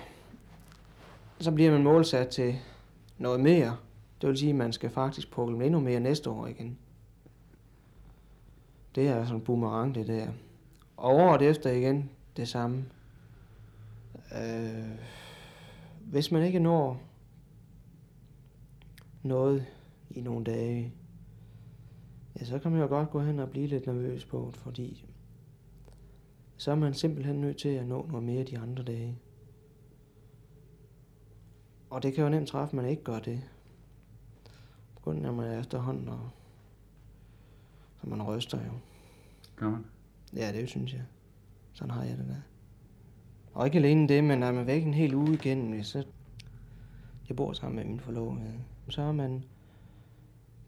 Så 1.39 1.53
bliver 1.53 1.71
man 1.71 1.83
målsat 1.83 2.29
til 2.29 2.55
noget 3.19 3.41
mere. 3.41 3.77
Det 4.21 4.29
vil 4.29 4.39
sige, 4.39 4.51
at 4.51 4.57
man 4.57 4.73
skal 4.73 4.91
faktisk 4.91 5.31
pukle 5.31 5.67
endnu 5.67 5.81
mere 5.81 6.01
næste 6.01 6.31
år 6.31 6.47
igen. 6.47 6.79
Det 8.95 9.09
er 9.09 9.25
sådan 9.25 9.37
en 9.37 9.45
boomerang, 9.45 9.95
det 9.95 10.07
der. 10.07 10.27
Og 10.97 11.15
året 11.15 11.43
efter 11.43 11.71
igen 11.71 12.11
det 12.37 12.49
samme. 12.49 12.85
Øh, 14.37 15.01
hvis 16.01 16.31
man 16.31 16.43
ikke 16.43 16.59
når 16.59 17.01
noget 19.23 19.67
i 20.11 20.21
nogle 20.21 20.45
dage, 20.45 20.93
ja, 22.41 22.45
så 22.45 22.59
kan 22.59 22.71
man 22.71 22.81
jo 22.81 22.87
godt 22.87 23.11
gå 23.11 23.21
hen 23.21 23.39
og 23.39 23.51
blive 23.51 23.67
lidt 23.67 23.87
nervøs 23.87 24.25
på 24.25 24.51
det, 24.53 24.61
fordi 24.61 25.07
så 26.57 26.71
er 26.71 26.75
man 26.75 26.95
simpelthen 26.95 27.41
nødt 27.41 27.57
til 27.57 27.69
at 27.69 27.87
nå 27.87 28.07
noget 28.07 28.25
mere 28.25 28.45
de 28.45 28.59
andre 28.59 28.85
dage. 28.85 29.19
Og 31.91 32.03
det 32.03 32.15
kan 32.15 32.25
jo 32.25 32.31
nemt 32.31 32.49
træffe, 32.49 32.71
at 32.71 32.83
man 32.83 32.91
ikke 32.91 33.03
gør 33.03 33.19
det. 33.19 33.43
Kun 35.03 35.17
når 35.17 35.33
man 35.33 35.47
er 35.47 35.61
efterhånden, 35.61 36.09
og 36.09 36.31
så 38.01 38.09
man 38.09 38.23
ryster 38.23 38.59
jo. 38.65 38.73
Gør 39.57 39.71
man? 39.71 39.85
Ja, 40.37 40.53
det 40.53 40.69
synes 40.69 40.93
jeg. 40.93 41.03
Sådan 41.73 41.91
har 41.91 42.05
jeg 42.05 42.19
det 42.19 42.27
der. 42.29 42.41
Og 43.55 43.67
ikke 43.67 43.79
alene 43.79 44.09
det, 44.09 44.25
men 44.25 44.43
er 44.43 44.53
man 44.53 44.67
væk 44.67 44.85
en 44.85 44.95
hel 44.95 45.15
uge 45.15 45.35
igen, 45.35 45.71
hvis 45.71 45.87
så 45.87 46.05
jeg 47.29 47.37
bor 47.37 47.53
sammen 47.53 47.77
med 47.77 47.85
min 47.85 48.01
forlovede, 48.01 48.55
så 48.89 49.03
er 49.03 49.13
man, 49.13 49.45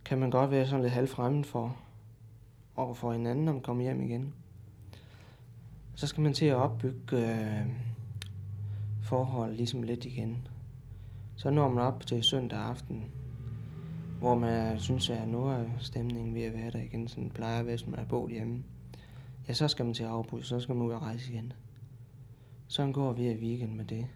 kan 0.04 0.18
man 0.18 0.30
godt 0.30 0.50
være 0.50 0.66
sådan 0.66 0.82
lidt 0.82 0.92
halvfremmed 0.92 1.44
for 1.44 1.76
over 2.76 2.94
for 2.94 3.12
hinanden, 3.12 3.44
når 3.44 3.52
man 3.52 3.62
kommer 3.62 3.82
hjem 3.82 4.02
igen. 4.02 4.34
Så 5.94 6.06
skal 6.06 6.22
man 6.22 6.32
til 6.32 6.46
at 6.46 6.56
opbygge 6.56 7.16
øh, 7.16 7.66
forhold 9.02 9.54
ligesom 9.54 9.82
lidt 9.82 10.04
igen. 10.04 10.48
Så 11.36 11.50
når 11.50 11.68
man 11.68 11.84
op 11.84 12.06
til 12.06 12.22
søndag 12.22 12.58
aften, 12.58 13.04
hvor 14.18 14.34
man 14.34 14.80
synes, 14.80 15.10
at 15.10 15.28
nu 15.28 15.44
er 15.44 15.64
stemningen 15.78 16.34
ved 16.34 16.42
at 16.42 16.54
være 16.54 16.70
der 16.70 16.80
igen, 16.80 17.08
sådan 17.08 17.30
plejer, 17.30 17.62
hvis 17.62 17.86
man 17.86 18.00
er 18.00 18.04
boet 18.04 18.32
hjemme. 18.32 18.64
Ja, 19.48 19.52
så 19.52 19.68
skal 19.68 19.84
man 19.84 19.94
til 19.94 20.04
at 20.04 20.10
afbryde, 20.10 20.44
så 20.44 20.60
skal 20.60 20.74
man 20.74 20.86
ud 20.86 20.92
og 20.92 21.02
rejse 21.02 21.32
igen. 21.32 21.52
Sådan 22.68 22.92
går 22.92 23.12
vi 23.12 23.30
i 23.30 23.36
weekend 23.36 23.74
med 23.74 23.84
det. 23.84 24.06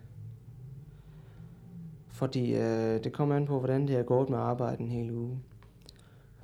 Fordi 2.09 2.55
øh, 2.55 3.05
det 3.05 3.12
kommer 3.12 3.37
an 3.37 3.47
på, 3.47 3.59
hvordan 3.59 3.89
det 3.89 3.97
er 3.97 4.03
gået 4.03 4.30
med 4.30 4.39
arbejdet 4.39 4.80
en 4.80 4.91
hel 4.91 5.11
uge. 5.11 5.39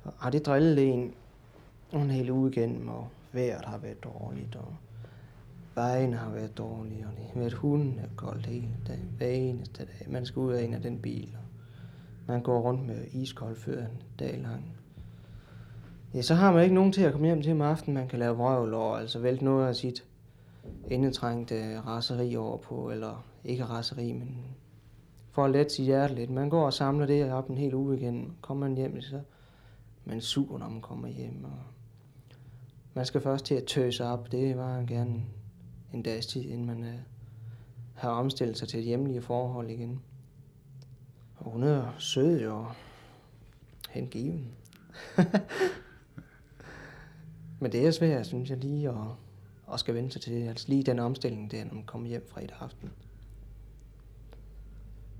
Har 0.03 0.13
ah, 0.21 0.31
det 0.31 0.45
drillet 0.45 0.93
en 0.93 1.13
en 1.93 2.09
hel 2.09 2.31
uge 2.31 2.51
igennem, 2.51 2.87
og 2.87 3.07
vejret 3.31 3.65
har 3.65 3.77
været 3.77 4.03
dårligt, 4.03 4.55
og 4.55 4.73
vejen 5.75 6.13
har 6.13 6.31
været 6.31 6.57
dårlige, 6.57 7.07
og 7.07 7.17
det 7.17 7.25
har 7.33 7.39
været 7.39 7.53
hunden 7.53 7.99
er 7.99 8.07
koldt 8.15 8.45
hele 8.45 8.69
dagen, 8.87 9.09
hver 9.17 9.27
eneste 9.27 9.85
dag. 9.85 10.11
Man 10.11 10.25
skal 10.25 10.39
ud 10.39 10.53
af 10.53 10.63
en 10.63 10.73
af 10.73 10.81
den 10.81 10.99
bil, 10.99 11.37
og 11.39 11.43
man 12.27 12.41
går 12.41 12.59
rundt 12.61 12.87
med 12.87 13.05
iskold 13.11 13.55
før 13.55 13.81
en 13.81 14.01
dag 14.19 14.39
lang. 14.41 14.78
Ja, 16.13 16.21
så 16.21 16.35
har 16.35 16.51
man 16.51 16.63
ikke 16.63 16.75
nogen 16.75 16.91
til 16.91 17.01
at 17.01 17.11
komme 17.11 17.27
hjem 17.27 17.41
til 17.41 17.51
om 17.51 17.61
aftenen, 17.61 17.93
man 17.93 18.07
kan 18.07 18.19
lave 18.19 18.37
vrøvl 18.37 18.73
over, 18.73 18.97
altså 18.97 19.19
vælte 19.19 19.45
noget 19.45 19.67
af 19.67 19.75
sit 19.75 20.05
indetrængte 20.89 21.55
øh, 21.55 21.87
raseri 21.87 22.35
over 22.35 22.57
på, 22.57 22.91
eller 22.91 23.25
ikke 23.43 23.65
raseri, 23.65 24.13
men 24.13 24.45
for 25.31 25.45
at 25.45 25.51
lette 25.51 25.75
sit 25.75 25.85
hjerte 25.85 26.15
lidt. 26.15 26.29
Man 26.29 26.49
går 26.49 26.65
og 26.65 26.73
samler 26.73 27.05
det 27.05 27.31
op 27.31 27.49
en 27.49 27.57
hel 27.57 27.73
uge 27.73 27.97
igen. 27.97 28.35
Kommer 28.41 28.67
man 28.67 28.77
hjem, 28.77 29.01
så 29.01 29.21
man 30.05 30.21
sur, 30.21 30.57
når 30.57 30.69
man 30.69 30.81
kommer 30.81 31.07
hjem. 31.07 31.43
Og 31.43 31.59
man 32.93 33.05
skal 33.05 33.21
først 33.21 33.45
til 33.45 33.55
at 33.55 33.65
tøse 33.65 34.05
op. 34.05 34.31
Det 34.31 34.57
var 34.57 34.83
gerne 34.87 35.23
en 35.93 36.03
dags 36.03 36.25
tid, 36.25 36.41
inden 36.41 36.65
man 36.65 36.79
uh, 36.79 36.99
har 37.93 38.09
omstillet 38.09 38.57
sig 38.57 38.67
til 38.67 38.79
et 38.79 38.85
hjemlige 38.85 39.21
forhold 39.21 39.69
igen. 39.69 40.01
Og 41.37 41.51
hun 41.51 41.63
er 41.63 41.95
sød 41.97 42.45
og 42.45 42.67
hengiven. 43.89 44.47
Men 47.59 47.71
det 47.71 47.87
er 47.87 47.91
svært, 47.91 48.25
synes 48.25 48.49
jeg, 48.49 48.57
lige 48.57 48.89
at, 48.89 48.95
at 49.73 49.79
skal 49.79 49.93
vende 49.93 50.11
sig 50.11 50.21
til. 50.21 50.47
Altså 50.47 50.65
lige 50.69 50.83
den 50.83 50.99
omstilling 50.99 51.51
der, 51.51 51.65
når 51.65 51.73
man 51.73 51.83
kommer 51.83 52.07
hjem 52.07 52.27
fredag 52.27 52.57
aften. 52.59 52.91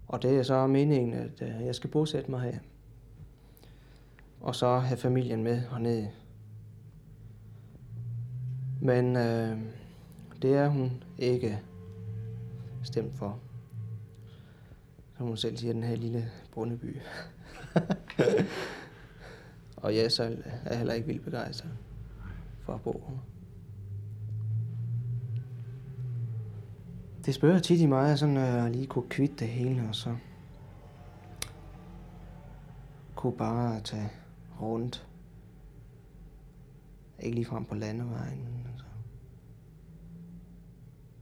Og 0.07 0.21
det 0.21 0.37
er 0.37 0.43
så 0.43 0.67
meningen, 0.67 1.13
at 1.13 1.41
øh, 1.41 1.65
jeg 1.65 1.75
skal 1.75 1.89
bosætte 1.89 2.31
mig 2.31 2.41
her. 2.41 2.59
Og 4.41 4.55
så 4.55 4.79
have 4.79 4.97
familien 4.97 5.43
med 5.43 5.59
hernede. 5.59 6.11
Men 8.81 9.15
øh, 9.15 9.57
det 10.41 10.53
er 10.53 10.67
hun 10.67 11.03
ikke 11.17 11.59
stemt 12.83 13.15
for. 13.15 13.39
Som 15.17 15.27
hun 15.27 15.37
selv 15.37 15.57
siger, 15.57 15.73
den 15.73 15.83
her 15.83 15.95
lille 15.95 16.31
bondeby. 16.53 16.97
og 19.83 19.95
jeg 19.95 20.11
selv 20.11 20.43
er 20.65 20.75
heller 20.75 20.93
ikke 20.93 21.07
vildt 21.07 21.23
begejstret 21.23 21.71
fra 22.69 22.77
bogen. 22.77 23.19
Det 27.25 27.35
spørger 27.35 27.59
tit 27.59 27.79
i 27.79 27.85
mig, 27.85 28.19
sådan 28.19 28.37
at 28.37 28.53
jeg 28.53 28.71
lige 28.71 28.87
kunne 28.87 29.09
kvitte 29.09 29.35
det 29.35 29.47
hele, 29.47 29.87
og 29.89 29.95
så 29.95 30.15
kunne 33.15 33.37
bare 33.37 33.79
tage 33.79 34.09
rundt. 34.61 35.07
Ikke 37.19 37.35
lige 37.35 37.45
frem 37.45 37.65
på 37.65 37.75
landevejen, 37.75 38.65
altså. 38.71 38.85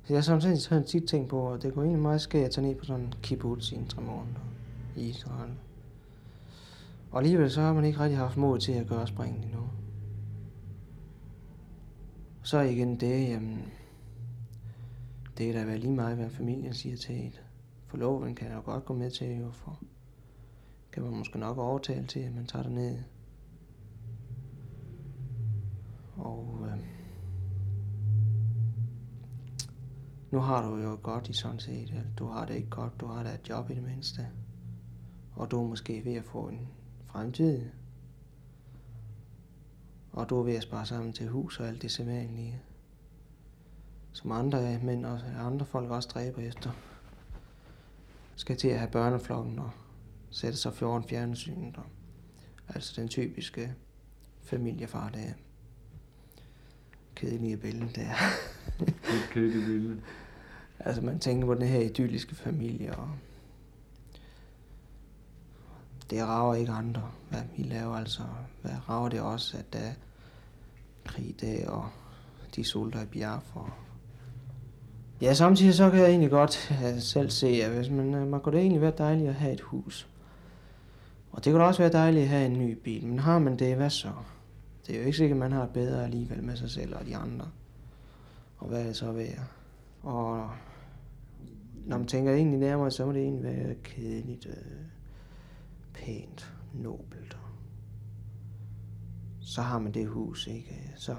Så 0.03 0.13
jeg 0.13 0.17
har 0.17 0.21
sådan 0.21 0.57
sådan 0.57 0.83
tit 0.83 1.03
tænkt 1.03 1.29
på, 1.29 1.53
at 1.53 1.63
det 1.63 1.73
kunne 1.73 1.85
egentlig 1.85 2.01
meget 2.01 2.21
ske 2.21 2.45
at 2.45 2.51
tage 2.51 2.67
ned 2.67 2.75
på 2.75 2.85
sådan 2.85 3.05
en 3.05 3.13
kibbutz 3.21 3.71
i 3.71 3.75
en 3.75 3.87
tre 3.87 4.01
måneder 4.01 4.39
i 4.95 5.09
Israel. 5.09 5.51
Og 7.11 7.17
alligevel 7.17 7.51
så 7.51 7.61
har 7.61 7.73
man 7.73 7.85
ikke 7.85 7.99
rigtig 7.99 8.17
haft 8.17 8.37
mod 8.37 8.59
til 8.59 8.71
at 8.71 8.87
gøre 8.87 9.07
springet 9.07 9.43
endnu. 9.43 9.59
Så 12.47 12.59
igen 12.59 12.99
det, 12.99 13.29
jamen, 13.29 13.73
det 15.37 15.49
er 15.49 15.53
da 15.53 15.65
være 15.65 15.77
lige 15.77 15.93
meget, 15.93 16.17
hvad 16.17 16.29
familien 16.29 16.73
siger 16.73 16.97
til 16.97 17.27
et. 17.27 17.43
Forloven 17.85 18.35
kan 18.35 18.47
jeg 18.47 18.55
jo 18.55 18.61
godt 18.61 18.85
gå 18.85 18.93
med 18.93 19.11
til, 19.11 19.37
jo, 19.37 19.51
for 19.51 19.79
kan 20.91 21.03
man 21.03 21.17
måske 21.17 21.39
nok 21.39 21.57
overtale 21.57 22.07
til, 22.07 22.19
at 22.19 22.35
man 22.35 22.45
tager 22.45 22.63
det 22.63 22.71
ned. 22.71 22.97
Og 26.17 26.67
øh, 26.67 26.77
nu 30.31 30.39
har 30.39 30.69
du 30.69 30.77
jo 30.77 30.99
godt 31.03 31.29
i 31.29 31.33
sådan 31.33 31.59
set. 31.59 32.03
Du 32.19 32.25
har 32.27 32.45
det 32.45 32.55
ikke 32.55 32.69
godt, 32.69 32.99
du 32.99 33.05
har 33.05 33.23
da 33.23 33.33
et 33.33 33.49
job 33.49 33.69
i 33.69 33.75
det 33.75 33.83
mindste. 33.83 34.27
Og 35.35 35.51
du 35.51 35.63
er 35.63 35.67
måske 35.67 36.05
ved 36.05 36.13
at 36.13 36.25
få 36.25 36.47
en 36.47 36.67
fremtid. 37.05 37.69
Og 40.17 40.29
du 40.29 40.39
er 40.39 40.43
ved 40.43 40.55
at 40.55 40.63
spare 40.63 40.85
sammen 40.85 41.13
til 41.13 41.27
hus 41.27 41.59
og 41.59 41.67
alt 41.67 41.81
det 41.81 41.91
sædvanlige 41.91 42.61
som 44.11 44.31
andre 44.31 44.79
mænd 44.83 45.05
og 45.05 45.19
andre 45.39 45.65
folk 45.65 45.91
også 45.91 46.09
dræber 46.13 46.41
efter. 46.41 46.71
Skal 48.35 48.57
til 48.57 48.67
at 48.67 48.79
have 48.79 48.91
børneflokken 48.91 49.59
og 49.59 49.71
sætte 50.29 50.57
sig 50.57 50.73
foran 50.73 51.03
fjernsynet. 51.03 51.77
Og, 51.77 51.83
altså 52.67 53.01
den 53.01 53.07
typiske 53.07 53.73
familiefar, 54.41 55.09
der 55.09 55.33
kedelige 57.15 57.57
billede 57.57 57.91
der. 57.95 58.13
Et 58.85 59.29
kedeligt 59.31 59.65
billede. 59.65 60.01
altså 60.85 61.01
man 61.01 61.19
tænker 61.19 61.47
på 61.47 61.53
den 61.53 61.67
her 61.67 61.81
idylliske 61.81 62.35
familie, 62.35 62.95
og 62.95 63.09
det 66.09 66.23
rager 66.23 66.55
ikke 66.55 66.71
andre, 66.71 67.11
hvad 67.29 67.41
vi 67.57 67.63
laver. 67.63 67.95
Altså, 67.95 68.23
hvad 68.61 68.89
rager 68.89 69.09
det 69.09 69.21
også, 69.21 69.57
at 69.57 69.73
der 69.73 69.93
er 71.43 71.69
og 71.69 71.89
de 72.55 72.63
soldater 72.63 73.03
i 73.03 73.05
Biafra, 73.05 73.71
Ja, 75.21 75.33
samtidig 75.33 75.73
så 75.73 75.89
kan 75.89 75.99
jeg 75.99 76.09
egentlig 76.09 76.29
godt 76.29 76.71
øh, 76.83 77.01
selv 77.01 77.29
se, 77.29 77.47
at 77.47 77.71
hvis 77.71 77.89
man, 77.89 78.13
øh, 78.13 78.27
man 78.27 78.41
kunne 78.41 78.55
det 78.55 78.61
egentlig 78.61 78.81
være 78.81 78.93
dejligt 78.97 79.29
at 79.29 79.35
have 79.35 79.53
et 79.53 79.61
hus. 79.61 80.07
Og 81.31 81.45
det 81.45 81.53
kunne 81.53 81.61
da 81.61 81.67
også 81.67 81.81
være 81.81 81.91
dejligt 81.91 82.23
at 82.23 82.29
have 82.29 82.45
en 82.45 82.59
ny 82.59 82.77
bil, 82.83 83.07
men 83.07 83.19
har 83.19 83.39
man 83.39 83.59
det, 83.59 83.75
hvad 83.75 83.89
så? 83.89 84.11
Det 84.87 84.95
er 84.95 84.99
jo 84.99 85.05
ikke 85.05 85.17
sikkert, 85.17 85.35
at 85.35 85.39
man 85.39 85.51
har 85.51 85.61
det 85.61 85.69
bedre 85.69 86.03
alligevel 86.03 86.43
med 86.43 86.55
sig 86.55 86.69
selv 86.69 86.95
og 86.95 87.05
de 87.05 87.15
andre. 87.15 87.47
Og 88.57 88.67
hvad 88.67 88.81
er 88.81 88.85
det 88.85 88.95
så 88.95 89.11
værd? 89.11 89.47
Og 90.03 90.49
når 91.85 91.97
man 91.97 92.07
tænker 92.07 92.33
egentlig 92.33 92.59
nærmere, 92.59 92.91
så 92.91 93.05
må 93.05 93.11
det 93.11 93.21
egentlig 93.21 93.43
være 93.43 93.75
kedeligt, 93.83 94.45
øh, 94.45 94.53
pænt, 95.93 96.53
nobelt. 96.73 97.36
Så 99.47 99.61
har 99.61 99.79
man 99.79 99.93
det 99.93 100.07
hus, 100.07 100.47
ikke? 100.47 100.93
Så, 100.95 101.15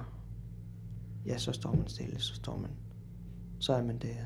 ja, 1.27 1.39
så 1.39 1.53
står 1.53 1.75
man 1.75 1.89
stille, 1.89 2.21
så 2.21 2.35
står 2.35 2.57
man, 2.57 2.71
så 3.59 3.73
er 3.73 3.83
man 3.83 3.99
der. 3.99 4.25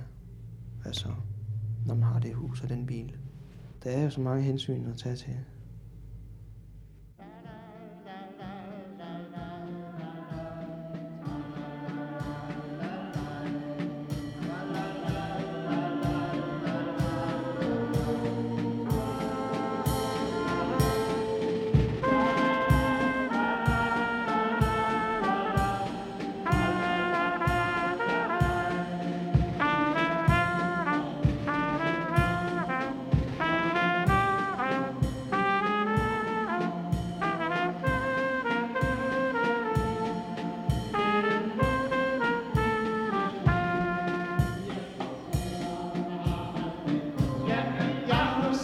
Hvad 0.82 0.92
så, 0.92 1.14
når 1.86 1.94
man 1.94 2.02
har 2.02 2.20
det 2.20 2.34
hus 2.34 2.62
og 2.62 2.68
den 2.68 2.86
bil? 2.86 3.16
Der 3.84 3.90
er 3.90 4.02
jo 4.04 4.10
så 4.10 4.20
mange 4.20 4.42
hensyn 4.42 4.86
at 4.86 4.96
tage 4.96 5.16
til. 5.16 5.36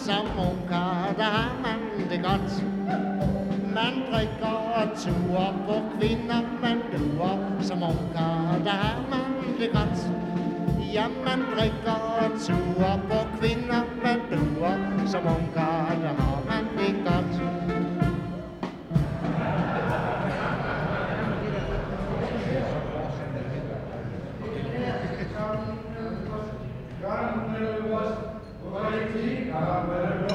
Som 0.09 0.27
ungar, 0.37 1.13
der 1.17 1.23
har 1.23 1.53
man 1.65 2.09
det 2.09 2.19
godt. 2.23 2.51
Man 3.77 3.93
drikker 4.11 4.55
og 4.77 4.85
turer 4.97 5.53
på 5.67 5.75
kvinder, 5.93 6.41
man 6.61 6.77
duer. 6.91 7.35
Som 7.61 7.83
ungar, 7.83 8.57
der 8.63 8.77
har 8.83 8.99
man 9.09 9.59
det 9.59 9.69
godt. 9.73 9.99
Ja, 10.93 11.05
man 11.27 11.39
drikker 11.53 11.97
og 12.21 12.29
turer 12.45 12.95
på 13.09 13.19
kvinder, 13.37 13.83
man 14.03 14.19
duer. 14.31 14.75
Som 15.07 15.21
ungar, 15.35 15.68
Nu 29.59 30.28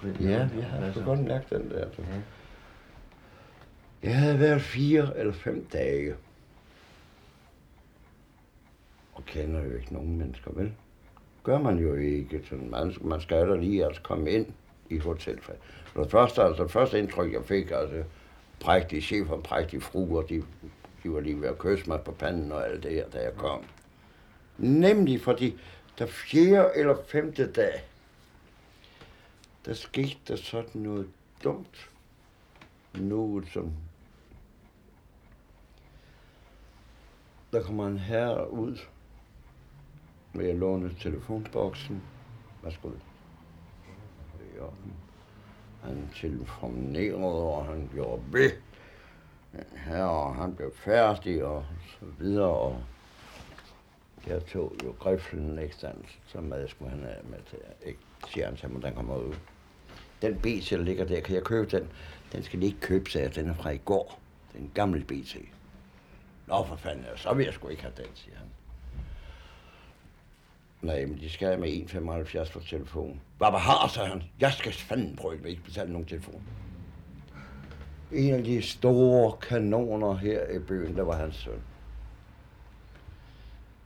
på. 0.00 0.06
Ja, 0.20 0.48
jeg 0.56 0.64
har 0.64 0.92
sgu 0.92 1.04
godt 1.04 1.20
mærket 1.20 1.50
den 1.50 1.70
der. 1.70 1.84
Du. 1.84 2.02
Jeg 4.02 4.16
havde 4.16 4.40
været 4.40 4.62
fire 4.62 5.18
eller 5.18 5.32
fem 5.32 5.66
dage. 5.72 6.14
Og 9.14 9.24
kender 9.26 9.62
jo 9.64 9.76
ikke 9.76 9.94
nogen 9.94 10.18
mennesker, 10.18 10.50
vel? 10.54 10.72
Gør 11.42 11.58
man 11.58 11.78
jo 11.78 11.94
ikke. 11.94 12.42
Sådan, 12.48 12.70
man, 12.70 12.94
man 13.00 13.20
skal 13.20 13.48
da 13.48 13.56
lige 13.56 13.84
altså 13.86 14.02
komme 14.02 14.30
ind 14.30 14.46
i 14.90 14.98
hotellet. 14.98 15.44
For 15.84 16.02
det 16.02 16.10
første, 16.10 16.42
altså, 16.42 16.62
det 16.62 16.70
første 16.70 16.98
indtryk, 16.98 17.32
jeg 17.32 17.44
fik, 17.44 17.70
altså, 17.70 18.02
prægtig 18.60 19.02
chef 19.02 19.30
og 19.30 19.42
prægtig 19.42 19.82
fruer, 19.82 20.22
de, 20.22 20.42
de 21.02 21.12
var 21.12 21.20
lige 21.20 21.40
ved 21.40 21.48
at 21.48 21.58
kysse 21.58 21.88
mig 21.88 22.00
på 22.00 22.12
panden 22.12 22.52
og 22.52 22.68
alt 22.68 22.82
det 22.82 22.92
her, 22.92 23.08
da 23.08 23.22
jeg 23.22 23.32
kom. 23.36 23.64
Nemlig 24.58 25.20
fordi, 25.20 25.56
der 25.98 26.06
fjerde 26.06 26.70
eller 26.74 26.96
femte 27.08 27.52
dag, 27.52 27.84
der 29.66 29.74
skete 29.74 30.18
der 30.28 30.36
sådan 30.36 30.80
noget 30.80 31.10
dumt. 31.44 31.90
Noget 32.94 33.48
som... 33.48 33.72
Der 37.52 37.62
kommer 37.62 37.86
en 37.86 37.98
herre 37.98 38.50
ud 38.50 38.78
med 40.32 40.46
jeg 40.46 40.54
låne 40.54 40.94
telefonboksen. 41.00 42.02
Værsgo. 42.62 42.90
Ja. 44.56 44.66
Han 45.82 46.10
telefonerede, 46.14 47.42
og 47.42 47.64
han 47.64 47.90
gjorde 47.92 48.22
ved. 48.32 48.50
Her, 49.76 50.04
og 50.04 50.34
han 50.34 50.56
blev 50.56 50.72
færdig, 50.74 51.44
og 51.44 51.64
så 52.00 52.06
videre, 52.18 52.48
og 52.48 52.82
jeg 54.26 54.46
tog 54.46 54.72
jo 54.84 54.94
griflen 54.98 55.58
eksternt, 55.58 56.18
som 56.26 56.52
jeg 56.52 56.68
skulle 56.68 56.90
han 56.90 57.02
have 57.02 57.22
med 57.24 57.38
til, 57.50 57.58
ikke, 57.84 58.00
siger 58.28 58.46
han 58.46 58.56
til 58.56 58.70
mig, 58.70 58.82
den 58.82 58.94
kommer 58.94 59.16
ud. 59.16 59.34
Den 60.22 60.34
BT, 60.34 60.70
der 60.70 60.76
ligger 60.76 61.04
der, 61.04 61.20
kan 61.20 61.34
jeg 61.34 61.44
købe 61.44 61.76
den? 61.76 61.88
Den 62.32 62.42
skal 62.42 62.62
ikke 62.62 62.80
købe, 62.80 63.10
sagde 63.10 63.26
jeg. 63.26 63.34
Den 63.34 63.48
er 63.48 63.54
fra 63.54 63.70
i 63.70 63.78
går. 63.84 64.20
Den 64.52 64.70
gamle 64.74 65.00
en 65.00 65.04
BT. 65.04 65.36
Nå, 66.46 66.64
for 66.64 66.76
fanden, 66.76 67.04
så 67.16 67.34
vil 67.34 67.44
jeg 67.44 67.54
sgu 67.54 67.68
ikke 67.68 67.82
have 67.82 67.94
den, 67.96 68.06
siger 68.14 68.36
han. 68.36 68.46
Nej, 70.82 71.06
men 71.06 71.18
de 71.20 71.30
skal 71.30 71.48
have 71.48 71.60
med 71.60 71.68
1,75 71.68 72.52
for 72.52 72.60
telefon. 72.60 73.20
Hvad 73.38 73.48
har, 73.58 73.88
sagde 73.88 74.08
han. 74.08 74.22
Jeg 74.40 74.52
skal 74.52 74.72
fanden 74.72 75.16
prøve 75.16 75.34
at 75.34 75.46
ikke 75.46 75.62
betale 75.62 75.92
nogen 75.92 76.06
telefon. 76.06 76.42
En 78.12 78.34
af 78.34 78.44
de 78.44 78.62
store 78.62 79.36
kanoner 79.42 80.16
her 80.16 80.50
i 80.50 80.58
byen, 80.58 80.96
der 80.96 81.02
var 81.02 81.16
hans 81.16 81.36
søn. 81.36 81.62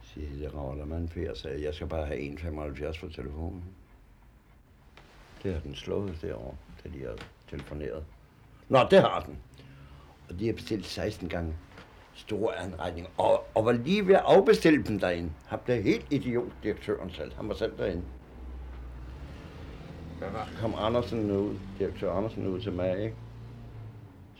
Siger 0.03 0.29
det 0.29 0.55
Ravler 0.55 0.85
man 0.85 1.09
Per 1.09 1.35
sagde, 1.35 1.65
jeg 1.65 1.75
skal 1.75 1.87
bare 1.87 2.07
have 2.07 2.39
1,75 2.39 3.01
for 3.01 3.09
telefonen. 3.09 3.65
Det 5.43 5.53
har 5.53 5.61
den 5.61 5.75
slået 5.75 6.19
derovre, 6.23 6.57
da 6.85 6.89
de 6.89 7.05
har 7.05 7.17
telefoneret. 7.51 8.05
Nå, 8.69 8.79
det 8.91 9.01
har 9.01 9.21
den. 9.21 9.39
Og 10.29 10.39
de 10.39 10.47
har 10.47 10.53
bestilt 10.53 10.87
16 10.87 11.29
gange 11.29 11.55
store 12.15 12.57
anretninger, 12.57 13.11
og, 13.19 13.47
og 13.55 13.65
var 13.65 13.73
lige 13.73 14.07
ved 14.07 14.15
at 14.15 14.23
afbestille 14.25 14.85
dem 14.85 14.99
derinde. 15.01 15.33
Han 15.47 15.59
blev 15.65 15.83
helt 15.83 16.07
idiot, 16.11 16.53
direktøren 16.63 17.11
selv. 17.11 17.33
Han 17.37 17.49
var 17.49 17.55
selv 17.55 17.79
derinde. 17.79 18.03
Så 20.19 20.27
kom 20.61 20.75
Andersen 20.79 21.31
ud, 21.31 21.57
direktør 21.79 22.13
Andersen 22.13 22.47
ud 22.47 22.61
til 22.61 22.73
mig, 22.73 23.05
ikke? 23.05 23.17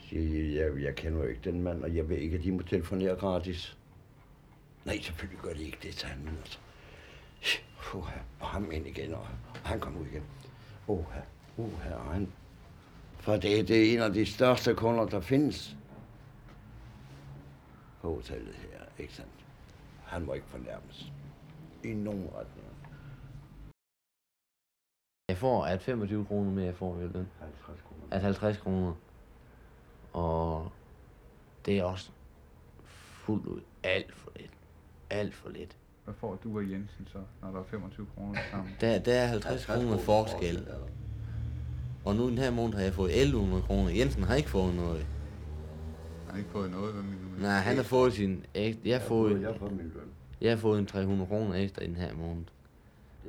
Siger, 0.09 0.63
jeg, 0.63 0.83
jeg 0.83 0.95
kender 0.95 1.19
jo 1.19 1.27
ikke 1.27 1.41
den 1.43 1.63
mand, 1.63 1.83
og 1.83 1.95
jeg 1.95 2.09
ved 2.09 2.17
ikke, 2.17 2.37
at 2.37 2.43
de 2.43 2.51
må 2.51 2.61
telefonere 2.61 3.15
gratis. 3.15 3.77
Nej, 4.85 4.99
selvfølgelig 5.01 5.39
gør 5.39 5.53
de 5.53 5.63
ikke 5.63 5.77
det, 5.83 5.93
sagde 5.93 6.15
han, 6.15 6.25
men 6.25 6.37
altså. 6.37 6.59
Puha, 7.81 8.19
og 8.39 8.47
ham 8.47 8.71
ind 8.71 8.87
igen, 8.87 9.13
og, 9.13 9.27
og 9.63 9.69
han 9.69 9.79
kom 9.79 9.97
ud 9.97 10.05
igen. 10.05 10.23
Uha, 11.57 11.95
og 11.95 12.13
han... 12.13 12.33
For 13.19 13.33
det, 13.33 13.67
det 13.67 13.89
er 13.89 13.93
en 13.93 14.01
af 14.01 14.13
de 14.13 14.25
største 14.25 14.75
kunder, 14.75 15.05
der 15.05 15.19
findes 15.19 15.77
på 18.01 18.15
hotellet 18.15 18.55
her, 18.55 18.79
ikke 18.97 19.13
sandt? 19.13 19.31
Han 20.05 20.25
må 20.25 20.33
ikke 20.33 20.47
fornærmes. 20.47 21.11
I 21.83 21.93
nogen 21.93 22.29
retning. 22.35 22.67
Jeg 25.29 25.37
får, 25.37 25.65
at 25.65 25.81
25 25.81 26.25
kroner 26.25 26.51
mere, 26.51 26.65
jeg 26.65 26.75
får 26.75 26.99
i 26.99 27.07
løn. 27.07 27.27
50 27.39 27.81
kroner. 27.81 28.03
At 28.11 28.21
50 28.21 28.57
kroner. 28.57 28.93
Og 30.13 30.71
det 31.65 31.79
er 31.79 31.83
også 31.83 32.11
fuldt 33.25 33.45
ud 33.45 33.61
alt 33.83 34.15
for 34.15 34.31
lidt. 34.35 34.51
Alt 35.09 35.33
for 35.33 35.49
lidt. 35.49 35.77
Hvad 36.03 36.13
får 36.13 36.35
du 36.43 36.57
og 36.57 36.71
Jensen 36.71 37.07
så, 37.07 37.17
når 37.41 37.51
der 37.51 37.59
er 37.59 37.63
25 37.63 38.05
kroner 38.15 38.39
sammen? 38.51 38.71
Der, 38.81 38.99
der 38.99 39.13
er 39.13 39.27
50 39.27 39.65
kroner 39.65 39.97
forskel. 39.97 40.67
Og 42.05 42.15
nu 42.15 42.29
den 42.29 42.37
her 42.37 42.51
måned 42.51 42.73
har 42.73 42.81
jeg 42.81 42.93
fået 42.93 43.21
1100 43.21 43.63
kroner. 43.63 43.89
Jensen 43.89 44.23
har 44.23 44.35
ikke 44.35 44.49
fået 44.49 44.75
noget. 44.75 44.97
Jeg 46.25 46.31
har 46.33 46.37
ikke 46.37 46.49
fået 46.49 46.71
noget, 46.71 46.93
hvad 46.93 47.03
mener 47.03 47.35
du? 47.37 47.41
Nej, 47.41 47.57
han 47.57 47.75
har 47.75 47.83
fået 47.83 48.13
sin... 48.13 48.45
ek- 48.57 48.77
Jeg 48.85 48.99
har 48.99 49.07
fået, 49.07 49.41
Jeg 49.41 49.49
har 49.51 49.57
fået 49.57 49.71
min 49.71 49.91
løn. 49.95 50.09
jeg 50.41 50.51
har 50.51 50.57
fået 50.57 50.79
en 50.79 50.85
300 50.85 51.27
kroner 51.27 51.55
ekstra 51.55 51.81
i 51.83 51.87
den 51.87 51.95
her 51.95 52.13
måned. 52.15 52.43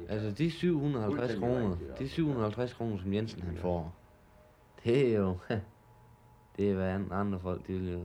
Altså, 0.08 0.30
de 0.30 0.50
750 0.50 1.18
Fuldstændig 1.32 1.48
kroner, 1.60 1.76
de 1.98 2.08
750 2.08 2.72
kroner, 2.72 2.98
som 2.98 3.12
Jensen 3.14 3.42
han 3.42 3.56
får, 3.56 3.94
det 4.84 5.14
er 5.14 5.18
jo... 5.18 5.36
Det 6.56 6.70
er, 6.70 6.74
hvad 6.74 6.88
an- 6.88 7.08
andre 7.12 7.40
folk, 7.40 7.66
de 7.66 7.72
vil 7.72 7.92
jo... 7.92 7.98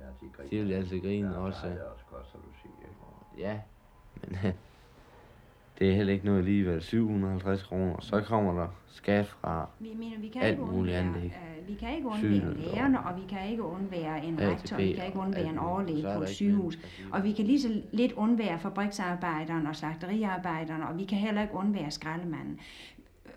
Ja, 0.00 0.46
de 0.50 0.64
vil 0.64 0.72
altid 0.72 1.00
grine 1.00 1.38
også. 1.38 1.66
Ja, 1.66 1.72
det 1.72 1.80
er 1.80 1.84
også 1.84 2.04
godt, 2.10 2.26
som 2.32 2.40
du 2.40 2.48
siger. 2.62 3.48
Ja, 3.48 3.60
men 4.26 4.38
det 5.78 5.90
er 5.90 5.94
heller 5.94 6.12
ikke 6.12 6.24
noget 6.24 6.38
alligevel. 6.38 6.82
750 6.82 7.62
kroner. 7.62 8.00
Så 8.00 8.20
kommer 8.20 8.52
der 8.52 8.68
skat 8.88 9.26
fra 9.26 9.68
Vi 9.78 9.94
mener, 9.94 10.18
vi 10.18 10.28
kan 10.28 10.42
alt 10.42 10.50
ikke 10.50 10.72
muligt 10.72 10.96
andet. 10.96 11.24
Ikke? 11.24 11.36
øh, 11.60 11.68
vi 11.68 11.74
kan 11.74 11.96
ikke 11.96 12.08
undvære 12.08 12.54
lærerne, 12.54 13.00
og 13.00 13.16
vi 13.16 13.22
kan 13.28 13.50
ikke 13.50 13.62
undvære 13.62 14.24
en 14.24 14.40
ATP 14.40 14.52
rektor, 14.52 14.76
vi 14.76 14.92
kan 14.92 15.06
ikke 15.06 15.18
undvære 15.18 15.48
en 15.48 15.58
overlæge 15.58 16.08
er 16.08 16.16
på 16.16 16.22
et 16.22 16.28
sygehus. 16.28 16.78
Og 17.12 17.24
vi 17.24 17.32
kan 17.32 17.44
lige 17.44 17.60
så 17.60 17.82
lidt 17.92 18.12
undvære 18.12 18.58
fabriksarbejderen 18.58 19.66
og 19.66 19.76
slagteriarbejderen, 19.76 20.82
og 20.82 20.98
vi 20.98 21.04
kan 21.04 21.18
heller 21.18 21.42
ikke 21.42 21.54
undvære 21.54 21.90
skraldemanden. 21.90 22.58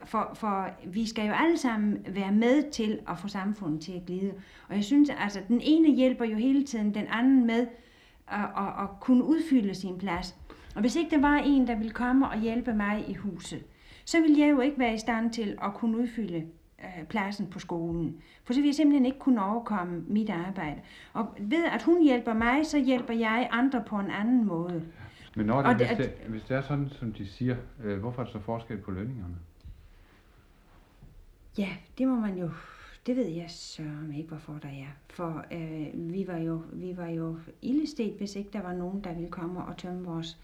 For, 0.05 0.31
for 0.33 0.69
vi 0.85 1.07
skal 1.07 1.27
jo 1.27 1.33
alle 1.33 1.57
sammen 1.57 2.05
være 2.09 2.31
med 2.31 2.71
til 2.71 2.99
at 3.07 3.19
få 3.19 3.27
samfundet 3.27 3.81
til 3.81 3.91
at 3.91 4.05
glide. 4.05 4.33
Og 4.69 4.75
jeg 4.75 4.83
synes, 4.83 5.09
altså, 5.09 5.39
den 5.47 5.61
ene 5.63 5.95
hjælper 5.95 6.25
jo 6.25 6.35
hele 6.35 6.63
tiden 6.63 6.93
den 6.93 7.07
anden 7.07 7.47
med 7.47 7.67
at, 8.27 8.39
at, 8.57 8.83
at 8.83 8.89
kunne 8.99 9.23
udfylde 9.23 9.75
sin 9.75 9.97
plads. 9.97 10.35
Og 10.75 10.81
hvis 10.81 10.95
ikke 10.95 11.09
der 11.15 11.21
var 11.21 11.35
en, 11.37 11.67
der 11.67 11.75
ville 11.75 11.91
komme 11.91 12.29
og 12.29 12.39
hjælpe 12.39 12.73
mig 12.73 13.05
i 13.09 13.13
huset, 13.13 13.63
så 14.05 14.21
ville 14.21 14.39
jeg 14.39 14.49
jo 14.51 14.59
ikke 14.59 14.79
være 14.79 14.93
i 14.93 14.97
stand 14.97 15.33
til 15.33 15.57
at 15.63 15.73
kunne 15.73 15.97
udfylde 15.97 16.47
øh, 16.79 17.05
pladsen 17.09 17.47
på 17.47 17.59
skolen. 17.59 18.21
For 18.43 18.53
så 18.53 18.59
ville 18.59 18.67
jeg 18.67 18.75
simpelthen 18.75 19.05
ikke 19.05 19.19
kunne 19.19 19.43
overkomme 19.45 20.03
mit 20.07 20.29
arbejde. 20.29 20.81
Og 21.13 21.27
ved 21.39 21.65
at 21.65 21.81
hun 21.83 22.03
hjælper 22.03 22.33
mig, 22.33 22.65
så 22.65 22.79
hjælper 22.79 23.13
jeg 23.13 23.47
andre 23.51 23.83
på 23.87 23.95
en 23.99 24.11
anden 24.11 24.45
måde. 24.45 24.83
Men 25.35 25.45
når 25.45 25.61
Og 25.63 25.79
det, 25.79 25.79
det- 25.79 25.87
hvis, 25.97 26.07
det, 26.07 26.15
hvis 26.29 26.41
det 26.43 26.57
er 26.57 26.61
sådan, 26.61 26.89
som 26.89 27.13
de 27.13 27.27
siger, 27.27 27.55
øh, 27.83 27.99
hvorfor 27.99 28.21
er 28.21 28.25
der 28.25 28.31
så 28.31 28.39
forskel 28.39 28.77
på 28.77 28.91
lønningerne? 28.91 29.35
Ja, 31.57 31.69
det 31.97 32.07
må 32.07 32.15
man 32.15 32.37
jo, 32.37 32.49
det 33.05 33.15
ved 33.15 33.27
jeg 33.27 33.45
sørme 33.49 34.17
ikke, 34.17 34.29
hvorfor 34.29 34.53
der 34.61 34.67
er. 34.69 34.87
For 35.09 35.45
øh, 35.51 35.87
vi 36.13 36.27
var 36.27 36.37
jo, 36.37 36.61
vi 36.73 36.97
var 36.97 37.07
jo 37.07 37.37
ildestet, 37.61 38.13
hvis 38.17 38.35
ikke 38.35 38.49
der 38.53 38.61
var 38.61 38.73
nogen, 38.73 39.03
der 39.03 39.13
ville 39.13 39.29
komme 39.29 39.63
og 39.63 39.77
tømme 39.77 40.03
vores 40.05 40.37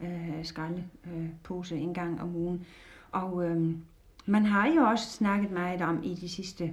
øh, 0.00 0.44
skraldepose 0.44 1.74
øh, 1.74 1.82
en 1.82 1.94
gang 1.94 2.20
om 2.20 2.36
ugen. 2.36 2.66
Og 3.12 3.44
øh, 3.44 3.74
man 4.26 4.44
har 4.44 4.68
jo 4.68 4.82
også 4.82 5.10
snakket 5.10 5.50
meget 5.50 5.82
om 5.82 6.02
i 6.02 6.14
de 6.14 6.28
sidste 6.28 6.72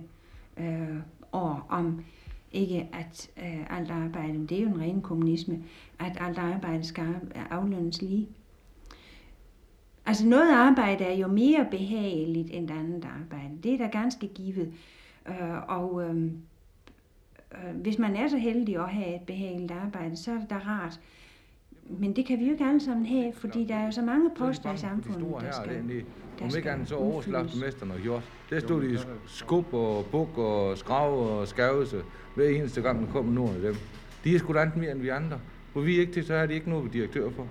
øh, 0.58 0.98
år, 1.32 1.66
om 1.70 2.04
ikke 2.52 2.90
at 2.94 3.30
øh, 3.38 3.78
alt 3.78 3.92
arbejde, 3.92 4.48
det 4.48 4.58
er 4.58 4.62
jo 4.62 4.68
en 4.68 4.82
ren 4.82 5.02
kommunisme, 5.02 5.64
at 6.00 6.18
alt 6.20 6.38
arbejde 6.38 6.84
skal 6.84 7.16
aflønnes 7.50 8.02
lige. 8.02 8.28
Altså 10.06 10.28
noget 10.28 10.52
arbejde 10.52 11.04
er 11.04 11.14
jo 11.14 11.28
mere 11.28 11.68
behageligt 11.72 12.50
end 12.52 12.72
andet 12.72 13.06
arbejde. 13.06 13.58
Det 13.64 13.74
er 13.74 13.78
da 13.78 13.88
ganske 13.88 14.28
givet. 14.28 14.74
Øh, 15.28 15.68
og 15.68 16.04
øh, 16.04 16.32
øh, 17.52 17.76
hvis 17.76 17.98
man 17.98 18.16
er 18.16 18.28
så 18.28 18.38
heldig 18.38 18.76
at 18.76 18.90
have 18.90 19.16
et 19.16 19.22
behageligt 19.22 19.72
arbejde, 19.72 20.16
så 20.16 20.32
er 20.32 20.40
det 20.40 20.50
da 20.50 20.58
rart. 20.58 21.00
Men 21.90 22.16
det 22.16 22.26
kan 22.26 22.40
vi 22.40 22.46
jo 22.46 22.52
ikke 22.52 22.66
alle 22.66 22.80
sammen 22.80 23.06
have, 23.06 23.34
fordi 23.34 23.66
der 23.66 23.76
er 23.76 23.86
jo 23.86 23.92
så 23.92 24.02
mange 24.02 24.30
poster 24.38 24.74
i 24.74 24.78
samfundet, 24.78 25.42
der 25.42 25.52
skal, 25.52 26.04
der 26.40 26.46
Om 26.46 26.52
ikke 26.58 26.72
andet 26.72 26.90
så 26.90 26.96
overslagte 26.96 27.58
mesteren 27.66 27.92
og 27.92 28.00
gjort. 28.00 28.32
Der 28.50 28.60
stod 28.60 28.82
de 28.82 28.94
i 28.94 28.98
skub 29.26 29.74
og 29.74 30.06
buk 30.06 30.38
og 30.38 30.78
skrav 30.78 31.40
og 31.40 31.48
skavelse 31.48 32.04
hver 32.36 32.50
eneste 32.50 32.82
gang, 32.82 33.06
der 33.06 33.12
kom 33.12 33.26
nogen 33.26 33.56
af 33.56 33.62
dem. 33.62 33.76
De 34.24 34.36
er 34.36 34.40
sgu 34.40 34.54
da 34.54 34.72
mere 34.76 34.92
end 34.92 35.02
vi 35.02 35.10
andre. 35.10 35.40
For 35.74 35.82
vi 35.82 35.96
er 35.96 36.00
ikke 36.00 36.14
til, 36.14 36.26
så 36.26 36.34
er 36.34 36.46
de 36.46 36.54
ikke 36.54 36.70
noget, 36.70 36.86
vi 36.86 36.90
direktør 36.90 37.30
for. 37.30 37.48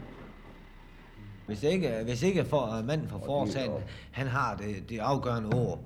Hvis 1.47 1.63
ikke, 1.63 1.91
hvis 2.05 2.23
ikke 2.23 2.45
for, 2.45 2.79
uh, 2.79 2.87
manden 2.87 3.09
for 3.09 3.23
foretagen, 3.27 3.73
han 4.11 4.27
har 4.27 4.57
det, 4.57 4.91
det 4.91 4.99
afgørende 4.99 5.49
ord, 5.49 5.81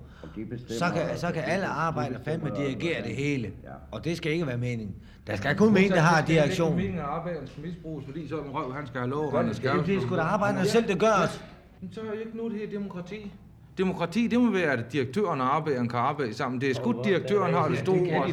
så 0.68 0.84
kan, 0.94 1.18
så 1.18 1.32
kan 1.32 1.42
alle 1.46 1.66
arbejdere 1.66 2.20
fandme 2.24 2.50
dirigere 2.56 3.02
det 3.02 3.16
hele. 3.16 3.52
Og 3.90 4.04
det 4.04 4.16
skal 4.16 4.32
ikke 4.32 4.46
være 4.46 4.58
meningen. 4.58 4.94
Der 5.26 5.36
skal 5.36 5.56
kun 5.56 5.76
en, 5.76 5.90
der 5.90 6.00
har 6.00 6.20
Det 6.24 6.38
er 6.38 6.42
ikke 6.42 6.42
direktion. 6.42 6.76
meningen, 6.76 6.98
at 6.98 7.04
arbejderen 7.04 7.46
skal 7.46 7.62
misbruges, 7.62 8.04
fordi 8.06 8.28
så 8.28 8.38
er 8.38 8.42
en 8.44 8.50
røv, 8.50 8.72
han 8.74 8.86
skal 8.86 9.00
have 9.00 9.10
lov, 9.10 9.36
han 9.36 9.48
er 9.48 9.52
det- 9.52 9.96
er 9.96 10.00
sgu 10.00 10.16
da 10.16 10.20
arbejderne 10.20 10.66
selv, 10.68 10.98
gør 10.98 11.06
det. 11.22 11.44
Men 11.80 11.92
så 11.92 12.00
er 12.00 12.04
jo 12.04 12.12
ikke 12.12 12.36
nu 12.36 12.48
det 12.48 12.58
her 12.58 12.70
demokrati. 12.70 13.32
Demokrati, 13.78 14.26
det 14.26 14.40
må 14.40 14.50
være, 14.52 14.72
at 14.72 14.92
direktøren 14.92 15.40
og 15.40 15.56
arbejderen 15.56 15.88
kan 15.88 15.98
arbejde 15.98 16.34
sammen. 16.34 16.60
Det 16.60 16.70
er 16.70 16.74
sgu 16.74 17.02
direktøren 17.04 17.54
har 17.54 17.68
det 17.68 17.78
store 17.78 17.98
ord. 18.18 18.28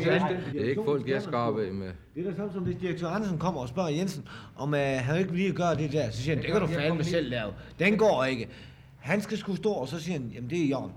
Det 0.54 0.62
er 0.62 0.70
ikke 0.70 0.82
folk, 0.86 1.08
jeg 1.10 1.22
skal 1.22 1.36
arbejde 1.36 1.72
med. 1.74 1.88
Det 2.16 2.26
er 2.26 2.30
da 2.32 2.38
samme 2.38 2.54
som 2.54 2.64
hvis 2.64 2.76
direktør 2.76 3.08
Andersen 3.08 3.38
kommer 3.38 3.62
og 3.62 3.68
spørger 3.70 3.90
Jensen, 3.90 4.28
om 4.56 4.70
uh, 4.74 4.80
han 4.80 5.20
ikke 5.20 5.36
lige 5.36 5.52
gør 5.54 5.74
det 5.74 5.92
der. 5.92 6.10
Så 6.12 6.22
siger 6.22 6.36
han, 6.36 6.44
det 6.44 6.52
kan 6.52 6.62
du 6.62 6.68
fandme 6.68 7.04
selv 7.04 7.30
lave. 7.30 7.52
Den 7.80 7.98
går 7.98 8.24
ikke. 8.24 8.48
Han 9.00 9.22
skal 9.22 9.38
skulle 9.38 9.58
stå, 9.58 9.70
og 9.72 9.88
så 9.88 10.00
siger 10.00 10.20
han, 10.20 10.32
jamen 10.36 10.50
det 10.50 10.60
er 10.60 10.66
i 10.66 10.74
orden. 10.74 10.92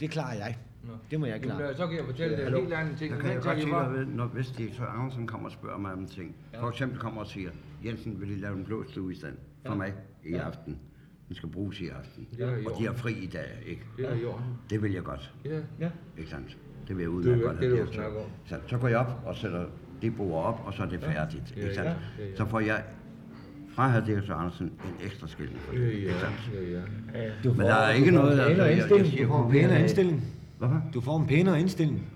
Det 0.00 0.10
klarer 0.10 0.34
jeg. 0.34 0.56
Det 1.10 1.20
må 1.20 1.26
jeg 1.26 1.40
klare. 1.42 1.60
Jamen, 1.62 1.76
så 1.76 1.86
kan 1.86 1.96
jeg 1.96 2.04
fortælle 2.04 2.36
dig 2.36 2.46
en 2.46 2.54
helt 2.54 2.72
anden 2.72 2.96
ting. 2.96 3.14
Så 3.14 3.20
kan 3.20 3.26
jeg 3.30 3.42
Den 3.42 3.68
godt 3.70 3.70
bare- 3.70 3.96
dig, 3.98 4.06
når 4.06 4.26
hvis 4.26 4.50
direktør 4.50 4.86
Andersen 4.86 5.26
kommer 5.26 5.46
og 5.46 5.52
spørger 5.52 5.78
mig 5.78 5.92
om 5.92 6.06
ting. 6.06 6.36
For 6.60 6.68
eksempel 6.68 6.98
kommer 6.98 7.20
og 7.20 7.26
siger, 7.26 7.50
Jensen, 7.84 8.20
vil 8.20 8.30
I 8.30 8.34
lave 8.40 8.56
en 8.56 8.64
blå 8.64 8.84
stue 8.88 9.12
i 9.12 9.14
stand 9.16 9.36
for 9.66 9.72
Ja. 9.72 9.78
mig 9.78 9.94
i 10.24 10.30
Ja. 10.30 10.38
aften? 10.38 10.78
Den 11.28 11.36
skal 11.36 11.48
bruges 11.48 11.80
i 11.80 11.88
aften. 11.88 12.28
Det 12.30 12.40
er 12.40 12.56
i 12.56 12.64
Og 12.66 12.72
de 12.78 12.86
har 12.86 12.92
fri 12.94 13.12
i 13.12 13.26
dag, 13.26 13.48
ikke? 13.66 13.82
Det 13.96 14.08
er 14.10 14.14
i 14.14 14.24
orden. 14.24 14.44
Det 14.70 14.82
vil 14.82 14.92
jeg 14.92 15.02
godt. 15.02 15.34
Ja, 15.44 15.60
ja. 15.80 15.90
Ikke 16.18 16.30
sandt? 16.30 16.58
Det 16.88 16.96
vil 16.96 17.02
jeg 17.02 17.08
er 17.10 17.14
udmærket 17.14 17.42
godt 17.44 17.56
have 17.58 17.64
det, 17.70 17.70
du 17.70 17.76
direktør. 17.76 18.02
snakker 18.02 18.20
om. 18.20 18.26
Så, 18.46 18.58
så 18.66 18.78
går 18.78 18.88
jeg 18.88 18.98
op 18.98 19.22
og 19.26 19.36
sætter 19.36 19.66
det 20.02 20.16
bord 20.16 20.44
op, 20.44 20.60
og 20.66 20.74
så 20.74 20.82
er 20.82 20.86
det 20.88 21.02
Ja. 21.02 21.12
færdigt. 21.12 21.56
Ja, 21.56 21.62
Ikke 21.62 21.74
sandt? 21.74 21.88
ja, 21.90 21.94
ja, 22.24 22.28
ja. 22.30 22.36
Så 22.36 22.44
får 22.46 22.60
jeg 22.60 22.84
fra 23.80 23.88
herr 23.88 24.04
direktør 24.04 24.34
Andersen 24.34 24.66
en 24.66 25.06
ekstra 25.06 25.26
skilling 25.28 25.58
for 25.60 25.72
det. 25.72 25.80
Ja, 25.80 25.88
ja, 25.88 26.70
ja, 26.70 26.80
ja. 27.24 27.30
Du 27.44 27.52
Men 27.52 27.66
der 27.66 27.74
er 27.74 27.90
ikke 27.92 28.10
noget, 28.10 28.38
der... 28.38 28.48
pænere 28.48 28.66
jeg- 28.66 29.06
siger, 29.06 29.22
Du 29.26 29.28
får 29.28 29.44
en 29.46 29.50
pænere 29.52 29.80
indstilling. 29.80 30.24
Hvorfor? 30.58 30.82
Du 30.94 31.00
får 31.00 31.18
en 31.20 31.26
pænere 31.26 31.60
indstilling. 31.60 32.06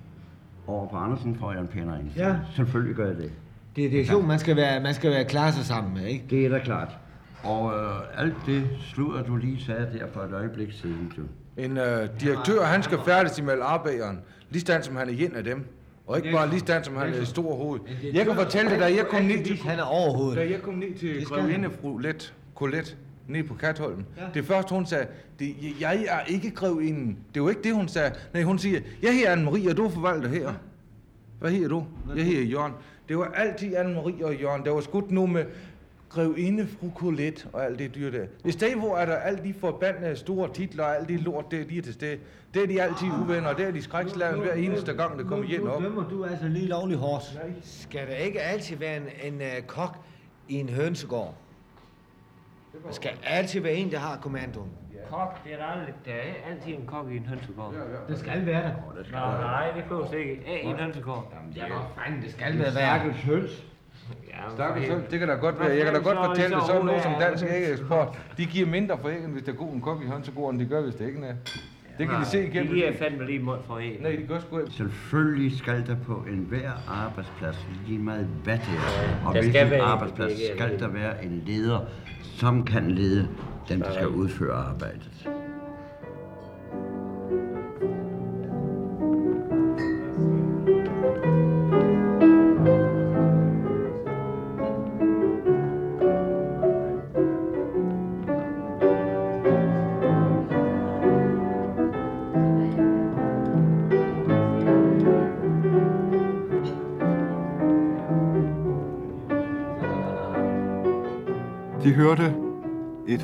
Over 0.67 0.89
på 0.89 0.97
Andersen 0.97 1.37
får 1.37 1.53
jeg 1.53 1.61
en 1.61 1.67
pænere 1.67 2.01
indstilling. 2.01 2.33
Ja. 2.33 2.39
Selvfølgelig 2.57 2.97
gør 2.97 3.07
jeg 3.07 3.17
det. 3.17 3.33
Det 3.77 3.87
er 3.87 3.91
direktion, 3.91 4.27
man 4.29 4.39
skal 4.39 4.57
være, 4.57 4.81
man 4.83 4.95
skal 4.95 5.11
være 5.11 5.25
klar 5.25 5.51
sig 5.51 5.65
sammen 5.65 5.95
med, 5.95 6.05
ikke? 6.07 6.25
Det 6.31 6.47
er 6.47 6.51
da 6.51 6.59
klart. 6.59 6.99
Og 7.43 7.73
øh, 7.75 8.23
alt 8.25 8.35
det 8.47 8.65
sludder, 8.81 9.23
du 9.23 9.37
lige 9.37 9.65
sagde 9.65 9.89
der 9.99 10.07
for 10.13 10.21
et 10.21 10.33
øjeblik 10.33 10.73
siden, 10.73 11.13
du. 11.17 11.23
En 11.63 11.77
øh, 11.79 12.09
direktør, 12.21 12.63
han 12.65 12.83
skal 12.83 12.99
færdes 13.07 13.39
imellem 13.39 13.63
arbejderen, 13.67 14.21
lige 14.51 14.61
stand 14.61 14.83
som 14.83 14.97
han 14.97 15.09
er 15.09 15.13
en 15.27 15.35
af 15.37 15.45
dem. 15.45 15.65
Og 16.07 16.17
ikke 16.17 16.33
bare 16.33 16.49
lige 16.51 16.61
stand 16.61 16.85
som 16.85 16.97
han 16.97 17.15
er 17.15 17.21
i 17.21 17.25
stor 17.25 17.55
hoved. 17.55 17.81
Jeg 18.13 18.27
kan 18.27 18.35
fortælle 18.35 18.71
dig, 18.71 18.79
da 18.79 18.85
jeg 18.85 19.07
kom 19.11 19.23
ned 19.23 19.45
til... 19.45 19.57
Han 19.59 19.79
er 19.79 19.83
overhovedet. 19.83 20.37
Da 20.37 20.51
jeg 20.51 20.63
kom 20.63 20.75
ned 20.75 20.95
til 20.99 21.15
Det 21.15 21.27
skal 21.27 21.39
grevinde 21.39 21.71
fru 21.81 21.99
Let, 21.99 22.35
Colette, 22.55 22.97
nede 23.29 23.45
på 23.45 23.55
Katholm. 23.55 24.05
Ja. 24.17 24.23
Det 24.35 24.45
første, 24.45 24.75
hun 24.75 24.87
sagde, 24.87 25.07
det, 25.39 25.55
jeg 25.81 26.05
er 26.09 26.21
ikke 26.27 26.51
grevinden. 26.51 27.19
Det 27.35 27.43
var 27.43 27.49
ikke 27.49 27.63
det, 27.63 27.75
hun 27.75 27.89
sagde. 27.89 28.13
Nej, 28.35 28.43
hun 28.43 28.59
siger, 28.59 28.81
jeg 29.03 29.15
hedder 29.15 29.37
Anne-Marie, 29.37 29.71
og 29.71 29.77
du 29.77 29.85
er 29.85 29.91
forvalter 29.91 30.29
her. 30.29 30.53
Hvad 31.41 31.51
hedder 31.51 31.69
du? 31.69 31.85
Jeg 32.17 32.25
hedder 32.25 32.43
Jørgen. 32.43 32.73
Det 33.09 33.19
var 33.19 33.25
altid 33.35 33.77
Anne-Marie 33.77 34.25
og 34.25 34.35
Jørgen. 34.35 34.65
Der 34.65 34.71
var 34.71 34.81
skudt 34.81 35.11
nu 35.11 35.27
med 35.27 35.45
grevinde 36.15 36.67
fru 36.67 36.91
Colette 36.95 37.49
og 37.53 37.65
alt 37.65 37.79
det 37.79 37.95
dyr 37.95 38.11
der. 38.11 38.27
I 38.45 38.51
stedet 38.51 38.79
hvor 38.79 38.97
er 38.97 39.07
der 39.07 39.17
alle 39.17 39.45
de 39.45 39.55
forbandede 39.61 40.17
store 40.17 40.53
titler 40.53 40.85
og 40.85 40.97
alt 40.97 41.09
det 41.09 41.21
lort, 41.21 41.51
der 41.51 41.65
de 41.65 41.79
er 41.79 41.83
til 41.83 41.95
stede. 41.95 42.19
Det 42.55 42.63
er 42.63 42.67
de 42.67 42.83
altid 42.83 43.09
uvenner, 43.23 43.49
og 43.49 43.57
det 43.57 43.67
er 43.67 43.71
de 43.71 43.83
skrækslagen 43.83 44.41
hver 44.41 44.53
eneste 44.53 44.93
gang, 44.93 45.19
der 45.19 45.25
kommer 45.25 45.47
hjem 45.47 45.69
op. 45.69 45.81
Nu 45.81 45.87
dømmer 45.87 46.09
du 46.09 46.25
altså 46.25 46.49
lige 46.49 46.67
lovlig 46.67 46.97
hårdt. 46.97 47.41
Skal 47.63 48.07
der 48.07 48.15
ikke 48.15 48.41
altid 48.41 48.77
være 48.77 48.97
en, 48.97 49.33
en 49.33 49.41
uh, 49.41 49.67
kok 49.67 49.97
i 50.49 50.55
en 50.55 50.69
hønsegård? 50.69 51.35
Der 52.87 52.93
skal 52.93 53.11
altid 53.25 53.61
være 53.61 53.75
en, 53.75 53.91
der 53.91 53.99
har 53.99 54.17
kommandoen. 54.17 54.71
Kok, 55.11 55.45
det 55.45 55.53
er 55.53 55.57
der 55.57 55.65
aldrig. 55.65 55.95
Der 56.05 56.13
er 56.13 56.51
altid 56.51 56.73
en 56.73 56.87
kok 56.87 57.11
i 57.11 57.17
en 57.17 57.27
hønsegård. 57.27 57.75
Det 58.09 58.19
skal 58.19 58.47
være 58.47 58.63
der. 58.63 58.73
Nå, 59.13 59.43
nej, 59.43 59.73
det 59.77 59.85
behøver 59.85 60.13
ikke. 60.13 60.43
A 60.47 60.63
i 60.63 60.67
en 60.67 60.77
hønsegård. 60.77 61.35
Ja, 61.57 61.67
hvor 61.67 61.93
fanden, 61.99 62.23
det 62.23 62.33
skal 62.33 62.59
være 62.59 62.75
værkels 62.75 63.17
høns. 63.17 63.65
Ja, 64.29 64.55
Stakkels 64.55 64.89
høns, 64.89 65.05
det 65.11 65.19
kan 65.19 65.29
da 65.29 65.35
godt 65.35 65.61
være. 65.61 65.69
Jeg 65.69 65.85
kan 65.85 65.95
da 65.95 66.01
godt 66.01 66.19
fortælle 66.27 66.57
det 66.57 66.65
sådan 66.67 66.85
noget 66.85 67.03
som 67.03 67.13
dansk 67.21 67.45
æggeeksport. 67.45 68.09
De 68.37 68.47
giver 68.47 68.67
mindre 68.67 68.99
for 69.03 69.09
æggen, 69.09 69.31
hvis 69.31 69.43
der 69.43 69.53
er 69.53 69.57
god 69.57 69.73
en 69.73 69.81
kok 69.81 70.03
i 70.03 70.07
hønsegården, 70.07 70.61
de 70.61 70.67
gør, 70.67 70.83
hvis 70.83 70.95
det 70.95 71.07
ikke 71.07 71.21
er. 71.27 71.35
Det 71.99 72.09
kan 72.09 72.21
de 72.21 72.25
se 72.25 72.47
igennem. 72.47 72.69
De 72.69 72.75
giver 72.75 72.93
fandme 72.99 73.27
lige 73.27 73.39
mål 73.39 73.59
for 73.67 73.79
æg. 73.79 73.99
Nej, 74.03 74.11
de 74.11 74.27
gør 74.29 74.39
sgu 74.41 74.59
ikke. 74.59 74.71
Selvfølgelig 74.73 75.59
skal 75.59 75.87
der 75.87 75.97
på 76.07 76.25
enhver 76.29 76.71
arbejdsplads, 76.89 77.67
lige 77.87 77.99
meget 77.99 78.29
hvad 78.45 78.59
det 78.59 78.75
er, 78.77 79.27
og 79.27 79.33
hvilken 79.33 79.81
arbejdsplads 79.81 80.33
det 80.33 80.51
skal 80.57 80.79
der 80.79 80.89
være 80.89 81.25
en 81.25 81.43
leder, 81.47 81.81
som 82.23 82.65
kan 82.65 82.91
lede 82.91 83.29
dem, 83.69 83.83
der 83.83 83.93
skal 83.93 84.09
udføre 84.09 84.55
arbejdet. 84.55 85.29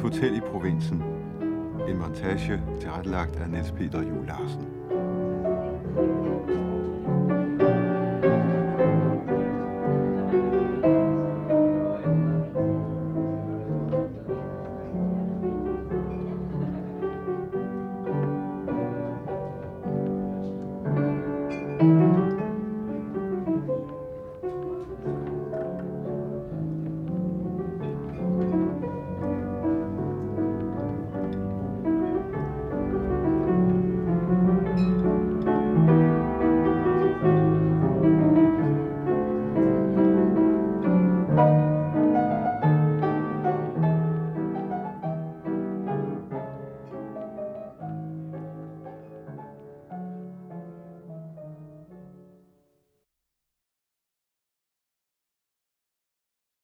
Hotel 0.00 0.36
i 0.36 0.40
provinsen. 0.40 1.02
En 1.88 1.98
montage 1.98 2.62
tilrettelagt 2.80 3.36
af 3.36 3.50
Niels 3.50 3.72
Peter 3.72 4.02
Juhl 4.02 4.26
Larsen. 4.26 4.66